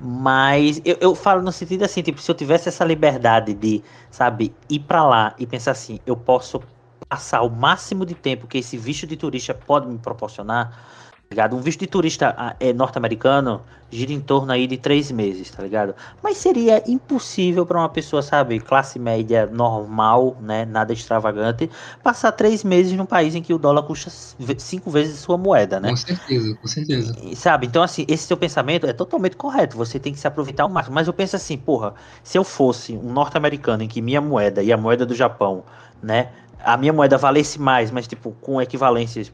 Mas 0.00 0.80
eu, 0.82 0.96
eu 1.00 1.14
falo 1.14 1.42
no 1.42 1.52
sentido 1.52 1.84
assim, 1.84 2.02
tipo, 2.02 2.20
se 2.20 2.30
eu 2.30 2.34
tivesse 2.34 2.68
essa 2.68 2.84
liberdade 2.84 3.52
de, 3.52 3.82
sabe, 4.10 4.54
ir 4.68 4.80
para 4.80 5.04
lá 5.04 5.34
e 5.38 5.46
pensar 5.46 5.72
assim, 5.72 6.00
eu 6.06 6.16
posso 6.16 6.62
passar 7.06 7.42
o 7.42 7.50
máximo 7.50 8.06
de 8.06 8.14
tempo 8.14 8.46
que 8.46 8.58
esse 8.58 8.78
visto 8.78 9.06
de 9.06 9.16
turista 9.16 9.52
pode 9.52 9.86
me 9.86 9.98
proporcionar, 9.98 11.09
ligado? 11.32 11.56
Um 11.56 11.60
visto 11.60 11.78
de 11.78 11.86
turista 11.86 12.34
ah, 12.36 12.56
é, 12.58 12.72
norte-americano 12.72 13.62
gira 13.88 14.12
em 14.12 14.20
torno 14.20 14.50
aí 14.50 14.66
de 14.66 14.76
três 14.76 15.12
meses, 15.12 15.48
tá 15.48 15.62
ligado? 15.62 15.94
Mas 16.20 16.38
seria 16.38 16.82
impossível 16.90 17.64
para 17.64 17.78
uma 17.78 17.88
pessoa, 17.88 18.20
sabe, 18.20 18.58
classe 18.58 18.98
média 18.98 19.46
normal, 19.46 20.36
né, 20.40 20.64
nada 20.64 20.92
extravagante, 20.92 21.70
passar 22.02 22.32
três 22.32 22.64
meses 22.64 22.94
num 22.94 23.06
país 23.06 23.36
em 23.36 23.42
que 23.42 23.54
o 23.54 23.58
dólar 23.58 23.84
custa 23.84 24.10
cinco 24.58 24.90
vezes 24.90 25.20
sua 25.20 25.38
moeda, 25.38 25.78
né? 25.78 25.90
Com 25.90 25.96
certeza, 25.96 26.54
com 26.56 26.66
certeza. 26.66 27.16
E, 27.22 27.36
sabe, 27.36 27.68
então 27.68 27.84
assim, 27.84 28.04
esse 28.08 28.24
seu 28.24 28.36
pensamento 28.36 28.88
é 28.88 28.92
totalmente 28.92 29.36
correto, 29.36 29.76
você 29.76 30.00
tem 30.00 30.12
que 30.12 30.18
se 30.18 30.26
aproveitar 30.26 30.64
ao 30.64 30.68
máximo. 30.68 30.96
Mas 30.96 31.06
eu 31.06 31.12
penso 31.12 31.36
assim, 31.36 31.56
porra, 31.56 31.94
se 32.24 32.36
eu 32.36 32.42
fosse 32.42 32.94
um 32.96 33.12
norte-americano 33.12 33.84
em 33.84 33.88
que 33.88 34.02
minha 34.02 34.20
moeda 34.20 34.64
e 34.64 34.72
a 34.72 34.76
moeda 34.76 35.06
do 35.06 35.14
Japão, 35.14 35.62
né, 36.02 36.30
a 36.58 36.76
minha 36.76 36.92
moeda 36.92 37.16
valesse 37.16 37.60
mais, 37.60 37.92
mas 37.92 38.08
tipo, 38.08 38.32
com 38.40 38.60
equivalências 38.60 39.32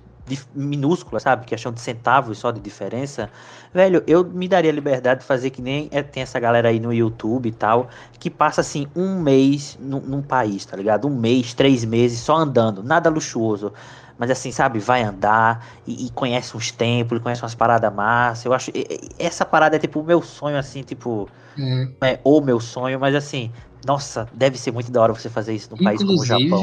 minúscula, 0.54 1.20
sabe? 1.20 1.46
Questão 1.46 1.72
de 1.72 1.80
centavos 1.80 2.38
só 2.38 2.50
de 2.50 2.60
diferença. 2.60 3.30
Velho, 3.72 4.02
eu 4.06 4.24
me 4.24 4.48
daria 4.48 4.72
liberdade 4.72 5.20
de 5.20 5.26
fazer 5.26 5.50
que 5.50 5.62
nem 5.62 5.88
é, 5.92 6.02
tem 6.02 6.22
essa 6.22 6.40
galera 6.40 6.68
aí 6.68 6.80
no 6.80 6.92
YouTube 6.92 7.48
e 7.48 7.52
tal, 7.52 7.88
que 8.18 8.30
passa 8.30 8.60
assim 8.60 8.86
um 8.96 9.20
mês 9.20 9.78
num, 9.80 10.00
num 10.00 10.22
país, 10.22 10.64
tá 10.64 10.76
ligado? 10.76 11.06
Um 11.06 11.16
mês, 11.16 11.54
três 11.54 11.84
meses 11.84 12.20
só 12.20 12.36
andando, 12.36 12.82
nada 12.82 13.08
luxuoso. 13.08 13.72
Mas 14.18 14.30
assim, 14.30 14.50
sabe, 14.50 14.78
vai 14.78 15.02
andar 15.02 15.66
e, 15.86 16.06
e 16.06 16.10
conhece 16.10 16.56
uns 16.56 16.70
templos, 16.70 17.22
conhece 17.22 17.42
umas 17.42 17.54
paradas 17.54 17.92
massas. 17.92 18.44
Eu 18.46 18.54
acho. 18.54 18.72
Essa 19.18 19.44
parada 19.44 19.76
é 19.76 19.78
tipo 19.78 20.00
o 20.00 20.04
meu 20.04 20.22
sonho, 20.22 20.56
assim, 20.56 20.82
tipo. 20.82 21.28
Hum. 21.58 21.92
É 22.02 22.18
o 22.24 22.40
meu 22.40 22.60
sonho, 22.60 22.98
mas 22.98 23.14
assim, 23.14 23.50
nossa, 23.86 24.28
deve 24.32 24.58
ser 24.58 24.72
muito 24.72 24.90
da 24.90 25.00
hora 25.00 25.12
você 25.12 25.28
fazer 25.28 25.54
isso 25.54 25.70
num 25.70 25.82
país 25.82 26.02
como 26.02 26.20
o 26.20 26.24
Japão 26.24 26.62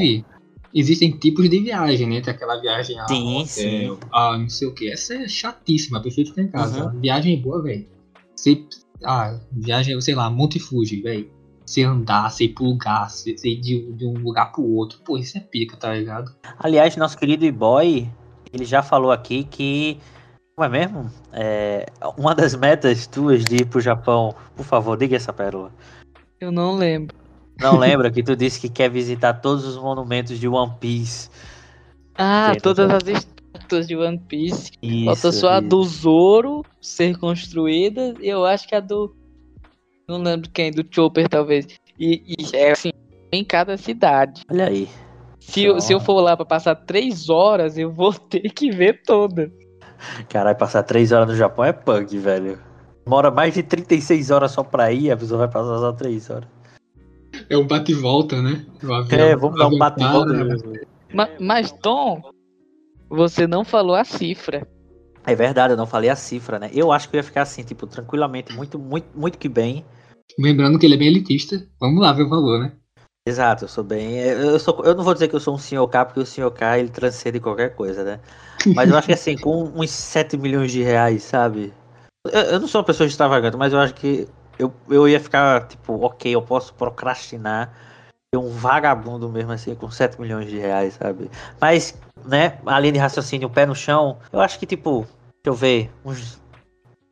existem 0.74 1.12
tipos 1.12 1.50
de 1.50 1.60
viagem, 1.60 2.08
né? 2.08 2.22
Tem 2.22 2.34
aquela 2.34 2.60
viagem 2.60 3.00
a 3.00 3.08
sim, 3.08 3.36
hotel, 3.36 3.46
sim. 3.46 3.98
a 4.12 4.38
não 4.38 4.50
sei 4.50 4.68
o 4.68 4.74
que. 4.74 4.92
Essa 4.92 5.16
é 5.16 5.28
chatíssima, 5.28 6.02
prefiro 6.02 6.30
ficar 6.30 6.42
em 6.42 6.48
casa. 6.48 6.86
Uhum. 6.86 7.00
Viagem 7.00 7.42
boa, 7.42 7.62
velho. 7.62 7.86
Você, 8.36 8.66
ah, 9.04 9.40
viagem, 9.52 10.00
sei 10.02 10.16
lá, 10.16 10.30
Monte 10.30 10.60
Fuji, 10.60 11.02
velho. 11.02 11.30
Você 11.66 11.84
andar, 11.84 12.30
você 12.30 12.46
ir 12.46 12.50
pro 12.50 12.66
lugar, 12.66 13.08
ir 13.26 13.62
de, 13.62 13.92
de, 13.94 14.06
um 14.06 14.18
lugar 14.20 14.52
pro 14.52 14.64
outro. 14.64 15.00
Pô, 15.06 15.18
isso 15.18 15.38
é 15.38 15.42
pica, 15.42 15.78
tá 15.78 15.94
ligado? 15.94 16.36
Aliás, 16.60 16.98
nosso 16.98 17.18
querido 17.18 17.50
boy, 17.54 18.10
ele 18.52 18.66
já 18.66 18.82
falou 18.82 19.12
aqui 19.12 19.44
que. 19.44 19.98
Como 20.56 20.66
é 20.66 20.70
mesmo? 20.70 21.10
É, 21.32 21.86
uma 22.16 22.36
das 22.36 22.54
metas 22.54 23.08
tuas 23.08 23.44
de 23.44 23.56
ir 23.58 23.66
pro 23.66 23.82
Japão, 23.82 24.36
por 24.56 24.66
favor, 24.66 24.96
diga 24.96 25.16
essa 25.16 25.34
pérola. 25.34 25.72
Eu 26.40 26.52
não 26.52 26.76
lembro. 26.76 27.23
Não 27.60 27.78
lembra 27.78 28.12
que 28.12 28.24
tu 28.24 28.36
disse 28.36 28.60
que 28.60 28.70
quer 28.70 28.90
visitar 28.90 29.34
todos 29.36 29.66
os 29.66 29.78
monumentos 29.78 30.40
de 30.40 30.48
One 30.48 30.74
Piece? 30.80 31.30
Ah, 32.16 32.54
todas 32.62 32.90
as 32.90 33.08
estátuas 33.08 33.88
de 33.88 33.96
One 33.96 34.20
Piece. 34.20 34.72
Isso, 34.82 35.06
Falta 35.06 35.32
só 35.32 35.50
a 35.52 35.60
do 35.60 35.84
Zoro 35.84 36.64
ser 36.82 37.18
construída. 37.18 38.14
E 38.20 38.28
eu 38.28 38.46
acho 38.46 38.68
que 38.68 38.76
a 38.76 38.80
do. 38.80 39.16
Não 40.08 40.22
lembro 40.22 40.50
quem, 40.50 40.72
do 40.72 40.86
Chopper 40.90 41.30
talvez. 41.30 41.68
E, 41.98 42.24
e 42.28 42.56
é 42.56 42.72
assim, 42.72 42.92
em 43.32 43.44
cada 43.44 43.78
cidade. 43.78 44.44
Olha 44.50 44.68
aí. 44.68 44.90
Se, 45.40 45.64
eu, 45.64 45.80
se 45.80 45.94
eu 45.94 46.00
for 46.00 46.20
lá 46.22 46.36
pra 46.38 46.46
passar 46.46 46.76
três 46.76 47.30
horas, 47.30 47.78
eu 47.78 47.92
vou 47.92 48.14
ter 48.30 48.50
que 48.50 48.72
ver 48.72 49.04
toda. 49.04 49.52
Caralho, 50.30 50.58
passar 50.58 50.84
três 50.84 51.12
horas 51.12 51.28
no 51.28 51.36
Japão 51.36 51.64
é 51.64 51.72
punk, 51.72 52.18
velho. 52.18 52.60
Mora 53.06 53.30
mais 53.30 53.54
de 53.54 53.64
36 53.64 54.32
horas 54.32 54.52
só 54.52 54.64
pra 54.64 54.92
ir, 54.92 55.12
a 55.12 55.18
pessoa 55.18 55.40
vai 55.40 55.48
passar 55.48 55.78
só 55.78 55.92
três 55.92 56.30
horas. 56.30 56.48
É 57.50 57.58
um 57.58 57.66
bate-volta, 57.68 58.42
né? 58.42 58.66
é, 59.10 59.36
vamos 59.36 59.58
dar 59.58 59.68
um 59.68 59.78
bate-volta. 59.78 60.34
Mas, 61.14 61.30
mas, 61.40 61.72
Tom, 61.72 62.22
você 63.10 63.46
não 63.46 63.64
falou 63.64 63.96
a 63.96 64.04
cifra. 64.04 64.68
É 65.26 65.36
verdade, 65.36 65.74
eu 65.74 65.78
não 65.78 65.86
falei 65.86 66.10
a 66.10 66.16
cifra, 66.16 66.60
né? 66.60 66.70
Eu 66.74 66.92
acho 66.92 67.10
que 67.10 67.16
eu 67.16 67.20
ia 67.20 67.24
ficar 67.24 67.44
assim, 67.44 67.64
tipo, 67.64 67.88
tranquilamente, 67.88 68.54
muito, 68.54 68.78
muito, 68.78 69.08
muito 69.16 69.38
que 69.38 69.48
bem. 69.48 69.86
Lembrando 70.38 70.78
que 70.78 70.86
ele 70.86 70.96
é 70.96 70.98
bem 70.98 71.08
elitista. 71.08 71.66
Vamos 71.80 72.02
lá 72.02 72.12
ver 72.12 72.24
o 72.24 72.30
valor, 72.30 72.60
né? 72.60 72.74
Exato, 73.26 73.64
eu 73.64 73.70
sou 73.70 73.84
bem. 73.86 74.18
Eu, 74.18 74.60
sou, 74.60 74.84
eu 74.84 74.94
não 74.96 75.04
vou 75.04 75.14
dizer 75.14 75.30
que 75.30 75.36
eu 75.36 75.40
sou 75.40 75.56
um 75.56 75.58
senhor 75.58 75.88
K, 75.88 76.06
porque 76.06 76.20
o 76.20 76.26
senhor 76.26 76.52
K 76.52 76.78
ele 76.80 76.90
transcende 76.90 77.40
qualquer 77.40 77.74
coisa, 77.74 78.04
né? 78.04 78.20
Mas 78.76 78.90
eu 78.90 78.98
acho 78.98 79.08
que 79.08 79.14
assim, 79.14 79.38
com 79.38 79.72
uns 79.76 79.92
7 79.92 80.36
milhões 80.38 80.72
de 80.72 80.84
reais, 80.84 81.24
sabe? 81.24 81.72
Eu, 82.26 82.42
eu 82.42 82.60
não 82.60 82.68
sou 82.68 82.82
uma 82.82 82.86
pessoa 82.86 83.08
extravagante, 83.08 83.56
mas 83.56 83.72
eu 83.72 83.80
acho 83.80 83.94
que 83.94 84.28
eu, 84.58 84.74
eu 84.90 85.08
ia 85.08 85.20
ficar, 85.20 85.68
tipo, 85.68 85.94
ok, 86.06 86.34
eu 86.34 86.42
posso 86.42 86.74
procrastinar 86.74 87.74
ser 88.34 88.38
um 88.38 88.50
vagabundo 88.50 89.30
mesmo 89.30 89.52
assim, 89.52 89.76
com 89.76 89.92
7 89.92 90.20
milhões 90.20 90.50
de 90.50 90.58
reais, 90.58 90.96
sabe? 90.96 91.30
Mas, 91.62 91.96
né, 92.26 92.60
a 92.66 92.80
linha 92.80 92.94
de 92.94 93.00
raciocínio, 93.00 93.50
pé 93.50 93.66
no 93.66 93.76
chão, 93.76 94.18
eu 94.32 94.40
acho 94.42 94.58
que, 94.58 94.66
tipo, 94.66 95.02
deixa 95.44 95.46
eu 95.46 95.54
ver, 95.54 95.92
uns 96.04 96.40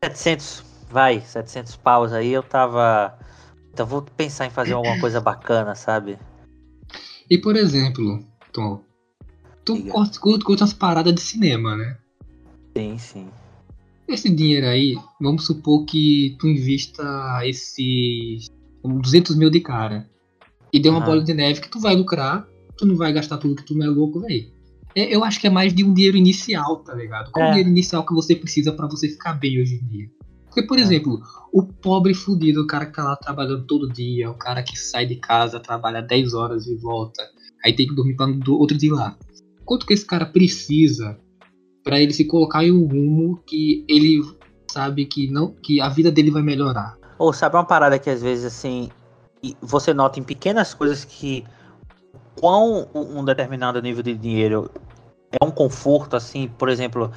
700, 0.04 0.64
vai, 0.90 1.22
700 1.22 1.76
paus 1.76 2.12
aí, 2.12 2.32
eu 2.32 2.42
tava. 2.42 3.16
Então 3.72 3.86
vou 3.86 4.02
pensar 4.02 4.48
em 4.48 4.50
fazer 4.50 4.74
alguma 4.74 5.00
coisa 5.00 5.22
bacana, 5.22 5.76
sabe? 5.76 6.18
E 7.30 7.38
por 7.38 7.56
exemplo, 7.56 8.26
Tom, 8.52 8.84
tu 9.64 9.82
curte, 9.84 10.20
curte, 10.20 10.44
curte 10.44 10.64
umas 10.64 10.74
paradas 10.74 11.14
de 11.14 11.22
cinema, 11.22 11.78
né? 11.78 11.98
Sim, 12.76 12.98
sim. 12.98 13.32
Esse 14.12 14.30
dinheiro 14.30 14.68
aí, 14.68 14.96
vamos 15.22 15.46
supor 15.46 15.86
que 15.86 16.36
tu 16.38 16.46
invista 16.46 17.40
esses 17.46 18.50
200 18.84 19.38
mil 19.38 19.50
de 19.50 19.62
cara 19.62 20.10
e 20.74 20.80
dê 20.82 20.90
uma 20.90 21.00
uhum. 21.00 21.06
bola 21.06 21.24
de 21.24 21.34
neve 21.34 21.62
que 21.62 21.70
tu 21.70 21.80
vai 21.80 21.96
lucrar, 21.96 22.46
tu 22.78 22.86
não 22.86 22.98
vai 22.98 23.14
gastar 23.14 23.38
tudo 23.38 23.56
que 23.56 23.64
tu 23.64 23.74
não 23.74 23.86
é 23.86 23.90
louco, 23.90 24.20
velho. 24.20 24.52
É, 24.94 25.16
eu 25.16 25.24
acho 25.24 25.40
que 25.40 25.48
é 25.48 25.50
mais 25.50 25.74
de 25.74 25.86
um 25.86 25.94
dinheiro 25.94 26.18
inicial, 26.18 26.84
tá 26.84 26.94
ligado? 26.94 27.32
Qual 27.32 27.46
é 27.46 27.48
o 27.48 27.52
dinheiro 27.52 27.70
inicial 27.70 28.06
que 28.06 28.14
você 28.14 28.36
precisa 28.36 28.74
para 28.74 28.86
você 28.86 29.08
ficar 29.08 29.34
bem 29.34 29.62
hoje 29.62 29.76
em 29.76 29.88
dia? 29.88 30.10
Porque, 30.48 30.64
por 30.64 30.78
é. 30.78 30.82
exemplo, 30.82 31.22
o 31.54 31.64
pobre 31.64 32.14
fudido, 32.14 32.64
o 32.64 32.68
cara 32.68 32.88
que 32.88 32.94
tá 32.94 33.06
lá 33.06 33.16
trabalhando 33.16 33.66
todo 33.66 33.88
dia, 33.88 34.30
o 34.30 34.38
cara 34.38 34.62
que 34.62 34.78
sai 34.78 35.06
de 35.06 35.16
casa, 35.16 35.58
trabalha 35.58 36.02
10 36.02 36.34
horas 36.34 36.68
e 36.68 36.76
volta, 36.76 37.24
aí 37.64 37.74
tem 37.74 37.88
que 37.88 37.96
dormir 37.96 38.18
para 38.18 38.30
do 38.34 38.60
outro 38.60 38.78
dia 38.78 38.94
lá. 38.94 39.18
Quanto 39.64 39.86
que 39.86 39.94
esse 39.94 40.06
cara 40.06 40.26
precisa 40.26 41.18
para 41.84 42.00
ele 42.00 42.14
se 42.14 42.26
colocar 42.26 42.64
em 42.64 42.72
um 42.72 42.86
rumo 42.86 43.42
que 43.46 43.86
ele 43.88 44.22
sabe 44.70 45.06
que 45.06 45.30
não 45.30 45.54
que 45.54 45.82
a 45.82 45.90
vida 45.90 46.12
dele 46.12 46.32
vai 46.32 46.42
melhorar? 46.42 46.98
Ou 47.18 47.34
sabe 47.34 47.56
uma 47.56 47.66
parada 47.66 48.00
que 48.00 48.10
às 48.10 48.22
vezes 48.22 48.46
assim, 48.46 48.90
você 49.62 49.94
nota 49.94 50.20
em 50.20 50.24
pequenas 50.24 50.74
coisas 50.74 51.04
que 51.04 51.44
quão 52.40 52.88
um 52.94 53.24
determinado 53.24 53.82
nível 53.82 54.04
de 54.04 54.16
dinheiro 54.16 54.70
é 55.32 55.44
um 55.44 55.52
conforto, 55.52 56.16
assim, 56.16 56.50
por 56.58 56.70
exemplo, 56.70 57.12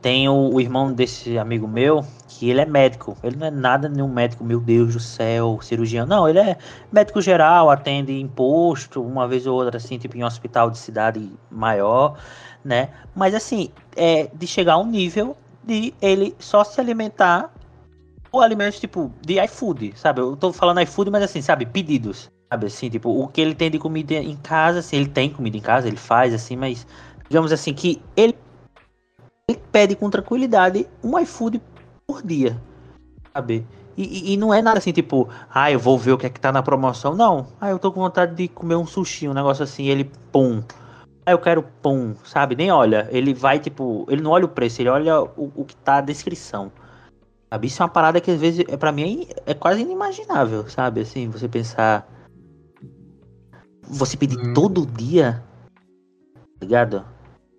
tem 0.00 0.28
o, 0.28 0.54
o, 0.54 0.60
irmão 0.60 0.92
desse 0.92 1.36
amigo 1.38 1.66
meu, 1.66 2.04
que 2.28 2.48
ele 2.48 2.60
é 2.60 2.66
médico. 2.66 3.16
Ele 3.24 3.36
não 3.36 3.46
é 3.46 3.50
nada 3.50 3.88
nenhum 3.88 4.08
médico, 4.08 4.44
meu 4.44 4.60
Deus 4.60 4.92
do 4.92 5.00
céu, 5.00 5.58
cirurgião. 5.60 6.06
Não, 6.06 6.28
ele 6.28 6.38
é 6.38 6.56
médico 6.92 7.20
geral, 7.20 7.70
atende 7.70 8.12
imposto, 8.20 9.02
uma 9.02 9.26
vez 9.26 9.46
ou 9.46 9.56
outra, 9.56 9.78
assim, 9.78 9.98
tipo 9.98 10.16
em 10.16 10.22
um 10.22 10.26
hospital 10.26 10.70
de 10.70 10.78
cidade 10.78 11.28
maior, 11.50 12.16
né? 12.66 12.90
Mas 13.14 13.34
assim, 13.34 13.70
é 13.96 14.28
de 14.34 14.46
chegar 14.46 14.74
a 14.74 14.78
um 14.78 14.86
nível 14.86 15.36
de 15.64 15.94
ele 16.02 16.34
só 16.38 16.64
se 16.64 16.80
alimentar 16.80 17.52
com 18.30 18.40
alimentos 18.40 18.80
tipo 18.80 19.12
de 19.24 19.40
iFood, 19.44 19.94
sabe? 19.96 20.20
Eu 20.20 20.36
tô 20.36 20.52
falando 20.52 20.80
iFood, 20.80 21.10
mas 21.10 21.22
assim, 21.22 21.40
sabe, 21.40 21.64
pedidos. 21.64 22.28
Sabe 22.50 22.66
assim, 22.66 22.90
tipo, 22.90 23.08
o 23.08 23.28
que 23.28 23.40
ele 23.40 23.54
tem 23.54 23.70
de 23.70 23.78
comida 23.78 24.14
em 24.14 24.36
casa, 24.36 24.80
assim, 24.80 24.96
ele 24.96 25.08
tem 25.08 25.30
comida 25.30 25.56
em 25.56 25.60
casa, 25.60 25.86
ele 25.88 25.96
faz 25.96 26.34
assim, 26.34 26.56
mas 26.56 26.86
digamos 27.28 27.52
assim, 27.52 27.72
que 27.72 28.02
ele, 28.16 28.36
ele 29.48 29.60
pede 29.72 29.96
com 29.96 30.10
tranquilidade 30.10 30.86
um 31.02 31.18
iFood 31.20 31.60
por 32.06 32.22
dia, 32.22 32.60
sabe? 33.32 33.64
E, 33.96 34.34
e, 34.34 34.36
não 34.36 34.52
é 34.52 34.60
nada 34.60 34.78
assim, 34.78 34.92
tipo, 34.92 35.28
ah, 35.48 35.70
eu 35.70 35.78
vou 35.78 35.96
ver 35.96 36.12
o 36.12 36.18
que 36.18 36.26
é 36.26 36.28
que 36.28 36.38
tá 36.38 36.52
na 36.52 36.62
promoção. 36.62 37.14
Não, 37.16 37.46
ah, 37.58 37.70
eu 37.70 37.78
tô 37.78 37.90
com 37.90 38.00
vontade 38.00 38.34
de 38.34 38.46
comer 38.46 38.74
um 38.76 38.86
sushi, 38.86 39.26
um 39.26 39.32
negócio 39.32 39.64
assim, 39.64 39.86
ele, 39.86 40.04
pum. 40.30 40.62
Ah, 41.26 41.32
eu 41.32 41.40
quero 41.40 41.64
pum, 41.82 42.14
sabe? 42.24 42.54
Nem 42.54 42.70
olha. 42.70 43.08
Ele 43.10 43.34
vai, 43.34 43.58
tipo, 43.58 44.06
ele 44.08 44.22
não 44.22 44.30
olha 44.30 44.44
o 44.44 44.48
preço, 44.48 44.80
ele 44.80 44.88
olha 44.88 45.20
o, 45.20 45.50
o 45.56 45.64
que 45.64 45.74
tá 45.74 45.96
na 45.96 46.02
descrição. 46.02 46.70
Sabe? 47.52 47.66
Isso 47.66 47.82
é 47.82 47.84
uma 47.84 47.90
parada 47.90 48.20
que 48.20 48.30
às 48.30 48.40
vezes, 48.40 48.64
é, 48.68 48.76
pra 48.76 48.92
mim, 48.92 49.26
é 49.44 49.52
quase 49.52 49.82
inimaginável, 49.82 50.68
sabe? 50.68 51.00
Assim, 51.00 51.28
você 51.28 51.48
pensar. 51.48 52.08
Você 53.82 54.16
pedir 54.16 54.38
hum. 54.38 54.54
todo 54.54 54.86
dia, 54.86 55.42
tá 55.64 56.62
ligado? 56.62 57.04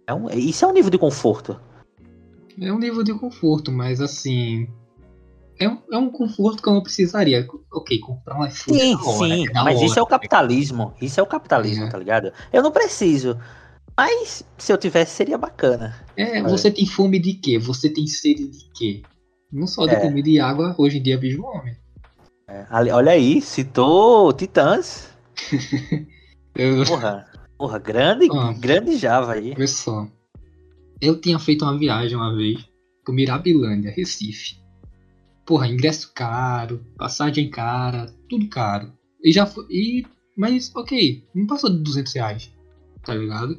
É 0.08 0.14
um, 0.14 0.30
isso 0.30 0.64
é 0.64 0.68
um 0.70 0.74
nível 0.74 0.90
de 0.90 0.98
conforto. 0.98 1.60
É 2.62 2.72
um 2.72 2.80
nível 2.80 3.04
de 3.04 3.14
conforto, 3.14 3.70
mas 3.70 4.00
assim. 4.00 4.70
É 5.60 5.68
um, 5.68 5.78
é 5.92 5.98
um 5.98 6.10
conforto 6.10 6.62
que 6.62 6.70
eu 6.70 6.74
não 6.74 6.82
precisaria. 6.82 7.48
Ok, 7.72 8.00
comprar 8.00 8.40
um 8.40 8.46
iPhone. 8.46 8.80
Sim, 8.80 8.96
hora, 8.96 9.18
sim, 9.18 9.46
mas 9.54 9.78
hora, 9.78 9.86
isso 9.86 10.00
é 10.00 10.02
o 10.02 10.06
capitalismo. 10.06 10.94
Isso 11.02 11.20
é 11.20 11.24
o 11.24 11.28
capitalismo, 11.28 11.86
é. 11.86 11.90
tá 11.90 11.98
ligado? 11.98 12.32
Eu 12.54 12.62
não 12.62 12.72
preciso. 12.72 13.38
Mas 13.96 14.44
se 14.58 14.72
eu 14.72 14.78
tivesse, 14.78 15.16
seria 15.16 15.38
bacana. 15.38 15.96
É, 16.16 16.42
você 16.44 16.70
tem 16.70 16.86
fome 16.86 17.20
de 17.20 17.34
quê? 17.34 17.58
Você 17.58 17.90
tem 17.90 18.06
sede 18.06 18.48
de 18.48 18.70
quê? 18.76 19.02
Não 19.52 19.66
só 19.66 19.88
de 19.88 19.96
é. 19.96 20.00
comida 20.00 20.30
e 20.30 20.40
água, 20.40 20.76
hoje 20.78 21.00
em 21.00 21.02
dia 21.02 21.18
vejo 21.18 21.44
homem. 21.44 21.76
É, 22.48 22.66
olha 22.72 23.12
aí, 23.12 23.42
citou 23.42 24.32
Titãs. 24.34 25.10
eu... 26.56 26.86
Porra. 26.86 27.26
Porra, 27.58 27.80
grande, 27.80 28.28
ah, 28.32 28.54
grande 28.54 28.96
Java 28.98 29.34
aí. 29.34 29.54
Olha 29.58 29.68
só. 29.68 30.08
Eu 31.02 31.20
tinha 31.20 31.40
feito 31.40 31.66
uma 31.66 31.78
viagem 31.78 32.16
uma 32.16 32.36
vez 32.36 32.64
pro 33.04 33.14
Mirabilândia, 33.14 33.92
Recife. 33.92 34.58
Porra, 35.48 35.70
ingresso 35.70 36.12
caro, 36.14 36.86
passagem 36.98 37.50
cara, 37.50 38.14
tudo 38.30 38.50
caro. 38.50 38.92
E 39.24 39.32
já 39.32 39.46
foi. 39.46 39.66
E, 39.70 40.06
mas, 40.38 40.70
ok, 40.76 41.24
não 41.34 41.48
passou 41.48 41.70
de 41.70 41.78
200 41.78 42.14
reais, 42.14 42.52
tá 43.02 43.16
ligado? 43.16 43.58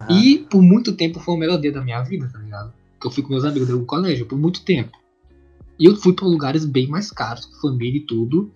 Ah. 0.00 0.12
E 0.12 0.40
por 0.50 0.60
muito 0.60 0.92
tempo 0.94 1.18
foi 1.18 1.34
o 1.34 1.38
melhor 1.38 1.58
dia 1.58 1.72
da 1.72 1.82
minha 1.82 2.02
vida, 2.02 2.28
tá 2.30 2.38
ligado? 2.38 2.74
Que 3.00 3.06
eu 3.06 3.10
fui 3.10 3.22
com 3.22 3.30
meus 3.30 3.44
amigos 3.44 3.68
do 3.68 3.86
colégio 3.86 4.26
por 4.26 4.38
muito 4.38 4.62
tempo. 4.66 4.92
E 5.78 5.86
eu 5.86 5.96
fui 5.96 6.12
para 6.12 6.26
lugares 6.26 6.66
bem 6.66 6.86
mais 6.88 7.10
caros, 7.10 7.46
com 7.46 7.68
família 7.68 7.96
e 7.96 8.06
tudo. 8.06 8.52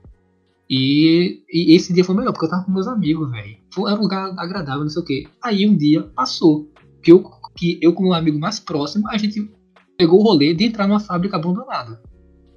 E, 0.68 1.42
e, 1.50 1.74
esse 1.74 1.94
dia 1.94 2.04
foi 2.04 2.14
melhor, 2.14 2.32
porque 2.32 2.44
eu 2.44 2.50
tava 2.50 2.64
com 2.64 2.70
meus 2.70 2.86
amigos, 2.86 3.30
velho. 3.30 3.56
Era 3.78 3.98
um 3.98 4.02
lugar 4.02 4.34
agradável, 4.38 4.82
não 4.82 4.90
sei 4.90 5.02
o 5.02 5.04
que. 5.06 5.26
Aí 5.42 5.66
um 5.66 5.74
dia 5.74 6.02
passou. 6.02 6.70
Que 7.02 7.12
eu, 7.12 7.24
que 7.56 7.78
eu, 7.80 7.94
com 7.94 8.08
um 8.08 8.12
amigo 8.12 8.38
mais 8.38 8.60
próximo, 8.60 9.08
a 9.08 9.16
gente 9.16 9.50
pegou 9.96 10.20
o 10.20 10.22
rolê 10.22 10.52
de 10.52 10.64
entrar 10.64 10.86
numa 10.86 11.00
fábrica 11.00 11.36
abandonada. 11.36 12.02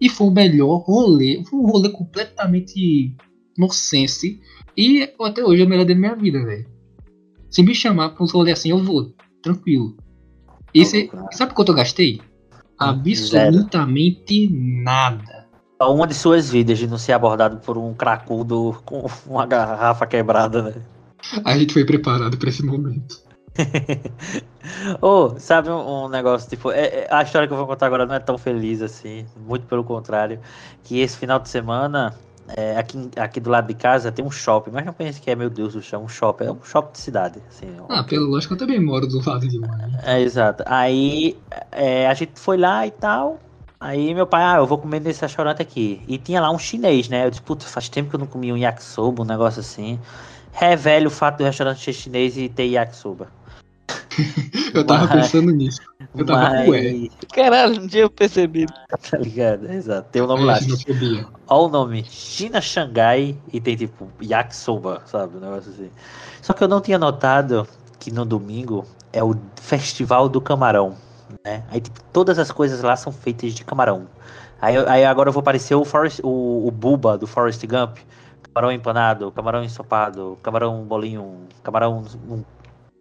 E 0.01 0.09
foi 0.09 0.27
o 0.27 0.31
melhor 0.31 0.77
rolê. 0.79 1.43
Foi 1.49 1.59
um 1.59 1.67
rolê 1.67 1.89
completamente 1.89 3.15
nonsense. 3.57 4.41
E 4.75 5.09
até 5.21 5.43
hoje 5.43 5.61
é 5.61 5.65
o 5.65 5.69
melhor 5.69 5.85
da 5.85 5.95
minha 5.95 6.15
vida, 6.15 6.43
velho. 6.43 6.65
Se 7.49 7.61
me 7.61 7.75
chamar 7.75 8.09
pra 8.09 8.23
um 8.23 8.27
rolê 8.27 8.51
assim, 8.51 8.71
eu 8.71 8.83
vou. 8.83 9.13
Tranquilo. 9.43 9.95
E 10.73 10.85
cê, 10.85 11.09
sabe 11.31 11.53
quanto 11.53 11.69
eu 11.71 11.75
gastei? 11.75 12.21
Absolutamente 12.79 14.47
Zero. 14.47 14.83
nada 14.83 15.41
uma 15.89 16.05
de 16.05 16.13
suas 16.13 16.49
vidas 16.49 16.77
de 16.77 16.87
não 16.87 16.97
ser 16.97 17.13
abordado 17.13 17.57
por 17.57 17.77
um 17.77 17.93
cracudo 17.93 18.81
com 18.85 19.05
uma 19.25 19.45
garrafa 19.45 20.05
quebrada, 20.05 20.61
né? 20.61 20.73
A 21.45 21.57
gente 21.57 21.73
foi 21.73 21.85
preparado 21.85 22.37
para 22.37 22.49
esse 22.49 22.63
momento. 22.63 23.21
oh, 25.01 25.37
sabe 25.37 25.69
um, 25.69 26.05
um 26.05 26.09
negócio, 26.09 26.49
tipo, 26.49 26.71
é, 26.71 26.85
é, 26.85 27.07
a 27.09 27.21
história 27.23 27.47
que 27.47 27.53
eu 27.53 27.57
vou 27.57 27.67
contar 27.67 27.87
agora 27.87 28.05
não 28.05 28.15
é 28.15 28.19
tão 28.19 28.37
feliz 28.37 28.81
assim, 28.81 29.25
muito 29.45 29.65
pelo 29.65 29.83
contrário. 29.83 30.39
Que 30.83 30.99
esse 30.99 31.17
final 31.17 31.39
de 31.39 31.49
semana, 31.49 32.15
é, 32.55 32.77
aqui, 32.77 33.09
aqui 33.17 33.39
do 33.39 33.49
lado 33.49 33.67
de 33.67 33.73
casa 33.73 34.11
tem 34.11 34.23
um 34.23 34.31
shopping, 34.31 34.71
mas 34.71 34.85
não 34.85 34.93
pense 34.93 35.19
que 35.19 35.29
é, 35.29 35.35
meu 35.35 35.49
Deus 35.49 35.73
do 35.73 35.81
céu, 35.81 35.99
um 35.99 36.07
shopping, 36.07 36.45
é 36.45 36.51
um 36.51 36.63
shopping 36.63 36.93
de 36.93 36.99
cidade. 36.99 37.39
Assim, 37.49 37.67
ah, 37.89 38.03
pelo 38.03 38.27
lógico 38.27 38.53
eu 38.53 38.57
também 38.57 38.79
moro 38.79 39.07
do 39.07 39.21
lado 39.27 39.47
de 39.47 39.59
lá. 39.59 39.77
É, 40.03 40.21
exato. 40.21 40.63
Aí 40.65 41.37
é, 41.71 42.07
a 42.07 42.13
gente 42.13 42.33
foi 42.35 42.57
lá 42.57 42.85
e 42.87 42.91
tal, 42.91 43.39
Aí 43.81 44.13
meu 44.13 44.27
pai, 44.27 44.43
ah, 44.43 44.57
eu 44.57 44.67
vou 44.67 44.77
comer 44.77 44.99
nesse 44.99 45.23
restaurante 45.23 45.59
aqui. 45.59 46.03
E 46.07 46.19
tinha 46.19 46.39
lá 46.39 46.51
um 46.51 46.59
chinês, 46.59 47.09
né? 47.09 47.25
Eu 47.25 47.31
disse, 47.31 47.41
puta, 47.41 47.65
faz 47.65 47.89
tempo 47.89 48.11
que 48.11 48.15
eu 48.15 48.19
não 48.19 48.27
comi 48.27 48.53
um 48.53 48.57
yakisoba, 48.57 49.23
um 49.23 49.25
negócio 49.25 49.59
assim. 49.59 49.99
Revele 50.51 51.07
o 51.07 51.09
fato 51.09 51.39
do 51.39 51.43
restaurante 51.45 51.83
ser 51.83 51.93
chinês 51.93 52.37
e 52.37 52.47
ter 52.47 52.65
yakisoba. 52.65 53.29
eu 54.73 54.85
tava 54.85 55.07
mas, 55.07 55.21
pensando 55.21 55.51
nisso. 55.51 55.81
Eu 56.15 56.25
tava 56.25 56.49
mas... 56.49 56.65
com 56.65 56.75
ele. 56.75 57.11
Caralho, 57.33 57.81
um 57.81 57.87
dia 57.87 58.01
eu 58.01 58.09
percebi. 58.09 58.65
Tá 58.65 59.17
ligado? 59.17 59.71
Exato. 59.71 60.07
Tem 60.11 60.21
o 60.21 60.25
um 60.25 60.27
nome 60.27 60.43
é, 60.43 60.45
lá. 60.45 60.59
Olha 61.47 61.61
o 61.61 61.69
nome. 61.69 62.03
China 62.09 62.61
Xangai 62.61 63.37
e 63.51 63.59
tem 63.59 63.75
tipo 63.75 64.09
yakisoba, 64.21 65.01
sabe? 65.05 65.37
Um 65.37 65.39
negócio 65.39 65.71
assim. 65.71 65.89
Só 66.41 66.53
que 66.53 66.63
eu 66.63 66.67
não 66.67 66.81
tinha 66.81 66.99
notado 66.99 67.67
que 67.99 68.11
no 68.11 68.25
domingo 68.25 68.85
é 69.13 69.23
o 69.23 69.35
Festival 69.55 70.27
do 70.27 70.41
Camarão 70.41 70.95
né? 71.43 71.63
Aí 71.69 71.79
tipo, 71.79 71.99
todas 72.11 72.37
as 72.39 72.51
coisas 72.51 72.81
lá 72.81 72.95
são 72.95 73.11
feitas 73.11 73.53
de 73.53 73.63
camarão. 73.63 74.07
Aí, 74.61 74.77
aí 74.87 75.05
agora 75.05 75.29
eu 75.29 75.33
vou 75.33 75.41
aparecer 75.41 75.75
o, 75.75 75.85
Forrest, 75.85 76.19
o, 76.23 76.67
o 76.67 76.71
Buba 76.71 77.17
do 77.17 77.27
Forrest 77.27 77.65
Gump. 77.65 77.97
Camarão 78.43 78.71
empanado, 78.71 79.31
camarão 79.31 79.63
ensopado, 79.63 80.37
camarão 80.43 80.83
bolinho, 80.83 81.47
camarão. 81.63 82.03
Um, 82.29 82.43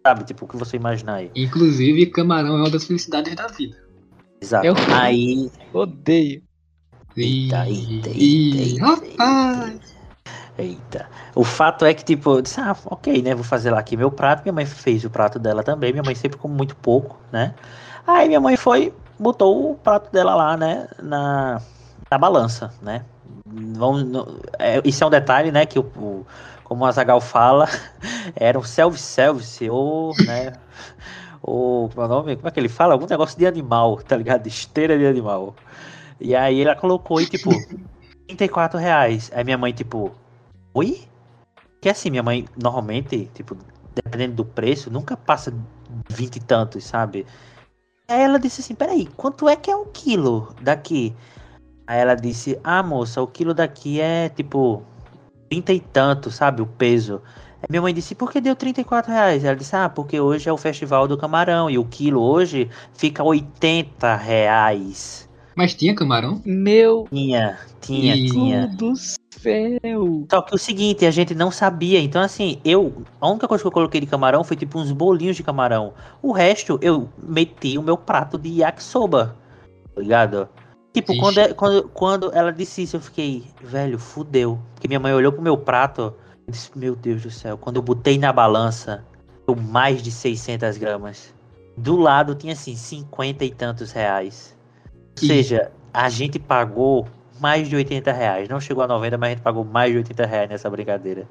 sabe, 0.05 0.23
tipo, 0.23 0.45
o 0.45 0.47
que 0.47 0.57
você 0.57 0.77
imaginar 0.77 1.15
aí. 1.15 1.31
Inclusive, 1.35 2.07
camarão 2.07 2.57
é 2.57 2.61
uma 2.61 2.69
das 2.69 2.85
felicidades 2.85 3.35
da 3.35 3.47
vida. 3.47 3.77
Exato. 4.41 4.65
Eu 4.65 4.75
aí. 4.91 5.51
Odeio. 5.73 6.41
Eita, 7.15 7.67
eita, 7.67 8.09
eita, 8.09 8.57
eita, 8.57 9.79
eita, 10.57 11.09
O 11.35 11.43
fato 11.43 11.83
é 11.83 11.93
que, 11.93 12.05
tipo, 12.05 12.37
eu 12.37 12.41
disse, 12.41 12.59
ah, 12.61 12.75
ok, 12.85 13.21
né? 13.21 13.35
Vou 13.35 13.43
fazer 13.43 13.69
lá 13.69 13.79
aqui 13.79 13.97
meu 13.97 14.09
prato. 14.09 14.43
Minha 14.43 14.53
mãe 14.53 14.65
fez 14.65 15.03
o 15.03 15.09
prato 15.09 15.37
dela 15.37 15.61
também. 15.61 15.91
Minha 15.91 16.03
mãe 16.03 16.15
sempre 16.15 16.37
come 16.37 16.55
muito 16.55 16.75
pouco, 16.75 17.17
né? 17.31 17.53
Aí 18.07 18.27
minha 18.27 18.39
mãe 18.39 18.57
foi, 18.57 18.93
botou 19.19 19.71
o 19.71 19.75
prato 19.75 20.11
dela 20.11 20.35
lá, 20.35 20.57
né, 20.57 20.87
na, 21.01 21.61
na 22.09 22.17
balança, 22.17 22.73
né. 22.81 23.05
Vamos, 23.45 24.25
é, 24.57 24.81
isso 24.83 25.03
é 25.03 25.07
um 25.07 25.09
detalhe, 25.09 25.51
né, 25.51 25.65
que 25.65 25.77
o, 25.77 25.83
o 25.95 26.25
como 26.71 26.85
o 26.85 26.87
Azagal 26.87 27.19
fala, 27.19 27.67
era 28.33 28.57
um 28.57 28.63
self-service, 28.63 29.69
ou, 29.69 30.15
né, 30.25 30.53
ou, 31.43 31.89
como 31.89 32.01
é 32.01 32.05
o 32.05 32.07
nome, 32.07 32.35
como 32.37 32.47
é 32.47 32.51
que 32.51 32.61
ele 32.61 32.69
fala? 32.69 32.93
Algum 32.93 33.05
negócio 33.07 33.37
de 33.37 33.45
animal, 33.45 33.97
tá 33.97 34.15
ligado? 34.15 34.47
Esteira 34.47 34.97
de 34.97 35.05
animal. 35.05 35.53
E 36.17 36.33
aí 36.33 36.61
ela 36.61 36.73
colocou 36.73 37.19
e, 37.19 37.25
tipo, 37.25 37.49
34 38.25 38.79
reais. 38.79 39.29
Aí 39.35 39.43
minha 39.43 39.57
mãe, 39.57 39.73
tipo, 39.73 40.13
oi? 40.73 41.01
Que 41.81 41.89
assim, 41.89 42.09
minha 42.09 42.23
mãe, 42.23 42.47
normalmente, 42.55 43.29
tipo, 43.33 43.57
dependendo 43.93 44.35
do 44.35 44.45
preço, 44.45 44.89
nunca 44.89 45.17
passa 45.17 45.53
20 46.07 46.37
e 46.37 46.39
tantos, 46.39 46.85
sabe? 46.85 47.27
Aí 48.07 48.21
ela 48.21 48.39
disse 48.39 48.61
assim: 48.61 48.75
peraí, 48.75 49.07
quanto 49.17 49.49
é 49.49 49.57
que 49.57 49.69
é 49.69 49.75
um 49.75 49.87
quilo 49.87 50.55
daqui? 50.61 51.13
Aí 51.85 51.99
ela 51.99 52.15
disse: 52.15 52.57
ah, 52.63 52.81
moça, 52.81 53.21
o 53.21 53.27
quilo 53.27 53.53
daqui 53.53 53.99
é 53.99 54.29
tipo 54.29 54.85
30 55.51 55.73
e 55.73 55.79
tanto, 55.81 56.31
sabe? 56.31 56.61
O 56.61 56.65
peso. 56.65 57.21
Aí 57.61 57.67
minha 57.69 57.81
mãe 57.81 57.93
disse: 57.93 58.15
por 58.15 58.31
que 58.31 58.39
deu 58.39 58.55
34 58.55 59.11
reais? 59.11 59.43
Ela 59.43 59.55
disse: 59.55 59.75
ah, 59.75 59.89
porque 59.89 60.19
hoje 60.19 60.47
é 60.47 60.53
o 60.53 60.57
festival 60.57 61.07
do 61.07 61.17
camarão 61.17 61.69
e 61.69 61.77
o 61.77 61.83
quilo 61.83 62.21
hoje 62.21 62.69
fica 62.93 63.21
80 63.21 64.15
reais. 64.15 65.29
Mas 65.53 65.73
tinha 65.73 65.93
camarão? 65.93 66.41
Meu. 66.45 67.05
Tinha, 67.11 67.59
tinha, 67.81 68.15
E- 68.15 68.29
tinha. 68.29 68.67
do 68.67 68.93
céu. 68.95 70.25
Só 70.31 70.41
que 70.41 70.55
o 70.55 70.57
seguinte, 70.57 71.05
a 71.05 71.11
gente 71.11 71.35
não 71.35 71.51
sabia. 71.51 71.99
Então, 71.99 72.21
assim, 72.21 72.59
eu. 72.63 73.03
A 73.19 73.27
única 73.29 73.47
coisa 73.49 73.61
que 73.61 73.67
eu 73.67 73.71
coloquei 73.71 73.99
de 73.99 74.07
camarão 74.07 74.45
foi 74.45 74.55
tipo 74.55 74.79
uns 74.79 74.91
bolinhos 74.93 75.35
de 75.35 75.43
camarão. 75.43 75.93
O 76.21 76.31
resto, 76.31 76.79
eu 76.81 77.09
meti 77.21 77.77
o 77.77 77.83
meu 77.83 77.97
prato 77.97 78.37
de 78.37 78.61
yakisoba. 78.61 79.35
Tá 79.93 80.01
ligado? 80.01 80.47
Tipo, 80.93 81.13
Ixi. 81.13 81.21
quando, 81.21 81.37
é- 81.37 81.53
quando, 81.53 81.89
quando 81.89 82.31
ela 82.33 82.51
disse 82.51 82.83
isso, 82.83 82.97
eu 82.97 83.01
fiquei, 83.01 83.45
velho, 83.61 83.97
fudeu. 83.97 84.59
Porque 84.73 84.87
minha 84.87 84.99
mãe 84.99 85.13
olhou 85.13 85.31
pro 85.31 85.41
meu 85.41 85.57
prato 85.57 86.13
e 86.47 86.51
disse, 86.51 86.69
meu 86.77 86.95
Deus 86.95 87.21
do 87.23 87.31
céu. 87.31 87.57
Quando 87.57 87.77
eu 87.77 87.81
botei 87.81 88.17
na 88.17 88.33
balança, 88.33 89.05
deu 89.47 89.55
mais 89.55 90.01
de 90.01 90.11
600 90.11 90.77
gramas. 90.77 91.33
Do 91.77 91.95
lado 91.95 92.35
tinha 92.35 92.53
assim, 92.53 92.75
50 92.75 93.45
e 93.45 93.51
tantos 93.51 93.91
reais. 93.91 94.55
Ou 94.85 95.23
Ih. 95.23 95.27
seja, 95.27 95.71
a 95.93 96.09
gente 96.09 96.37
pagou 96.37 97.07
mais 97.39 97.69
de 97.69 97.75
80 97.75 98.11
reais. 98.11 98.49
Não 98.49 98.59
chegou 98.59 98.83
a 98.83 98.87
90, 98.87 99.17
mas 99.17 99.27
a 99.27 99.33
gente 99.35 99.43
pagou 99.43 99.63
mais 99.63 99.91
de 99.91 99.97
80 99.97 100.25
reais 100.25 100.49
nessa 100.49 100.69
brincadeira. 100.69 101.27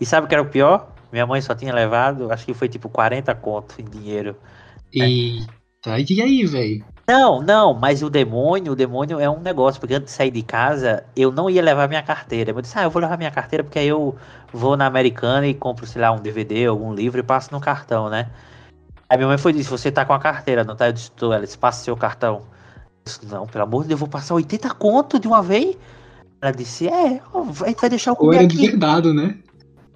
E 0.00 0.04
sabe 0.04 0.26
o 0.26 0.28
que 0.28 0.34
era 0.34 0.42
o 0.42 0.48
pior? 0.48 0.92
Minha 1.12 1.26
mãe 1.26 1.40
só 1.40 1.54
tinha 1.54 1.72
levado, 1.72 2.32
acho 2.32 2.44
que 2.44 2.54
foi 2.54 2.68
tipo 2.68 2.88
40 2.88 3.34
conto 3.34 3.80
em 3.80 3.84
dinheiro. 3.84 4.34
Eita, 4.92 5.98
e 6.08 6.20
aí, 6.20 6.44
velho? 6.46 6.84
Não, 7.06 7.42
não, 7.42 7.74
mas 7.74 8.02
o 8.02 8.08
demônio, 8.08 8.72
o 8.72 8.76
demônio 8.76 9.18
é 9.18 9.28
um 9.28 9.40
negócio, 9.40 9.80
porque 9.80 9.94
antes 9.94 10.12
de 10.12 10.16
sair 10.16 10.30
de 10.30 10.42
casa, 10.42 11.04
eu 11.16 11.32
não 11.32 11.50
ia 11.50 11.60
levar 11.60 11.88
minha 11.88 12.02
carteira. 12.02 12.52
Eu 12.52 12.60
disse, 12.62 12.78
ah, 12.78 12.84
eu 12.84 12.90
vou 12.90 13.02
levar 13.02 13.18
minha 13.18 13.30
carteira 13.30 13.64
porque 13.64 13.78
aí 13.78 13.88
eu 13.88 14.16
vou 14.52 14.76
na 14.76 14.86
Americana 14.86 15.46
e 15.46 15.54
compro, 15.54 15.86
sei 15.86 16.00
lá, 16.00 16.12
um 16.12 16.20
DVD, 16.20 16.66
algum 16.66 16.94
livro 16.94 17.18
e 17.20 17.22
passo 17.22 17.52
no 17.52 17.60
cartão, 17.60 18.08
né? 18.08 18.30
Aí 19.08 19.16
minha 19.18 19.28
mãe 19.28 19.36
foi 19.38 19.52
disse, 19.52 19.68
você 19.68 19.90
tá 19.90 20.04
com 20.04 20.12
a 20.14 20.18
carteira, 20.18 20.64
não 20.64 20.76
tá? 20.76 20.88
Eu 20.88 20.92
disse, 20.92 21.10
tô. 21.12 21.32
Ela 21.32 21.44
disse, 21.44 21.58
passa 21.58 21.84
seu 21.84 21.96
cartão. 21.96 22.36
Eu 22.36 23.02
disse, 23.04 23.26
não, 23.26 23.46
pelo 23.46 23.64
amor 23.64 23.82
de 23.82 23.88
Deus, 23.88 24.00
eu 24.00 24.06
vou 24.06 24.08
passar 24.08 24.34
80 24.34 24.70
conto 24.74 25.18
de 25.18 25.26
uma 25.28 25.42
vez? 25.42 25.76
Ela 26.40 26.52
disse, 26.52 26.88
é, 26.88 27.20
ó, 27.32 27.42
a 27.42 27.68
gente 27.68 27.80
vai 27.80 27.90
deixar 27.90 28.12
eu 28.12 28.16
Ou 28.18 28.26
comer 28.26 28.36
era 28.36 28.44
aqui. 28.44 28.56
deserdado, 28.56 29.12
né? 29.12 29.36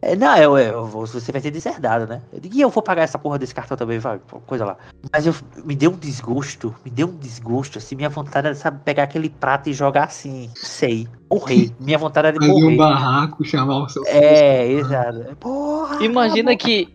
É, 0.08 0.14
não, 0.14 0.36
eu, 0.36 0.56
eu 0.56 0.86
vou- 0.86 1.04
você 1.04 1.32
vai 1.32 1.40
ser 1.40 1.50
deserdado, 1.50 2.06
né? 2.06 2.22
Eu 2.32 2.38
digo, 2.38 2.54
e 2.54 2.60
eu 2.60 2.70
vou 2.70 2.80
pagar 2.80 3.02
essa 3.02 3.18
porra 3.18 3.40
desse 3.40 3.52
cartão 3.52 3.76
também, 3.76 3.98
vai, 3.98 4.20
coisa 4.46 4.64
lá. 4.64 4.76
Mas 5.12 5.26
eu, 5.26 5.34
me 5.64 5.74
deu 5.74 5.90
um 5.90 5.96
desgosto, 5.96 6.72
me 6.84 6.90
deu 6.92 7.08
um 7.08 7.16
desgosto, 7.16 7.78
assim, 7.78 7.96
minha 7.96 8.08
vontade 8.08 8.46
era, 8.46 8.54
sabe, 8.54 8.80
pegar 8.84 9.02
aquele 9.02 9.28
prato 9.28 9.68
e 9.68 9.72
jogar 9.72 10.04
assim, 10.04 10.48
sei, 10.54 11.08
morrer. 11.28 11.72
Minha 11.80 11.98
vontade 11.98 12.28
era 12.28 12.38
de 12.38 12.46
Fazer 12.46 12.52
um 12.56 12.62
morrer. 12.62 12.76
barraco, 12.76 13.44
chamar 13.44 13.78
o 13.82 13.88
seu 13.88 14.04
É, 14.06 14.68
exato. 14.70 15.36
Porra! 15.40 16.00
Imagina 16.04 16.54
que 16.54 16.94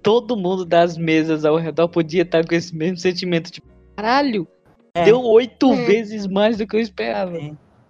todo 0.00 0.36
mundo 0.36 0.64
das 0.64 0.96
mesas 0.96 1.44
ao 1.44 1.56
redor 1.56 1.88
podia 1.88 2.22
estar 2.22 2.46
com 2.46 2.54
esse 2.54 2.72
mesmo 2.72 2.98
sentimento, 2.98 3.50
tipo, 3.50 3.66
caralho, 3.96 4.46
É. 4.94 5.06
deu 5.06 5.20
oito 5.24 5.72
É. 5.72 5.84
vezes 5.86 6.24
mais 6.28 6.56
do 6.56 6.68
que 6.68 6.76
eu 6.76 6.80
esperava. 6.80 7.36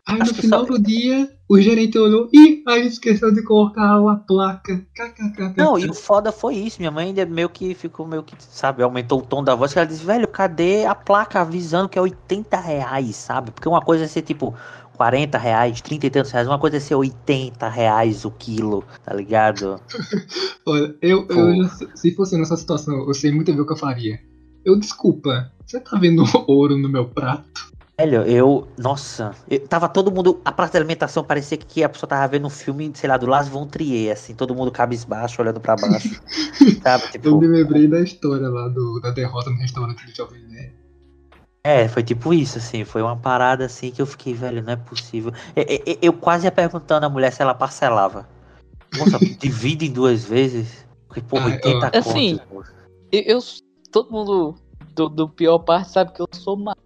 Aí 0.09 0.23
Acho 0.23 0.33
no 0.35 0.41
final 0.41 0.61
só- 0.67 0.73
do 0.73 0.79
dia, 0.83 1.29
o 1.47 1.61
gerente 1.61 1.99
olhou, 1.99 2.31
ih, 2.33 2.63
a 2.67 2.79
gente 2.79 2.93
esqueceu 2.93 3.31
de 3.31 3.43
colocar 3.43 3.99
a 3.99 4.17
placa. 4.17 4.87
KKK. 4.95 5.53
Não, 5.55 5.79
e 5.79 5.85
o 5.87 5.93
foda 5.93 6.33
foi 6.33 6.55
isso. 6.55 6.79
Minha 6.79 6.91
mãe 6.91 7.09
ainda 7.09 7.27
meio 7.27 7.51
que 7.51 7.75
ficou 7.75 8.07
meio 8.07 8.23
que, 8.23 8.35
sabe, 8.39 8.83
aumentou 8.83 9.19
o 9.19 9.23
tom 9.23 9.45
da 9.45 9.55
voz. 9.55 9.71
Que 9.75 9.79
ela 9.79 9.87
disse, 9.87 10.03
velho, 10.03 10.27
cadê 10.27 10.87
a 10.87 10.95
placa 10.95 11.43
avisando 11.43 11.91
que 11.91 11.99
é 11.99 12.03
80 12.03 12.57
reais, 12.59 13.17
sabe? 13.17 13.51
Porque 13.51 13.69
uma 13.69 13.83
coisa 13.83 14.05
é 14.05 14.09
ser 14.09 14.23
tipo 14.23 14.55
40 14.97 15.37
reais, 15.37 15.83
30 15.83 16.07
e 16.07 16.11
tantos 16.11 16.31
reais. 16.33 16.49
Uma 16.49 16.59
coisa 16.59 16.79
é 16.79 16.81
ser 16.81 16.95
80 16.95 17.69
reais 17.69 18.25
o 18.25 18.31
quilo, 18.31 18.83
tá 19.05 19.13
ligado? 19.13 19.79
Olha, 20.67 20.97
eu, 21.03 21.27
Pô. 21.27 21.35
eu 21.35 21.69
se 21.95 22.15
fosse 22.15 22.35
nessa 22.39 22.57
situação, 22.57 23.07
eu 23.07 23.13
sei 23.13 23.31
muito 23.31 23.53
bem 23.53 23.61
o 23.61 23.67
que 23.67 23.73
eu 23.75 23.77
faria. 23.77 24.19
Eu, 24.65 24.75
desculpa, 24.79 25.53
você 25.67 25.79
tá 25.79 25.99
vendo 25.99 26.25
ouro 26.49 26.79
no 26.79 26.89
meu 26.89 27.05
prato? 27.07 27.69
Velho, 28.01 28.23
eu. 28.23 28.69
Nossa, 28.79 29.35
eu, 29.51 29.67
tava 29.67 29.89
todo 29.89 30.13
mundo. 30.13 30.41
A 30.45 30.53
praça 30.53 30.73
de 30.73 30.79
alimentação 30.79 31.25
parecia 31.25 31.59
que 31.59 31.83
a 31.83 31.89
pessoa 31.89 32.09
tava 32.09 32.29
vendo 32.29 32.47
um 32.47 32.51
filme, 32.51 32.93
sei 32.95 33.09
lá, 33.09 33.17
do 33.17 33.27
Las 33.27 33.49
Von 33.49 33.67
Trier, 33.67 34.13
assim, 34.13 34.35
todo 34.35 34.55
mundo 34.55 34.71
cabisbaixo, 34.71 35.43
olhando 35.43 35.61
pra 35.61 35.75
baixo. 35.75 36.21
sabe? 36.81 37.05
Eu 37.07 37.11
Tipo, 37.11 37.41
me 37.41 37.49
lembrei 37.49 37.89
da 37.89 38.01
história 38.01 38.49
lá 38.49 38.69
do, 38.69 39.01
da 39.01 39.11
derrota 39.11 39.51
no 39.51 39.57
restaurante 39.57 40.07
do 40.07 40.15
Jovem 40.15 40.41
Nerd. 40.45 40.73
é, 41.65 41.89
foi 41.89 42.05
tipo 42.05 42.33
isso, 42.33 42.59
assim. 42.59 42.85
Foi 42.85 43.03
uma 43.03 43.17
parada 43.17 43.65
assim 43.65 43.91
que 43.91 44.01
eu 44.01 44.07
fiquei, 44.07 44.33
velho, 44.33 44.63
não 44.63 44.75
é 44.75 44.77
possível. 44.77 45.33
Eu, 45.57 45.65
eu, 45.65 45.99
eu 46.03 46.13
quase 46.13 46.47
ia 46.47 46.53
perguntando 46.53 47.05
à 47.05 47.09
mulher 47.09 47.33
se 47.33 47.43
ela 47.43 47.53
parcelava. 47.55 48.29
Moça, 48.95 49.19
divide 49.41 49.87
em 49.87 49.93
duas 49.93 50.25
vezes. 50.25 50.87
Porque, 51.09 51.21
porra, 51.21 51.47
Ah, 51.49 51.55
80 51.55 51.87
ó. 51.95 51.99
Assim, 51.99 52.37
contos, 52.39 52.53
moça. 52.53 52.75
Eu, 53.11 53.23
eu- 53.23 53.41
todo 53.91 54.13
mundo 54.13 54.55
do, 54.95 55.09
do 55.09 55.29
pior 55.29 55.59
parte 55.59 55.91
sabe 55.91 56.13
que 56.13 56.23
eu 56.23 56.27
sou 56.33 56.57
ma- 56.57 56.77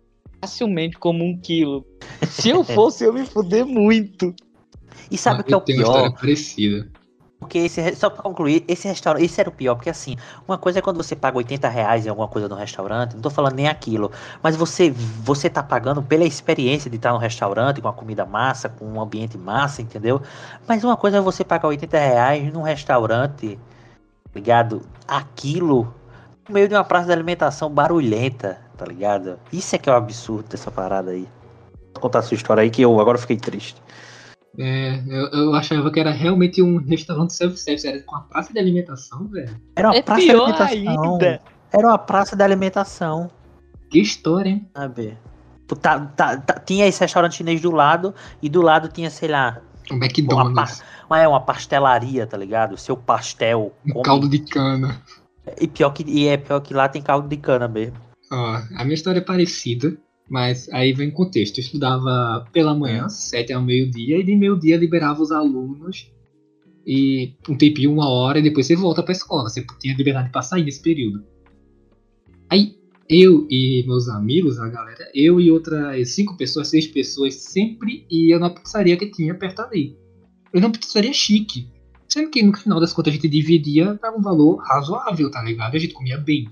facilmente 0.43 0.99
como 0.99 1.25
um 1.25 1.39
quilo. 1.39 1.87
Se 2.29 2.51
eu 2.51 2.65
fosse, 2.65 3.05
eu 3.05 3.13
me 3.13 3.25
fuder 3.25 3.65
muito. 3.65 4.35
E 5.09 5.17
sabe 5.17 5.43
o 5.43 5.45
que 5.45 5.53
é 5.53 5.55
eu 5.55 5.59
o 5.59 5.61
tenho 5.61 5.79
uma 5.79 5.85
pior? 5.85 5.97
história 5.97 6.17
parecida. 6.19 6.89
Porque 7.39 7.59
esse, 7.59 7.97
só 7.97 8.09
pra 8.09 8.23
concluir, 8.23 8.65
esse 8.69 8.87
restaurante, 8.87 9.25
esse 9.25 9.41
era 9.41 9.49
o 9.49 9.53
pior, 9.53 9.75
porque 9.75 9.91
assim, 9.91 10.17
uma 10.47 10.57
coisa 10.57 10.79
é 10.79 10.83
quando 10.83 10.97
você 10.97 11.17
paga 11.17 11.39
80 11.39 11.69
reais 11.69 12.07
em 12.07 12.09
alguma 12.09 12.29
coisa 12.29 12.49
no 12.49 12.55
restaurante, 12.55 13.15
não 13.15 13.21
tô 13.21 13.31
falando 13.31 13.55
nem 13.55 13.67
aquilo, 13.67 14.13
mas 14.41 14.55
você, 14.55 14.91
você 14.91 15.51
tá 15.51 15.61
pagando 15.61 16.01
pela 16.01 16.25
experiência 16.25 16.89
de 16.89 16.97
estar 16.97 17.13
no 17.13 17.19
restaurante, 17.19 17.81
com 17.81 17.89
a 17.89 17.93
comida 17.93 18.25
massa, 18.25 18.69
com 18.69 18.85
um 18.85 19.01
ambiente 19.01 19.37
massa, 19.37 19.83
entendeu? 19.83 20.23
Mas 20.69 20.85
uma 20.85 20.97
coisa 20.97 21.19
é 21.19 21.21
você 21.21 21.45
pagar 21.45 21.67
80 21.67 21.99
reais 21.99 22.53
num 22.53 22.63
restaurante, 22.63 23.59
ligado? 24.33 24.83
Aquilo, 25.07 25.93
no 26.49 26.55
meio 26.55 26.69
de 26.69 26.75
uma 26.75 26.85
praça 26.85 27.07
de 27.07 27.13
alimentação 27.13 27.69
barulhenta, 27.69 28.61
tá 28.83 28.89
ligado? 28.89 29.39
Isso 29.53 29.77
é 29.77 29.79
que 29.79 29.89
é 29.89 29.93
o 29.93 29.97
absurdo 29.97 30.49
dessa 30.49 30.71
parada 30.71 31.13
aí. 31.13 31.29
Vou 31.95 32.03
contar 32.03 32.19
a 32.19 32.23
sua 32.23 32.35
história 32.35 32.63
aí 32.63 32.71
que 32.71 32.83
eu 32.83 32.99
agora 33.01 33.17
fiquei 33.17 33.37
triste. 33.37 33.81
É, 34.59 35.01
eu, 35.07 35.27
eu 35.29 35.55
achava 35.55 35.91
que 35.91 36.01
era 36.01 36.11
realmente 36.11 36.61
um 36.61 36.77
restaurante 36.79 37.33
self-service, 37.33 37.87
era 37.87 38.03
com 38.03 38.17
a 38.17 38.21
praça 38.21 38.53
de 38.53 38.59
alimentação, 38.59 39.29
velho. 39.29 39.57
Era 39.77 39.89
uma 39.89 39.97
É 39.97 40.03
praça 40.03 40.21
de 40.21 40.31
alimentação. 40.31 41.13
ainda. 41.13 41.41
Era 41.73 41.87
uma 41.87 41.99
praça 41.99 42.37
de 42.37 42.43
alimentação. 42.43 43.31
Que 43.89 44.01
história, 44.01 44.51
hein? 44.51 44.69
sabe? 44.77 45.17
Tu 45.67 45.77
tá, 45.77 46.01
tá- 46.01 46.37
tá- 46.39 46.59
tinha 46.59 46.87
esse 46.87 47.01
restaurante 47.01 47.37
chinês 47.37 47.61
do 47.61 47.71
lado 47.71 48.15
e 48.43 48.49
do 48.49 48.61
lado 48.61 48.89
tinha, 48.89 49.09
sei 49.11 49.29
lá, 49.29 49.61
Um 49.91 49.97
McDonald's, 49.97 50.83
uma, 51.09 51.19
é 51.21 51.29
uma 51.29 51.41
pastelaria, 51.41 52.27
tá 52.27 52.37
ligado? 52.37 52.77
Seu 52.77 52.97
pastel. 52.97 53.73
um 53.87 54.03
caldo 54.03 54.29
de 54.29 54.41
cana. 54.41 55.01
E 55.61 55.67
pior 55.67 55.91
que 55.91 56.05
e 56.07 56.27
é 56.29 56.37
pior 56.37 56.61
que 56.61 56.75
lá 56.75 56.89
tem 56.89 57.01
caldo 57.03 57.29
de 57.29 57.37
cana 57.37 57.67
mesmo. 57.69 57.97
Ó, 58.33 58.63
a 58.75 58.85
minha 58.85 58.95
história 58.95 59.19
é 59.19 59.23
parecida, 59.23 59.95
mas 60.29 60.67
aí 60.73 60.95
vem 60.95 61.11
contexto. 61.11 61.59
Eu 61.59 61.63
estudava 61.65 62.47
pela 62.51 62.75
manhã, 62.75 63.07
7 63.07 63.53
ao 63.53 63.63
meio-dia, 63.63 64.19
e 64.19 64.25
de 64.25 64.35
meio-dia 64.35 64.79
liberava 64.79 65.21
os 65.23 65.31
alunos 65.31 66.11
e 66.87 67.35
um 67.47 67.55
tempinho, 67.55 67.93
uma 67.93 68.09
hora, 68.09 68.39
e 68.39 68.43
depois 68.43 68.67
você 68.67 68.75
volta 68.75 69.03
pra 69.03 69.13
escola. 69.13 69.51
Você 69.51 69.65
tinha 69.79 69.95
liberdade 69.95 70.31
pra 70.31 70.41
sair 70.41 70.65
nesse 70.65 70.81
período. 70.81 71.23
Aí 72.49 72.75
eu 73.07 73.47
e 73.51 73.85
meus 73.87 74.09
amigos, 74.09 74.59
a 74.59 74.67
galera, 74.67 75.11
eu 75.15 75.39
e 75.39 75.51
outras 75.51 76.15
cinco 76.15 76.35
pessoas, 76.35 76.69
seis 76.69 76.87
pessoas, 76.87 77.35
sempre 77.35 78.07
ia 78.11 78.39
na 78.39 78.49
pizzaria 78.49 78.97
que 78.97 79.11
tinha 79.11 79.35
perto 79.35 79.61
ali. 79.61 79.95
Eu 80.53 80.61
uma 80.61 80.73
pizzaria 80.73 81.13
chique. 81.13 81.69
Sendo 82.09 82.31
que 82.31 82.43
no 82.43 82.57
final 82.57 82.81
das 82.81 82.95
contas 82.95 83.13
a 83.13 83.15
gente 83.15 83.29
dividia 83.29 83.95
para 83.95 84.17
um 84.17 84.23
valor 84.23 84.57
razoável, 84.57 85.31
tá 85.31 85.43
ligado? 85.43 85.75
A 85.75 85.79
gente 85.79 85.93
comia 85.93 86.17
bem. 86.17 86.49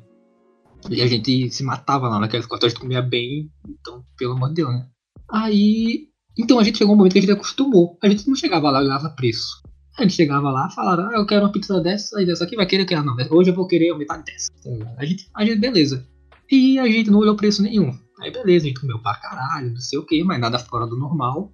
E 0.88 1.02
a 1.02 1.06
gente 1.06 1.50
se 1.50 1.62
matava 1.62 2.08
lá 2.08 2.18
naquelas 2.18 2.46
costas, 2.46 2.68
a 2.68 2.70
gente 2.70 2.80
comia 2.80 3.02
bem, 3.02 3.50
então, 3.68 4.04
pelo 4.16 4.32
amor 4.32 4.48
de 4.48 4.56
Deus, 4.56 4.70
né? 4.70 4.86
Aí. 5.30 6.08
Então 6.38 6.58
a 6.58 6.64
gente 6.64 6.78
chegou 6.78 6.94
um 6.94 6.96
momento 6.96 7.12
que 7.12 7.18
a 7.18 7.22
gente 7.22 7.32
acostumou. 7.32 7.98
A 8.02 8.08
gente 8.08 8.26
não 8.26 8.34
chegava 8.34 8.70
lá 8.70 8.80
e 8.80 8.84
olhava 8.84 9.10
preço. 9.10 9.62
A 9.98 10.02
gente 10.02 10.14
chegava 10.14 10.50
lá, 10.50 10.70
falaram, 10.70 11.10
ah, 11.10 11.14
eu 11.14 11.26
quero 11.26 11.44
uma 11.44 11.52
pizza 11.52 11.78
dessa 11.80 12.22
e 12.22 12.24
dessa 12.24 12.44
aqui, 12.44 12.56
vai 12.56 12.64
querer 12.64 12.86
que 12.86 12.94
ah, 12.94 13.02
não, 13.02 13.14
hoje 13.30 13.50
eu 13.50 13.54
vou 13.54 13.66
querer 13.66 13.90
aumentar 13.90 14.18
dessa. 14.18 14.50
A 14.96 15.04
gente, 15.04 15.28
a 15.34 15.44
gente, 15.44 15.58
beleza. 15.58 16.06
E 16.50 16.78
a 16.78 16.86
gente 16.86 17.10
não 17.10 17.18
olhou 17.18 17.36
preço 17.36 17.62
nenhum. 17.62 17.92
Aí 18.20 18.30
beleza, 18.30 18.64
a 18.64 18.68
gente 18.68 18.80
comeu 18.80 18.98
pra 18.98 19.14
caralho, 19.16 19.70
não 19.70 19.80
sei 19.80 19.98
o 19.98 20.06
que, 20.06 20.22
mas 20.22 20.40
nada 20.40 20.58
fora 20.58 20.86
do 20.86 20.96
normal. 20.96 21.52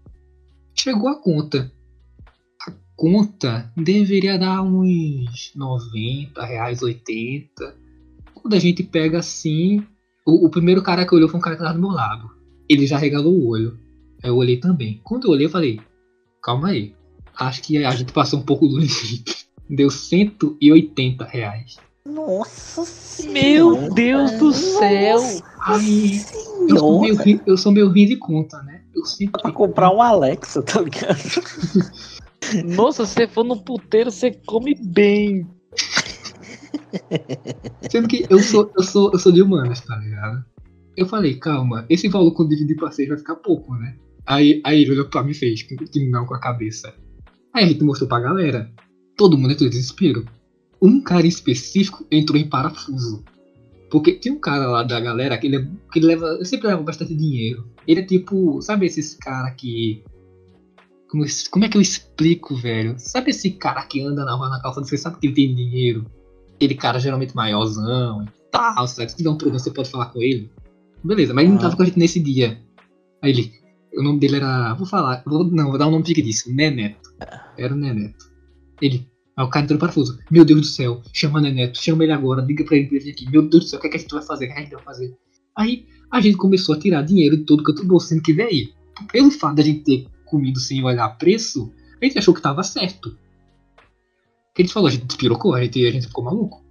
Chegou 0.78 1.08
a 1.08 1.20
conta. 1.20 1.72
A 2.68 2.72
conta 2.94 3.72
deveria 3.76 4.38
dar 4.38 4.62
uns 4.62 5.52
90 5.54 6.44
reais, 6.44 6.82
80. 6.82 7.85
Quando 8.46 8.54
a 8.54 8.60
gente 8.60 8.84
pega 8.84 9.18
assim, 9.18 9.84
o, 10.24 10.46
o 10.46 10.48
primeiro 10.48 10.80
cara 10.80 11.04
que 11.04 11.12
olhou 11.12 11.28
foi 11.28 11.40
um 11.40 11.42
cara 11.42 11.56
que 11.56 11.62
tava 11.62 11.74
do 11.74 11.80
meu 11.80 11.90
lado. 11.90 12.30
Ele 12.68 12.86
já 12.86 12.96
regalou 12.96 13.34
o 13.34 13.48
olho. 13.48 13.76
Aí 14.22 14.30
eu 14.30 14.36
olhei 14.36 14.58
também. 14.58 15.00
Quando 15.02 15.26
eu 15.26 15.32
olhei, 15.32 15.46
eu 15.46 15.50
falei, 15.50 15.80
calma 16.40 16.68
aí. 16.68 16.94
Acho 17.36 17.60
que 17.60 17.84
a 17.84 17.90
gente 17.90 18.12
passou 18.12 18.38
um 18.38 18.44
pouco 18.44 18.68
do 18.68 18.76
limite. 18.78 19.48
Deu 19.68 19.90
180 19.90 21.24
reais. 21.24 21.78
Nossa 22.06 22.84
senhora. 22.84 23.32
Meu 23.40 23.92
Deus 23.92 24.30
do 24.38 24.52
céu! 24.52 25.18
Aí, 25.64 26.20
eu 26.68 26.78
sou, 26.78 27.00
meio, 27.00 27.16
ri- 27.16 27.40
eu 27.44 27.56
sou 27.56 27.72
meio 27.72 27.88
ruim 27.88 28.06
de 28.06 28.14
conta, 28.14 28.62
né? 28.62 28.82
Eu 28.94 29.04
sempre. 29.06 29.42
Pra 29.42 29.50
comprar 29.50 29.90
um 29.92 30.00
Alexa, 30.00 30.62
tá 30.62 30.80
ligado? 30.82 31.18
Nossa, 32.76 33.04
se 33.06 33.14
você 33.14 33.26
for 33.26 33.42
no 33.42 33.60
puteiro, 33.60 34.12
você 34.12 34.30
come 34.46 34.72
bem. 34.80 35.44
Sendo 37.90 38.08
que 38.08 38.26
eu 38.28 38.38
sou, 38.40 38.70
eu 38.76 38.82
sou, 38.82 39.12
eu 39.12 39.18
sou 39.18 39.32
de 39.32 39.42
humanas, 39.42 39.80
tá 39.80 39.96
ligado? 39.96 40.44
eu 40.96 41.06
falei, 41.06 41.34
calma, 41.34 41.84
esse 41.90 42.08
valor 42.08 42.32
quando 42.32 42.48
dividir 42.48 42.76
pra 42.76 42.90
6 42.90 43.08
vai 43.08 43.18
ficar 43.18 43.36
pouco, 43.36 43.74
né? 43.74 43.96
Aí, 44.24 44.60
aí 44.64 44.82
ele 44.82 44.92
olhou 44.92 45.04
pra 45.04 45.22
mim 45.22 45.32
e 45.32 45.34
fez, 45.34 45.62
que 45.62 46.10
não 46.10 46.24
com 46.24 46.34
a 46.34 46.40
cabeça. 46.40 46.92
Aí 47.52 47.64
a 47.64 47.68
gente 47.68 47.84
mostrou 47.84 48.08
pra 48.08 48.18
galera. 48.18 48.72
Todo 49.16 49.36
mundo 49.36 49.52
entrou 49.52 49.66
em 49.66 49.70
desespero. 49.70 50.24
Um 50.80 51.00
cara 51.00 51.26
específico 51.26 52.04
entrou 52.10 52.38
em 52.38 52.48
parafuso. 52.48 53.24
Porque 53.90 54.12
tem 54.12 54.32
um 54.32 54.40
cara 54.40 54.66
lá 54.66 54.82
da 54.82 54.98
galera 54.98 55.38
que 55.38 55.46
ele, 55.46 55.70
que 55.92 55.98
ele 55.98 56.06
leva. 56.06 56.44
sempre 56.44 56.66
leva 56.68 56.82
bastante 56.82 57.14
dinheiro. 57.14 57.68
Ele 57.86 58.00
é 58.00 58.04
tipo. 58.04 58.60
Sabe 58.60 58.86
esses 58.86 59.14
cara 59.14 59.50
que. 59.52 60.02
Como, 61.08 61.24
como 61.50 61.64
é 61.64 61.68
que 61.68 61.76
eu 61.76 61.80
explico, 61.80 62.56
velho? 62.56 62.96
Sabe 62.98 63.30
esse 63.30 63.52
cara 63.52 63.86
que 63.86 64.02
anda 64.02 64.24
na 64.24 64.34
rua 64.34 64.48
na 64.48 64.60
calça, 64.60 64.82
você 64.82 64.98
sabe 64.98 65.18
que 65.18 65.28
ele 65.28 65.34
tem 65.34 65.54
dinheiro? 65.54 66.04
Aquele 66.56 66.74
cara 66.74 66.98
geralmente 66.98 67.36
maiorzão 67.36 68.22
e 68.22 68.50
tal, 68.50 68.86
sabe? 68.88 69.10
Se 69.10 69.16
tiver 69.16 69.30
um 69.30 69.36
problema, 69.36 69.58
você 69.58 69.70
pode 69.70 69.90
falar 69.90 70.06
com 70.06 70.20
ele. 70.20 70.50
Beleza, 71.04 71.32
mas 71.32 71.44
ele 71.44 71.52
não 71.52 71.60
tava 71.60 71.76
com 71.76 71.82
a 71.82 71.86
gente 71.86 71.98
nesse 71.98 72.18
dia. 72.18 72.60
Aí 73.22 73.30
ele. 73.30 73.52
O 73.94 74.02
nome 74.02 74.18
dele 74.18 74.36
era. 74.36 74.74
Vou 74.74 74.86
falar. 74.86 75.22
Vou, 75.26 75.44
não, 75.44 75.68
vou 75.68 75.78
dar 75.78 75.86
o 75.86 75.88
um 75.88 75.92
nome 75.92 76.06
fictício. 76.06 76.54
Neneto. 76.54 77.10
Era 77.56 77.72
o 77.72 77.76
Neneto. 77.76 78.30
Ele. 78.80 79.06
Aí 79.36 79.44
o 79.44 79.50
cara 79.50 79.64
entrou 79.64 79.76
no 79.76 79.80
parafuso. 79.80 80.18
Meu 80.30 80.44
Deus 80.44 80.60
do 80.62 80.66
céu, 80.66 81.02
chama 81.12 81.38
o 81.38 81.42
Neneto, 81.42 81.78
chama 81.78 82.04
ele 82.04 82.12
agora, 82.12 82.40
liga 82.40 82.64
pra 82.64 82.76
ele 82.76 82.86
pra 82.86 82.96
ele 82.96 83.04
vir 83.04 83.10
aqui. 83.10 83.30
Meu 83.30 83.42
Deus 83.42 83.64
do 83.64 83.68
céu, 83.68 83.78
o 83.78 83.82
que, 83.82 83.88
é 83.88 83.90
que 83.90 83.96
a 83.96 84.00
gente 84.00 84.10
vai 84.10 84.22
fazer? 84.22 84.46
O 84.46 84.48
que, 84.48 84.52
é 84.52 84.54
que 84.54 84.60
a 84.60 84.64
gente 84.64 84.74
vai 84.74 84.84
fazer? 84.84 85.14
Aí 85.58 85.86
a 86.10 86.20
gente 86.20 86.38
começou 86.38 86.74
a 86.74 86.78
tirar 86.78 87.02
dinheiro 87.02 87.36
de 87.36 87.44
todo 87.44 87.62
canto 87.62 87.82
do 87.82 87.88
bolso, 87.88 88.08
sendo 88.08 88.22
que, 88.22 88.32
velho, 88.32 88.68
pelo 89.12 89.30
fato 89.30 89.56
da 89.56 89.62
gente 89.62 89.84
ter 89.84 90.06
comido 90.24 90.58
sem 90.58 90.82
olhar 90.82 91.08
preço, 91.18 91.70
a 92.00 92.04
gente 92.04 92.18
achou 92.18 92.32
que 92.32 92.40
tava 92.40 92.62
certo. 92.62 93.16
Que 94.56 94.62
a 94.62 94.64
gente 94.64 94.72
falou, 94.72 94.88
a 94.88 94.90
gente 94.90 95.04
despirocou, 95.04 95.54
a 95.54 95.62
gente, 95.62 95.86
a 95.86 95.90
gente 95.90 96.06
ficou 96.06 96.24
maluco. 96.24 96.64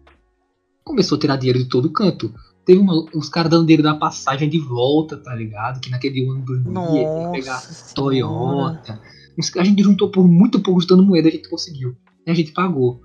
Começou 0.84 1.18
a 1.18 1.22
tirar 1.22 1.36
dinheiro 1.36 1.60
de 1.60 1.70
todo 1.70 1.92
canto. 1.92 2.34
Teve 2.66 2.80
uma, 2.80 3.06
uns 3.14 3.30
caras 3.30 3.52
dando 3.52 3.68
dinheiro 3.68 3.84
da 3.84 3.94
passagem 3.94 4.50
de 4.50 4.58
volta, 4.58 5.18
tá 5.18 5.36
ligado? 5.36 5.80
Que 5.80 5.92
naquele 5.92 6.28
ano 6.28 6.44
ia 6.98 7.30
pegar 7.32 7.62
Toyota. 7.94 9.00
A 9.60 9.64
gente 9.64 9.84
juntou 9.84 10.10
por 10.10 10.28
muito 10.28 10.60
pouco, 10.64 10.82
juntando 10.82 11.06
moeda, 11.06 11.28
a 11.28 11.32
gente 11.32 11.48
conseguiu. 11.48 11.96
E 12.26 12.32
a 12.32 12.34
gente 12.34 12.54
pagou. 12.54 13.04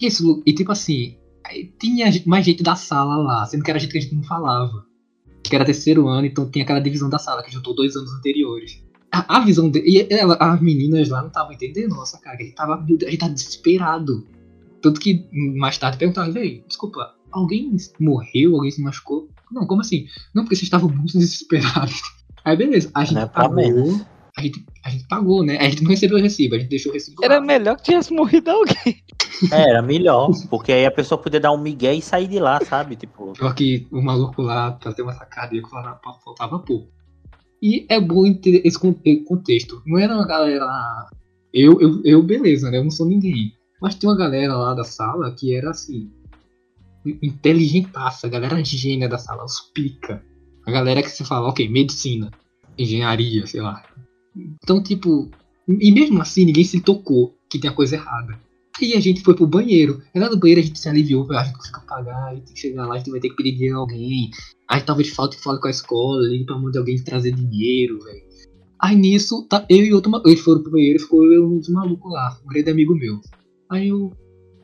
E, 0.00 0.06
isso, 0.06 0.42
e 0.46 0.54
tipo 0.54 0.72
assim, 0.72 1.18
tinha 1.78 2.06
mais 2.24 2.46
gente 2.46 2.62
da 2.62 2.76
sala 2.76 3.18
lá, 3.18 3.44
sendo 3.44 3.62
que 3.62 3.70
era 3.70 3.78
gente 3.78 3.92
que 3.92 3.98
a 3.98 4.00
gente 4.00 4.14
não 4.14 4.22
falava. 4.22 4.86
Que 5.42 5.54
era 5.54 5.66
terceiro 5.66 6.08
ano, 6.08 6.26
então 6.26 6.50
tinha 6.50 6.64
aquela 6.64 6.80
divisão 6.80 7.10
da 7.10 7.18
sala 7.18 7.42
que 7.42 7.52
juntou 7.52 7.74
dois 7.74 7.94
anos 7.94 8.10
anteriores. 8.14 8.82
A, 9.14 9.36
a 9.36 9.40
visão 9.44 9.70
de, 9.70 9.80
e 9.80 10.06
ela, 10.12 10.36
as 10.40 10.60
meninas 10.60 11.08
lá 11.08 11.20
não 11.20 11.28
estavam 11.28 11.52
entendendo 11.52 11.94
nossa 11.94 12.18
cara, 12.18 12.36
a 12.36 12.42
gente 12.42 12.54
tava, 12.54 12.84
gente 12.88 13.16
tava 13.16 13.32
desesperado. 13.32 14.26
Tanto 14.82 15.00
que 15.00 15.26
mais 15.32 15.78
tarde 15.78 15.98
perguntaram, 15.98 16.32
véi, 16.32 16.64
desculpa, 16.66 17.14
alguém 17.30 17.76
morreu, 18.00 18.56
alguém 18.56 18.70
se 18.70 18.82
machucou? 18.82 19.28
Não, 19.50 19.66
como 19.66 19.80
assim? 19.80 20.06
Não, 20.34 20.42
porque 20.42 20.56
vocês 20.56 20.64
estavam 20.64 20.90
muito 20.90 21.12
desesperados. 21.18 22.02
Aí 22.44 22.56
beleza, 22.56 22.90
a 22.94 23.04
gente 23.04 23.18
é 23.18 23.26
pagou, 23.26 24.04
a 24.36 24.42
gente, 24.42 24.66
a 24.84 24.90
gente 24.90 25.06
pagou, 25.06 25.44
né? 25.44 25.56
A 25.58 25.68
gente 25.68 25.82
não 25.82 25.90
recebeu 25.90 26.18
o 26.18 26.20
recibo, 26.20 26.56
a 26.56 26.58
gente 26.58 26.68
deixou 26.68 26.90
o 26.90 26.94
recibo. 26.94 27.24
Era 27.24 27.36
lá. 27.36 27.40
melhor 27.40 27.76
que 27.76 27.84
tivesse 27.84 28.12
morrido 28.12 28.50
alguém. 28.50 29.02
É, 29.50 29.70
era 29.70 29.80
melhor, 29.80 30.30
porque 30.50 30.72
aí 30.72 30.84
a 30.84 30.90
pessoa 30.90 31.20
podia 31.20 31.40
dar 31.40 31.52
um 31.52 31.58
migué 31.58 31.94
e 31.94 32.02
sair 32.02 32.26
de 32.26 32.38
lá, 32.38 32.60
sabe? 32.64 32.96
Tipo. 32.96 33.32
Pior 33.32 33.54
que 33.54 33.86
o 33.90 34.02
maluco 34.02 34.42
lá, 34.42 34.72
pra 34.72 34.92
ter 34.92 35.02
uma 35.02 35.14
sacada, 35.14 35.54
faltava 36.24 36.58
pouco. 36.58 36.93
E 37.64 37.86
é 37.88 37.98
bom 37.98 38.30
ter 38.34 38.60
esse 38.62 38.78
contexto. 38.78 39.82
Não 39.86 39.98
era 39.98 40.14
uma 40.14 40.26
galera. 40.26 41.08
Eu, 41.50 41.80
eu, 41.80 42.02
eu, 42.04 42.22
beleza, 42.22 42.70
né? 42.70 42.76
Eu 42.76 42.84
não 42.84 42.90
sou 42.90 43.06
ninguém. 43.06 43.54
Mas 43.80 43.94
tem 43.94 44.06
uma 44.06 44.18
galera 44.18 44.54
lá 44.54 44.74
da 44.74 44.84
sala 44.84 45.34
que 45.34 45.54
era 45.54 45.70
assim. 45.70 46.10
Inteligentaça, 47.22 48.26
a 48.26 48.30
galera 48.30 48.62
gênia 48.62 49.08
da 49.08 49.16
sala, 49.16 49.46
os 49.46 49.62
pica. 49.72 50.22
A 50.66 50.70
galera 50.70 51.02
que 51.02 51.08
se 51.08 51.24
fala, 51.24 51.48
ok, 51.48 51.66
medicina, 51.66 52.30
engenharia, 52.76 53.46
sei 53.46 53.62
lá. 53.62 53.82
Então, 54.62 54.82
tipo, 54.82 55.30
e 55.66 55.90
mesmo 55.90 56.20
assim 56.20 56.44
ninguém 56.44 56.64
se 56.64 56.82
tocou 56.82 57.34
que 57.48 57.58
tem 57.58 57.70
a 57.70 57.74
coisa 57.74 57.96
errada. 57.96 58.38
Aí 58.80 58.94
a 58.94 59.00
gente 59.00 59.22
foi 59.22 59.34
pro 59.34 59.46
banheiro. 59.46 60.02
Aí 60.14 60.20
lá 60.20 60.28
no 60.28 60.36
banheiro 60.36 60.60
a 60.60 60.64
gente 60.64 60.78
se 60.78 60.88
aliviou, 60.88 61.30
a 61.32 61.44
gente 61.44 61.56
conseguiu 61.56 61.82
pagar, 61.86 62.26
a 62.26 62.34
gente 62.34 62.46
tem 62.46 62.54
que 62.54 62.60
chegar 62.60 62.86
lá, 62.86 62.94
a 62.94 62.98
gente 62.98 63.10
vai 63.10 63.20
ter 63.20 63.28
que 63.30 63.36
pedir 63.36 63.52
dinheiro 63.52 63.76
a 63.76 63.80
alguém. 63.80 64.30
Aí 64.68 64.80
talvez 64.80 65.10
falte 65.10 65.36
fale 65.36 65.60
com 65.60 65.68
a 65.68 65.70
escola, 65.70 66.26
ligue 66.26 66.44
pra 66.44 66.58
mão 66.58 66.70
de 66.70 66.78
alguém 66.78 66.96
trazer 67.02 67.32
dinheiro, 67.32 68.00
velho. 68.00 68.22
Aí 68.80 68.96
nisso, 68.96 69.46
tá, 69.48 69.64
eu 69.68 69.78
e 69.78 69.94
outro 69.94 70.10
eles 70.26 70.40
foram 70.40 70.62
pro 70.62 70.72
banheiro, 70.72 70.98
ficou 70.98 71.24
eu 71.24 71.32
e 71.32 71.38
um 71.38 71.58
dos 71.58 71.68
malucos 71.68 72.12
lá, 72.12 72.38
um 72.44 72.48
grande 72.48 72.70
amigo 72.70 72.94
meu. 72.94 73.20
Aí 73.70 73.88
eu, 73.88 74.12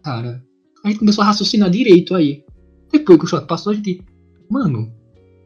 cara, 0.02 0.44
a 0.84 0.88
gente 0.88 0.98
começou 0.98 1.22
a 1.22 1.26
raciocinar 1.26 1.70
direito 1.70 2.14
aí. 2.14 2.44
Depois 2.90 3.18
que 3.18 3.24
o 3.24 3.28
choque 3.28 3.46
passou, 3.46 3.72
a 3.72 3.76
gente, 3.76 4.02
mano, 4.50 4.92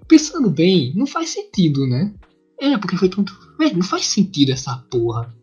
pensando 0.08 0.50
bem, 0.50 0.92
não 0.96 1.06
faz 1.06 1.30
sentido, 1.30 1.86
né? 1.86 2.14
É, 2.58 2.78
porque 2.78 2.96
foi 2.96 3.08
tanto. 3.08 3.36
Velho, 3.58 3.76
não 3.76 3.84
faz 3.84 4.06
sentido 4.06 4.52
essa 4.52 4.76
porra. 4.90 5.34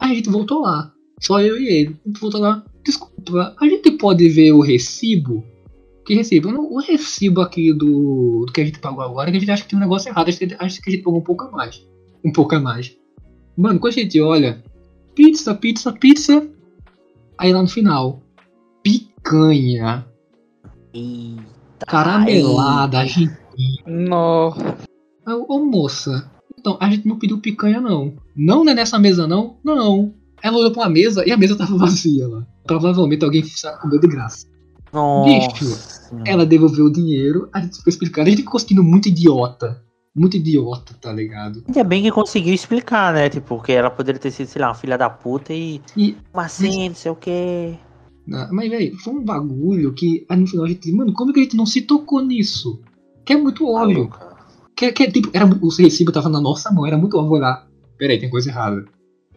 Aí 0.00 0.12
a 0.12 0.14
gente 0.14 0.28
voltou 0.28 0.60
lá. 0.60 0.92
Só 1.20 1.40
eu 1.40 1.58
e 1.58 1.68
ele. 1.68 1.96
A 2.04 2.08
gente 2.08 2.20
voltou 2.20 2.40
lá. 2.40 2.64
Desculpa, 2.84 3.54
a 3.60 3.68
gente 3.68 3.90
pode 3.92 4.28
ver 4.28 4.52
o 4.52 4.60
recibo? 4.60 5.44
Que 6.06 6.14
recibo? 6.14 6.48
O 6.48 6.80
recibo 6.80 7.40
aqui 7.40 7.72
do, 7.72 8.44
do 8.46 8.52
que 8.52 8.60
a 8.60 8.64
gente 8.64 8.78
pagou 8.78 9.02
agora, 9.02 9.30
que 9.30 9.36
a 9.36 9.40
gente 9.40 9.50
acha 9.50 9.62
que 9.62 9.68
tem 9.68 9.78
um 9.78 9.82
negócio 9.82 10.08
errado. 10.08 10.28
Acho 10.28 10.38
que, 10.38 10.56
acho 10.58 10.82
que 10.82 10.90
a 10.90 10.92
gente 10.92 11.02
pagou 11.02 11.20
um 11.20 11.24
pouco 11.24 11.44
a 11.44 11.50
mais. 11.50 11.86
Um 12.24 12.32
pouco 12.32 12.54
a 12.54 12.60
mais. 12.60 12.96
Mano, 13.56 13.78
quando 13.78 13.92
a 13.92 13.96
gente 13.96 14.20
olha, 14.20 14.62
pizza, 15.14 15.54
pizza, 15.54 15.92
pizza. 15.92 16.48
Aí 17.36 17.52
lá 17.52 17.60
no 17.60 17.68
final, 17.68 18.22
picanha. 18.82 20.06
Eita, 20.94 21.86
caramelada, 21.86 23.00
argentina. 23.00 23.38
Nossa. 23.86 24.78
Ô 25.26 25.58
moça, 25.58 26.30
então, 26.58 26.76
a 26.80 26.90
gente 26.90 27.06
não 27.06 27.18
pediu 27.18 27.38
picanha, 27.38 27.80
não. 27.80 28.14
Não 28.34 28.68
é 28.68 28.74
nessa 28.74 28.98
mesa, 28.98 29.26
não? 29.26 29.58
Não. 29.62 30.12
Ela 30.42 30.56
olhou 30.56 30.70
pra 30.70 30.82
uma 30.82 30.88
mesa 30.88 31.26
e 31.26 31.32
a 31.32 31.36
mesa 31.36 31.56
tava 31.56 31.76
vazia 31.76 32.28
lá. 32.28 32.46
Provavelmente 32.66 33.24
alguém 33.24 33.42
comeu 33.80 34.00
de 34.00 34.08
graça. 34.08 34.46
Nossa. 34.92 35.48
Bicho, 35.48 36.22
ela 36.24 36.46
devolveu 36.46 36.86
o 36.86 36.92
dinheiro, 36.92 37.48
a 37.52 37.60
gente 37.60 37.76
ficou 37.76 37.90
explicando. 37.90 38.28
A 38.28 38.30
gente 38.30 38.42
ficou 38.42 38.58
sentindo 38.58 38.82
muito 38.82 39.08
idiota. 39.08 39.82
Muito 40.14 40.36
idiota, 40.36 40.94
tá 41.00 41.12
ligado? 41.12 41.62
Ainda 41.68 41.84
bem 41.84 42.02
que 42.02 42.10
conseguiu 42.10 42.52
explicar, 42.52 43.12
né? 43.12 43.28
Tipo, 43.28 43.56
porque 43.56 43.72
ela 43.72 43.90
poderia 43.90 44.20
ter 44.20 44.30
sido, 44.30 44.48
sei 44.48 44.60
lá, 44.60 44.68
uma 44.68 44.74
filha 44.74 44.98
da 44.98 45.08
puta 45.08 45.52
e. 45.52 45.80
e 45.96 46.16
Como 46.32 46.44
assim, 46.44 46.78
mas... 46.78 46.88
não 46.88 46.94
sei 46.94 47.12
o 47.12 47.16
quê. 47.16 47.74
Não, 48.26 48.48
mas, 48.52 48.68
velho, 48.68 48.96
foi 48.98 49.14
um 49.14 49.24
bagulho 49.24 49.92
que 49.94 50.26
aí 50.28 50.38
no 50.38 50.46
final 50.46 50.64
a 50.64 50.68
gente. 50.68 50.90
Mano, 50.92 51.12
como 51.12 51.30
é 51.30 51.34
que 51.34 51.40
a 51.40 51.42
gente 51.44 51.56
não 51.56 51.66
se 51.66 51.82
tocou 51.82 52.24
nisso? 52.24 52.80
Que 53.24 53.34
é 53.34 53.36
muito 53.36 53.66
óbvio. 53.66 54.10
Ah, 54.12 54.36
que, 54.74 54.90
que 54.92 55.10
tipo, 55.10 55.30
era, 55.32 55.44
o 55.44 55.68
recibo 55.68 56.10
tava 56.10 56.28
na 56.28 56.40
nossa 56.40 56.72
mão, 56.72 56.86
era 56.86 56.98
muito 56.98 57.16
óbvio 57.16 57.36
olhar. 57.36 57.68
Peraí, 57.96 58.18
tem 58.18 58.30
coisa 58.30 58.50
errada. 58.50 58.84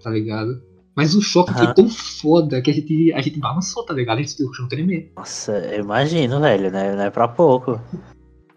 Tá 0.01 0.09
ligado? 0.09 0.61
Mas 0.95 1.15
o 1.15 1.21
choque 1.21 1.51
uhum. 1.51 1.57
foi 1.57 1.73
tão 1.73 1.89
foda 1.89 2.61
que 2.61 2.69
a 2.69 2.73
gente, 2.73 3.13
a 3.13 3.21
gente 3.21 3.39
balançou, 3.39 3.85
tá 3.85 3.93
ligado? 3.93 4.19
A 4.19 4.21
gente 4.21 4.37
viu 4.37 4.49
o 4.49 4.53
chão 4.53 4.67
tremer. 4.67 5.11
Nossa, 5.15 5.53
eu 5.53 5.83
imagino, 5.83 6.39
velho, 6.39 6.69
né? 6.71 6.95
Não 6.95 7.03
é 7.03 7.09
pra 7.09 7.27
pouco. 7.27 7.79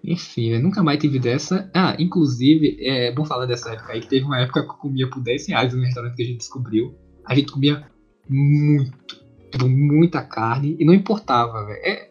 Enfim, 0.02 0.50
eu 0.50 0.62
nunca 0.62 0.82
mais 0.82 0.98
tive 0.98 1.18
dessa. 1.18 1.70
Ah, 1.72 1.96
inclusive, 1.98 2.76
é 2.80 3.12
bom 3.12 3.24
falar 3.24 3.46
dessa 3.46 3.72
época 3.72 3.92
aí, 3.92 4.00
que 4.00 4.08
teve 4.08 4.24
uma 4.24 4.40
época 4.40 4.62
que 4.62 4.68
eu 4.68 4.74
comia 4.74 5.08
por 5.08 5.22
10 5.22 5.48
reais 5.48 5.72
no 5.72 5.82
restaurante 5.82 6.16
que 6.16 6.22
a 6.22 6.26
gente 6.26 6.38
descobriu. 6.38 6.94
A 7.24 7.34
gente 7.34 7.52
comia 7.52 7.86
muito. 8.28 9.24
Tipo, 9.50 9.68
muita 9.68 10.20
carne 10.20 10.76
e 10.78 10.84
não 10.84 10.92
importava, 10.92 11.64
velho. 11.64 11.80
É, 11.84 12.10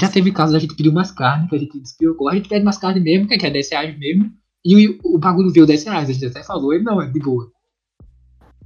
já 0.00 0.08
teve 0.08 0.30
casos 0.30 0.52
da 0.52 0.58
gente 0.58 0.76
pedir 0.76 0.92
mais 0.92 1.10
carne, 1.10 1.48
que 1.48 1.56
a 1.56 1.58
gente 1.58 1.80
despiocou. 1.80 2.28
A 2.28 2.34
gente 2.34 2.48
pede 2.48 2.64
mais 2.64 2.78
carne 2.78 3.00
mesmo, 3.00 3.26
que 3.26 3.34
é 3.34 3.50
10 3.50 3.70
reais 3.70 3.98
mesmo. 3.98 4.30
E 4.64 4.88
o, 4.88 4.98
o 5.16 5.18
bagulho 5.18 5.50
veio 5.50 5.66
10 5.66 5.84
reais, 5.84 6.08
a 6.08 6.12
gente 6.12 6.26
até 6.26 6.42
falou, 6.42 6.72
ele 6.72 6.84
não, 6.84 7.00
é 7.00 7.06
de 7.06 7.18
boa. 7.18 7.50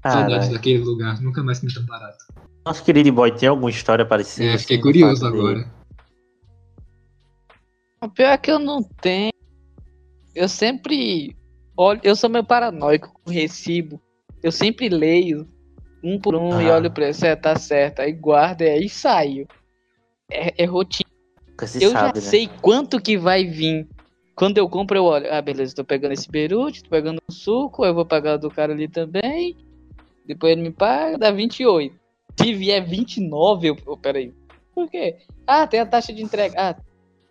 Saudades 0.03 0.49
daquele 0.49 0.83
lugar, 0.83 1.21
nunca 1.21 1.43
mais 1.43 1.63
me 1.63 1.73
tão 1.73 1.85
barato. 1.87 2.25
Nosso 2.67 2.85
querido 2.85 3.13
boy 3.13 3.31
tem 3.33 3.49
alguma 3.49 3.71
história 3.71 4.05
parecida? 4.05 4.53
É, 4.53 4.59
fiquei 4.59 4.77
assim, 4.77 4.83
curioso 4.83 5.27
agora. 5.27 5.67
O 8.01 8.09
pior 8.09 8.31
é 8.31 8.39
que 8.39 8.51
eu 8.51 8.59
não 8.59 8.83
tenho. 8.83 9.33
Eu 10.35 10.49
sempre 10.49 11.37
olho, 11.77 12.01
eu 12.03 12.17
sou 12.17 12.29
meio 12.29 12.45
paranoico 12.45 13.13
com 13.13 13.31
recibo. 13.31 14.01
Eu 14.43 14.51
sempre 14.51 14.89
leio 14.89 15.49
um 16.03 16.19
por 16.19 16.35
um 16.35 16.55
ah. 16.55 16.63
e 16.63 16.71
olho 16.71 16.91
pra 16.91 17.11
isso, 17.11 17.25
é, 17.25 17.37
tá 17.37 17.57
certo. 17.57 18.01
Aí 18.01 18.13
guardo 18.13 18.63
e 18.63 18.69
aí 18.69 18.89
saio 18.89 19.47
é, 20.33 20.63
é 20.63 20.65
rotina. 20.65 21.09
eu 21.81 21.91
sabe, 21.91 22.21
já 22.21 22.25
né? 22.25 22.31
sei 22.31 22.51
quanto 22.61 23.01
que 23.01 23.17
vai 23.17 23.45
vir. 23.45 23.87
Quando 24.35 24.59
eu 24.59 24.69
compro, 24.69 24.97
eu 24.97 25.05
olho, 25.05 25.33
ah, 25.33 25.43
beleza, 25.43 25.75
tô 25.75 25.85
pegando 25.85 26.13
esse 26.13 26.29
berute, 26.29 26.83
tô 26.83 26.91
pegando 26.91 27.21
o 27.29 27.33
suco, 27.33 27.85
eu 27.85 27.95
vou 27.95 28.07
pagar 28.07 28.39
do 28.39 28.51
cara 28.51 28.73
ali 28.73 28.89
também. 28.89 29.57
Depois 30.27 30.53
ele 30.53 30.63
me 30.63 30.71
paga, 30.71 31.19
dá 31.19 31.31
28. 31.31 31.95
Se 32.41 32.55
vier 32.55 32.85
29, 32.85 33.69
eu. 33.69 33.77
Oh, 33.87 33.97
peraí. 33.97 34.33
Por 34.75 34.89
quê? 34.89 35.17
Ah, 35.47 35.67
tem 35.67 35.81
a 35.81 35.87
taxa 35.87 36.13
de 36.13 36.23
entrega. 36.23 36.55
Ah, 36.59 36.77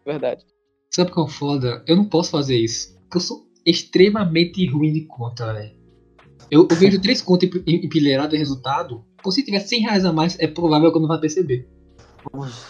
verdade. 0.06 0.46
Sabe 0.94 1.12
qual 1.12 1.28
é 1.28 1.30
foda? 1.30 1.84
Eu 1.88 1.96
não 1.96 2.06
posso 2.06 2.32
fazer 2.32 2.58
isso. 2.58 2.98
Porque 3.02 3.18
eu 3.18 3.22
sou 3.22 3.48
extremamente 3.66 4.66
ruim 4.68 4.92
de 4.92 5.02
conta, 5.02 5.54
velho. 5.54 5.82
Eu, 6.50 6.68
eu, 6.70 6.76
vejo 6.76 7.02
três 7.02 7.22
contas 7.22 7.50
empilhadas 7.66 8.34
em 8.34 8.38
resultado. 8.38 9.06
Se 9.30 9.44
tiver 9.44 9.60
100 9.60 9.82
reais 9.82 10.06
a 10.06 10.12
mais, 10.12 10.38
é 10.40 10.48
provável 10.48 10.92
que 10.92 10.98
eu 10.98 11.02
não 11.02 11.08
vá 11.08 11.18
perceber. 11.18 11.68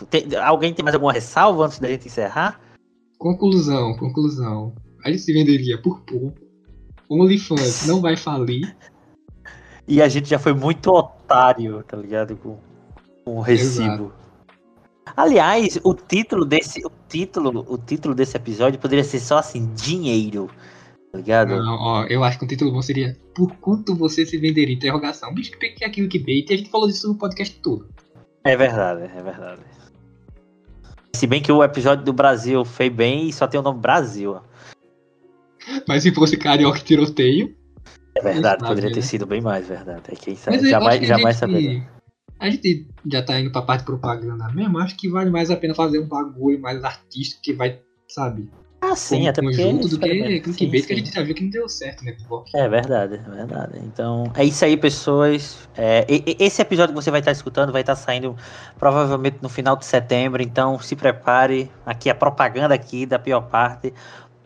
Tem, 0.09 0.35
alguém 0.35 0.73
tem 0.73 0.83
mais 0.83 0.93
alguma 0.93 1.11
ressalva 1.11 1.65
antes 1.65 1.79
da 1.79 1.89
gente 1.89 2.07
encerrar? 2.07 2.61
Conclusão, 3.17 3.95
conclusão. 3.97 4.75
A 5.03 5.09
gente 5.09 5.23
se 5.23 5.33
venderia 5.33 5.81
por 5.81 6.01
pouco. 6.01 6.37
O 7.09 7.21
OnlyFans 7.21 7.87
não 7.87 8.01
vai 8.01 8.15
falir. 8.15 8.75
E 9.91 10.01
a 10.01 10.07
gente 10.07 10.29
já 10.29 10.39
foi 10.39 10.53
muito 10.53 10.89
otário, 10.89 11.83
tá 11.83 11.97
ligado? 11.97 12.37
Com, 12.37 12.57
com 13.25 13.35
o 13.39 13.41
recibo. 13.41 13.83
Exato. 13.83 14.13
Aliás, 15.17 15.77
o 15.83 15.93
título 15.93 16.45
desse, 16.45 16.79
o 16.85 16.91
título, 17.09 17.65
o 17.67 17.77
título 17.77 18.15
desse 18.15 18.37
episódio 18.37 18.79
poderia 18.79 19.03
ser 19.03 19.19
só 19.19 19.39
assim, 19.39 19.69
dinheiro. 19.75 20.49
Tá 21.11 21.17
ligado? 21.17 21.57
Não, 21.57 21.75
ó, 21.77 22.05
eu 22.05 22.23
acho 22.23 22.39
que 22.39 22.45
o 22.45 22.47
título 22.47 22.71
bom 22.71 22.81
seria 22.81 23.17
Por 23.35 23.53
quanto 23.57 23.93
você 23.93 24.25
se 24.25 24.37
venderia? 24.37 24.73
Interrogação. 24.73 25.33
Bicho, 25.33 25.51
que 25.59 25.83
é 25.83 25.85
aquilo 25.85 26.07
que 26.07 26.19
veio. 26.19 26.45
E 26.49 26.53
a 26.53 26.57
gente 26.57 26.69
falou 26.69 26.87
disso 26.87 27.09
no 27.09 27.15
podcast 27.15 27.59
todo. 27.59 27.89
É 28.45 28.55
verdade, 28.55 29.11
é 29.13 29.21
verdade. 29.21 29.61
Se 31.17 31.27
bem 31.27 31.41
que 31.41 31.51
o 31.51 31.61
episódio 31.61 32.05
do 32.05 32.13
Brasil 32.13 32.63
fez 32.63 32.93
bem 32.93 33.27
e 33.27 33.33
só 33.33 33.45
tem 33.45 33.59
o 33.59 33.63
nome 33.63 33.81
Brasil. 33.81 34.37
Mas 35.85 36.03
se 36.03 36.13
fosse 36.13 36.37
carioca 36.37 36.79
tiroteio. 36.79 37.59
É 38.21 38.33
verdade, 38.33 38.63
poderia 38.63 38.89
ter 38.89 38.97
né? 38.97 39.01
sido 39.01 39.25
bem 39.25 39.41
mais, 39.41 39.67
verdade. 39.67 40.03
É 40.09 40.15
quem 40.15 40.35
sabe, 40.35 40.69
jamais, 40.69 41.05
jamais 41.05 41.37
saberia. 41.37 41.87
A 42.39 42.49
gente 42.49 42.87
já 43.05 43.21
tá 43.21 43.39
indo 43.39 43.51
pra 43.51 43.61
parte 43.61 43.81
de 43.81 43.85
propaganda 43.85 44.49
mesmo, 44.49 44.79
acho 44.79 44.95
que 44.95 45.09
vale 45.09 45.29
mais 45.29 45.51
a 45.51 45.55
pena 45.55 45.75
fazer 45.75 45.99
um 45.99 46.07
bagulho 46.07 46.59
mais 46.59 46.83
artístico 46.83 47.41
que 47.41 47.53
vai, 47.53 47.79
sabe? 48.07 48.49
Ah, 48.81 48.95
sim, 48.95 49.27
até 49.27 49.43
porque. 49.43 49.61
Junto 49.61 49.87
do 49.87 49.99
que 49.99 50.39
clickbait 50.41 50.87
que 50.87 50.93
a 50.93 50.95
gente 50.95 51.13
já 51.13 51.21
viu 51.21 51.35
que 51.35 51.43
não 51.43 51.51
deu 51.51 51.69
certo, 51.69 52.03
né, 52.03 52.17
É 52.55 52.67
verdade, 52.67 53.21
é 53.23 53.29
verdade. 53.29 53.79
Então, 53.83 54.23
é 54.35 54.43
isso 54.43 54.65
aí, 54.65 54.75
pessoas. 54.75 55.69
É, 55.77 56.03
esse 56.09 56.63
episódio 56.63 56.95
que 56.95 57.01
você 57.01 57.11
vai 57.11 57.19
estar 57.19 57.31
escutando 57.31 57.71
vai 57.71 57.81
estar 57.81 57.95
saindo 57.95 58.35
provavelmente 58.79 59.37
no 59.39 59.49
final 59.49 59.75
de 59.75 59.85
setembro, 59.85 60.41
então 60.41 60.79
se 60.79 60.95
prepare. 60.95 61.69
Aqui 61.85 62.09
a 62.09 62.15
propaganda 62.15 62.73
aqui 62.73 63.05
da 63.05 63.19
pior 63.19 63.41
parte 63.41 63.93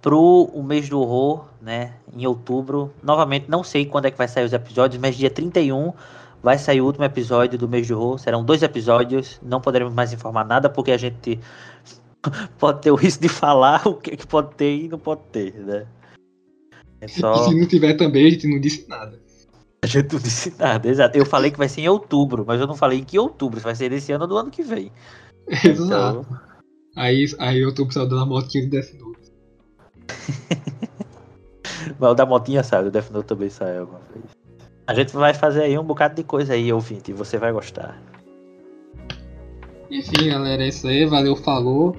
pro 0.06 0.52
o 0.54 0.62
mês 0.62 0.88
do 0.88 1.00
horror, 1.00 1.48
né, 1.60 1.96
em 2.16 2.28
outubro. 2.28 2.94
Novamente, 3.02 3.50
não 3.50 3.64
sei 3.64 3.88
quando 3.88 4.06
é 4.06 4.12
que 4.12 4.18
vai 4.20 4.28
sair 4.28 4.46
os 4.46 4.54
episódios, 4.54 5.02
mas 5.02 5.16
dia 5.16 5.32
31 5.32 5.92
vai 6.44 6.60
sair 6.60 6.80
o 6.80 6.86
último 6.86 7.06
episódio 7.06 7.58
do 7.58 7.68
mês 7.68 7.88
de 7.88 7.94
horror. 7.96 8.20
Serão 8.20 8.46
dois 8.46 8.62
episódios. 8.62 9.40
Não 9.42 9.60
poderemos 9.60 9.96
mais 9.96 10.14
informar 10.14 10.46
nada 10.46 10.70
porque 10.70 10.92
a 10.92 10.98
gente 10.98 11.40
pode 12.60 12.84
ter 12.84 12.92
o 12.92 12.96
risco 12.96 13.24
de 13.24 13.30
falar 13.30 13.82
o 13.88 13.96
que, 13.96 14.16
que 14.16 14.28
pode 14.28 14.54
ter 14.54 14.76
e 14.76 14.88
não 14.88 15.00
pode 15.00 15.22
ter, 15.32 15.56
né? 15.56 15.88
É 17.02 17.08
só... 17.08 17.34
E 17.34 17.50
se 17.50 17.60
não 17.60 17.68
tiver 17.68 17.96
também, 17.96 18.28
a 18.28 18.30
gente 18.30 18.48
não 18.48 18.60
disse 18.60 18.88
nada. 18.88 19.20
A 19.84 19.88
gente 19.88 20.14
não 20.14 20.20
disse 20.20 20.54
nada, 20.60 20.88
exato. 20.88 21.18
Eu 21.18 21.26
falei 21.26 21.50
que 21.50 21.58
vai 21.58 21.68
ser 21.68 21.82
em 21.82 21.90
outubro, 21.90 22.46
mas 22.48 22.62
eu 22.62 22.68
não 22.68 22.76
falei 22.76 23.00
em 23.00 23.04
que 23.04 23.18
outubro. 23.18 23.60
Vai 23.60 23.74
ser 23.74 23.90
desse 23.90 24.12
ano 24.12 24.26
ou 24.26 24.30
do 24.30 24.38
ano 24.38 24.52
que 24.52 24.62
vem. 24.62 24.92
Exato. 25.66 26.28
Então... 26.28 26.56
Aí, 26.96 27.26
aí 27.40 27.60
eu 27.60 27.74
tô 27.74 27.86
precisando 27.86 28.16
da 28.16 28.26
motinha 28.26 28.64
de 28.64 28.70
Death 28.70 28.94
Note. 28.94 29.05
mas 32.00 32.12
o 32.12 32.14
da 32.14 32.26
motinha 32.26 32.64
sai, 32.64 32.88
o 32.88 32.92
Death 32.92 33.12
Note 33.12 33.28
também 33.28 33.50
sai 33.50 33.78
alguma 33.78 34.00
vez. 34.14 34.26
A 34.88 34.94
gente 34.94 35.14
vai 35.14 35.34
fazer 35.34 35.64
aí 35.64 35.78
um 35.78 35.84
bocado 35.84 36.16
de 36.16 36.24
coisa 36.24 36.54
aí, 36.54 36.72
ouvinte, 36.72 37.12
e 37.12 37.14
você 37.14 37.38
vai 37.38 37.52
gostar. 37.52 38.00
Enfim, 39.90 40.30
galera, 40.30 40.64
é 40.64 40.68
isso 40.68 40.88
aí. 40.88 41.06
Valeu, 41.06 41.36
falou. 41.36 41.96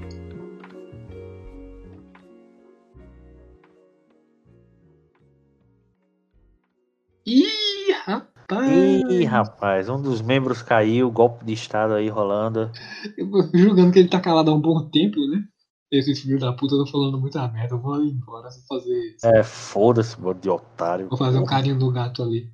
Ih, 7.27 7.93
rapaz! 8.05 8.71
Ih, 9.11 9.25
rapaz, 9.25 9.89
um 9.89 10.01
dos 10.01 10.23
membros 10.23 10.63
caiu, 10.63 11.11
golpe 11.11 11.45
de 11.45 11.55
estado 11.55 11.95
aí 11.95 12.09
rolando. 12.09 12.71
Eu 13.19 13.29
julgando 13.53 13.91
que 13.91 13.99
ele 13.99 14.09
tá 14.09 14.21
calado 14.21 14.51
há 14.53 14.55
um 14.55 14.61
bom 14.61 14.89
tempo, 14.89 15.19
né? 15.27 15.43
Esse 15.91 16.15
filho 16.15 16.39
da 16.39 16.53
puta 16.53 16.77
tá 16.77 16.91
falando 16.91 17.21
muita 17.21 17.47
merda. 17.49 17.75
Eu 17.75 17.81
vou 17.81 17.95
ali 17.95 18.11
embora, 18.11 18.49
vou 18.51 18.79
fazer. 18.81 19.17
É, 19.23 19.43
foda-se, 19.43 20.21
mano, 20.21 20.41
de 20.41 20.51
otário. 20.51 21.09
Vou 21.09 21.19
fazer 21.19 21.39
um 21.39 21.45
carinho 21.45 21.77
no 21.77 21.93
gato 21.93 22.23
ali. 22.23 22.51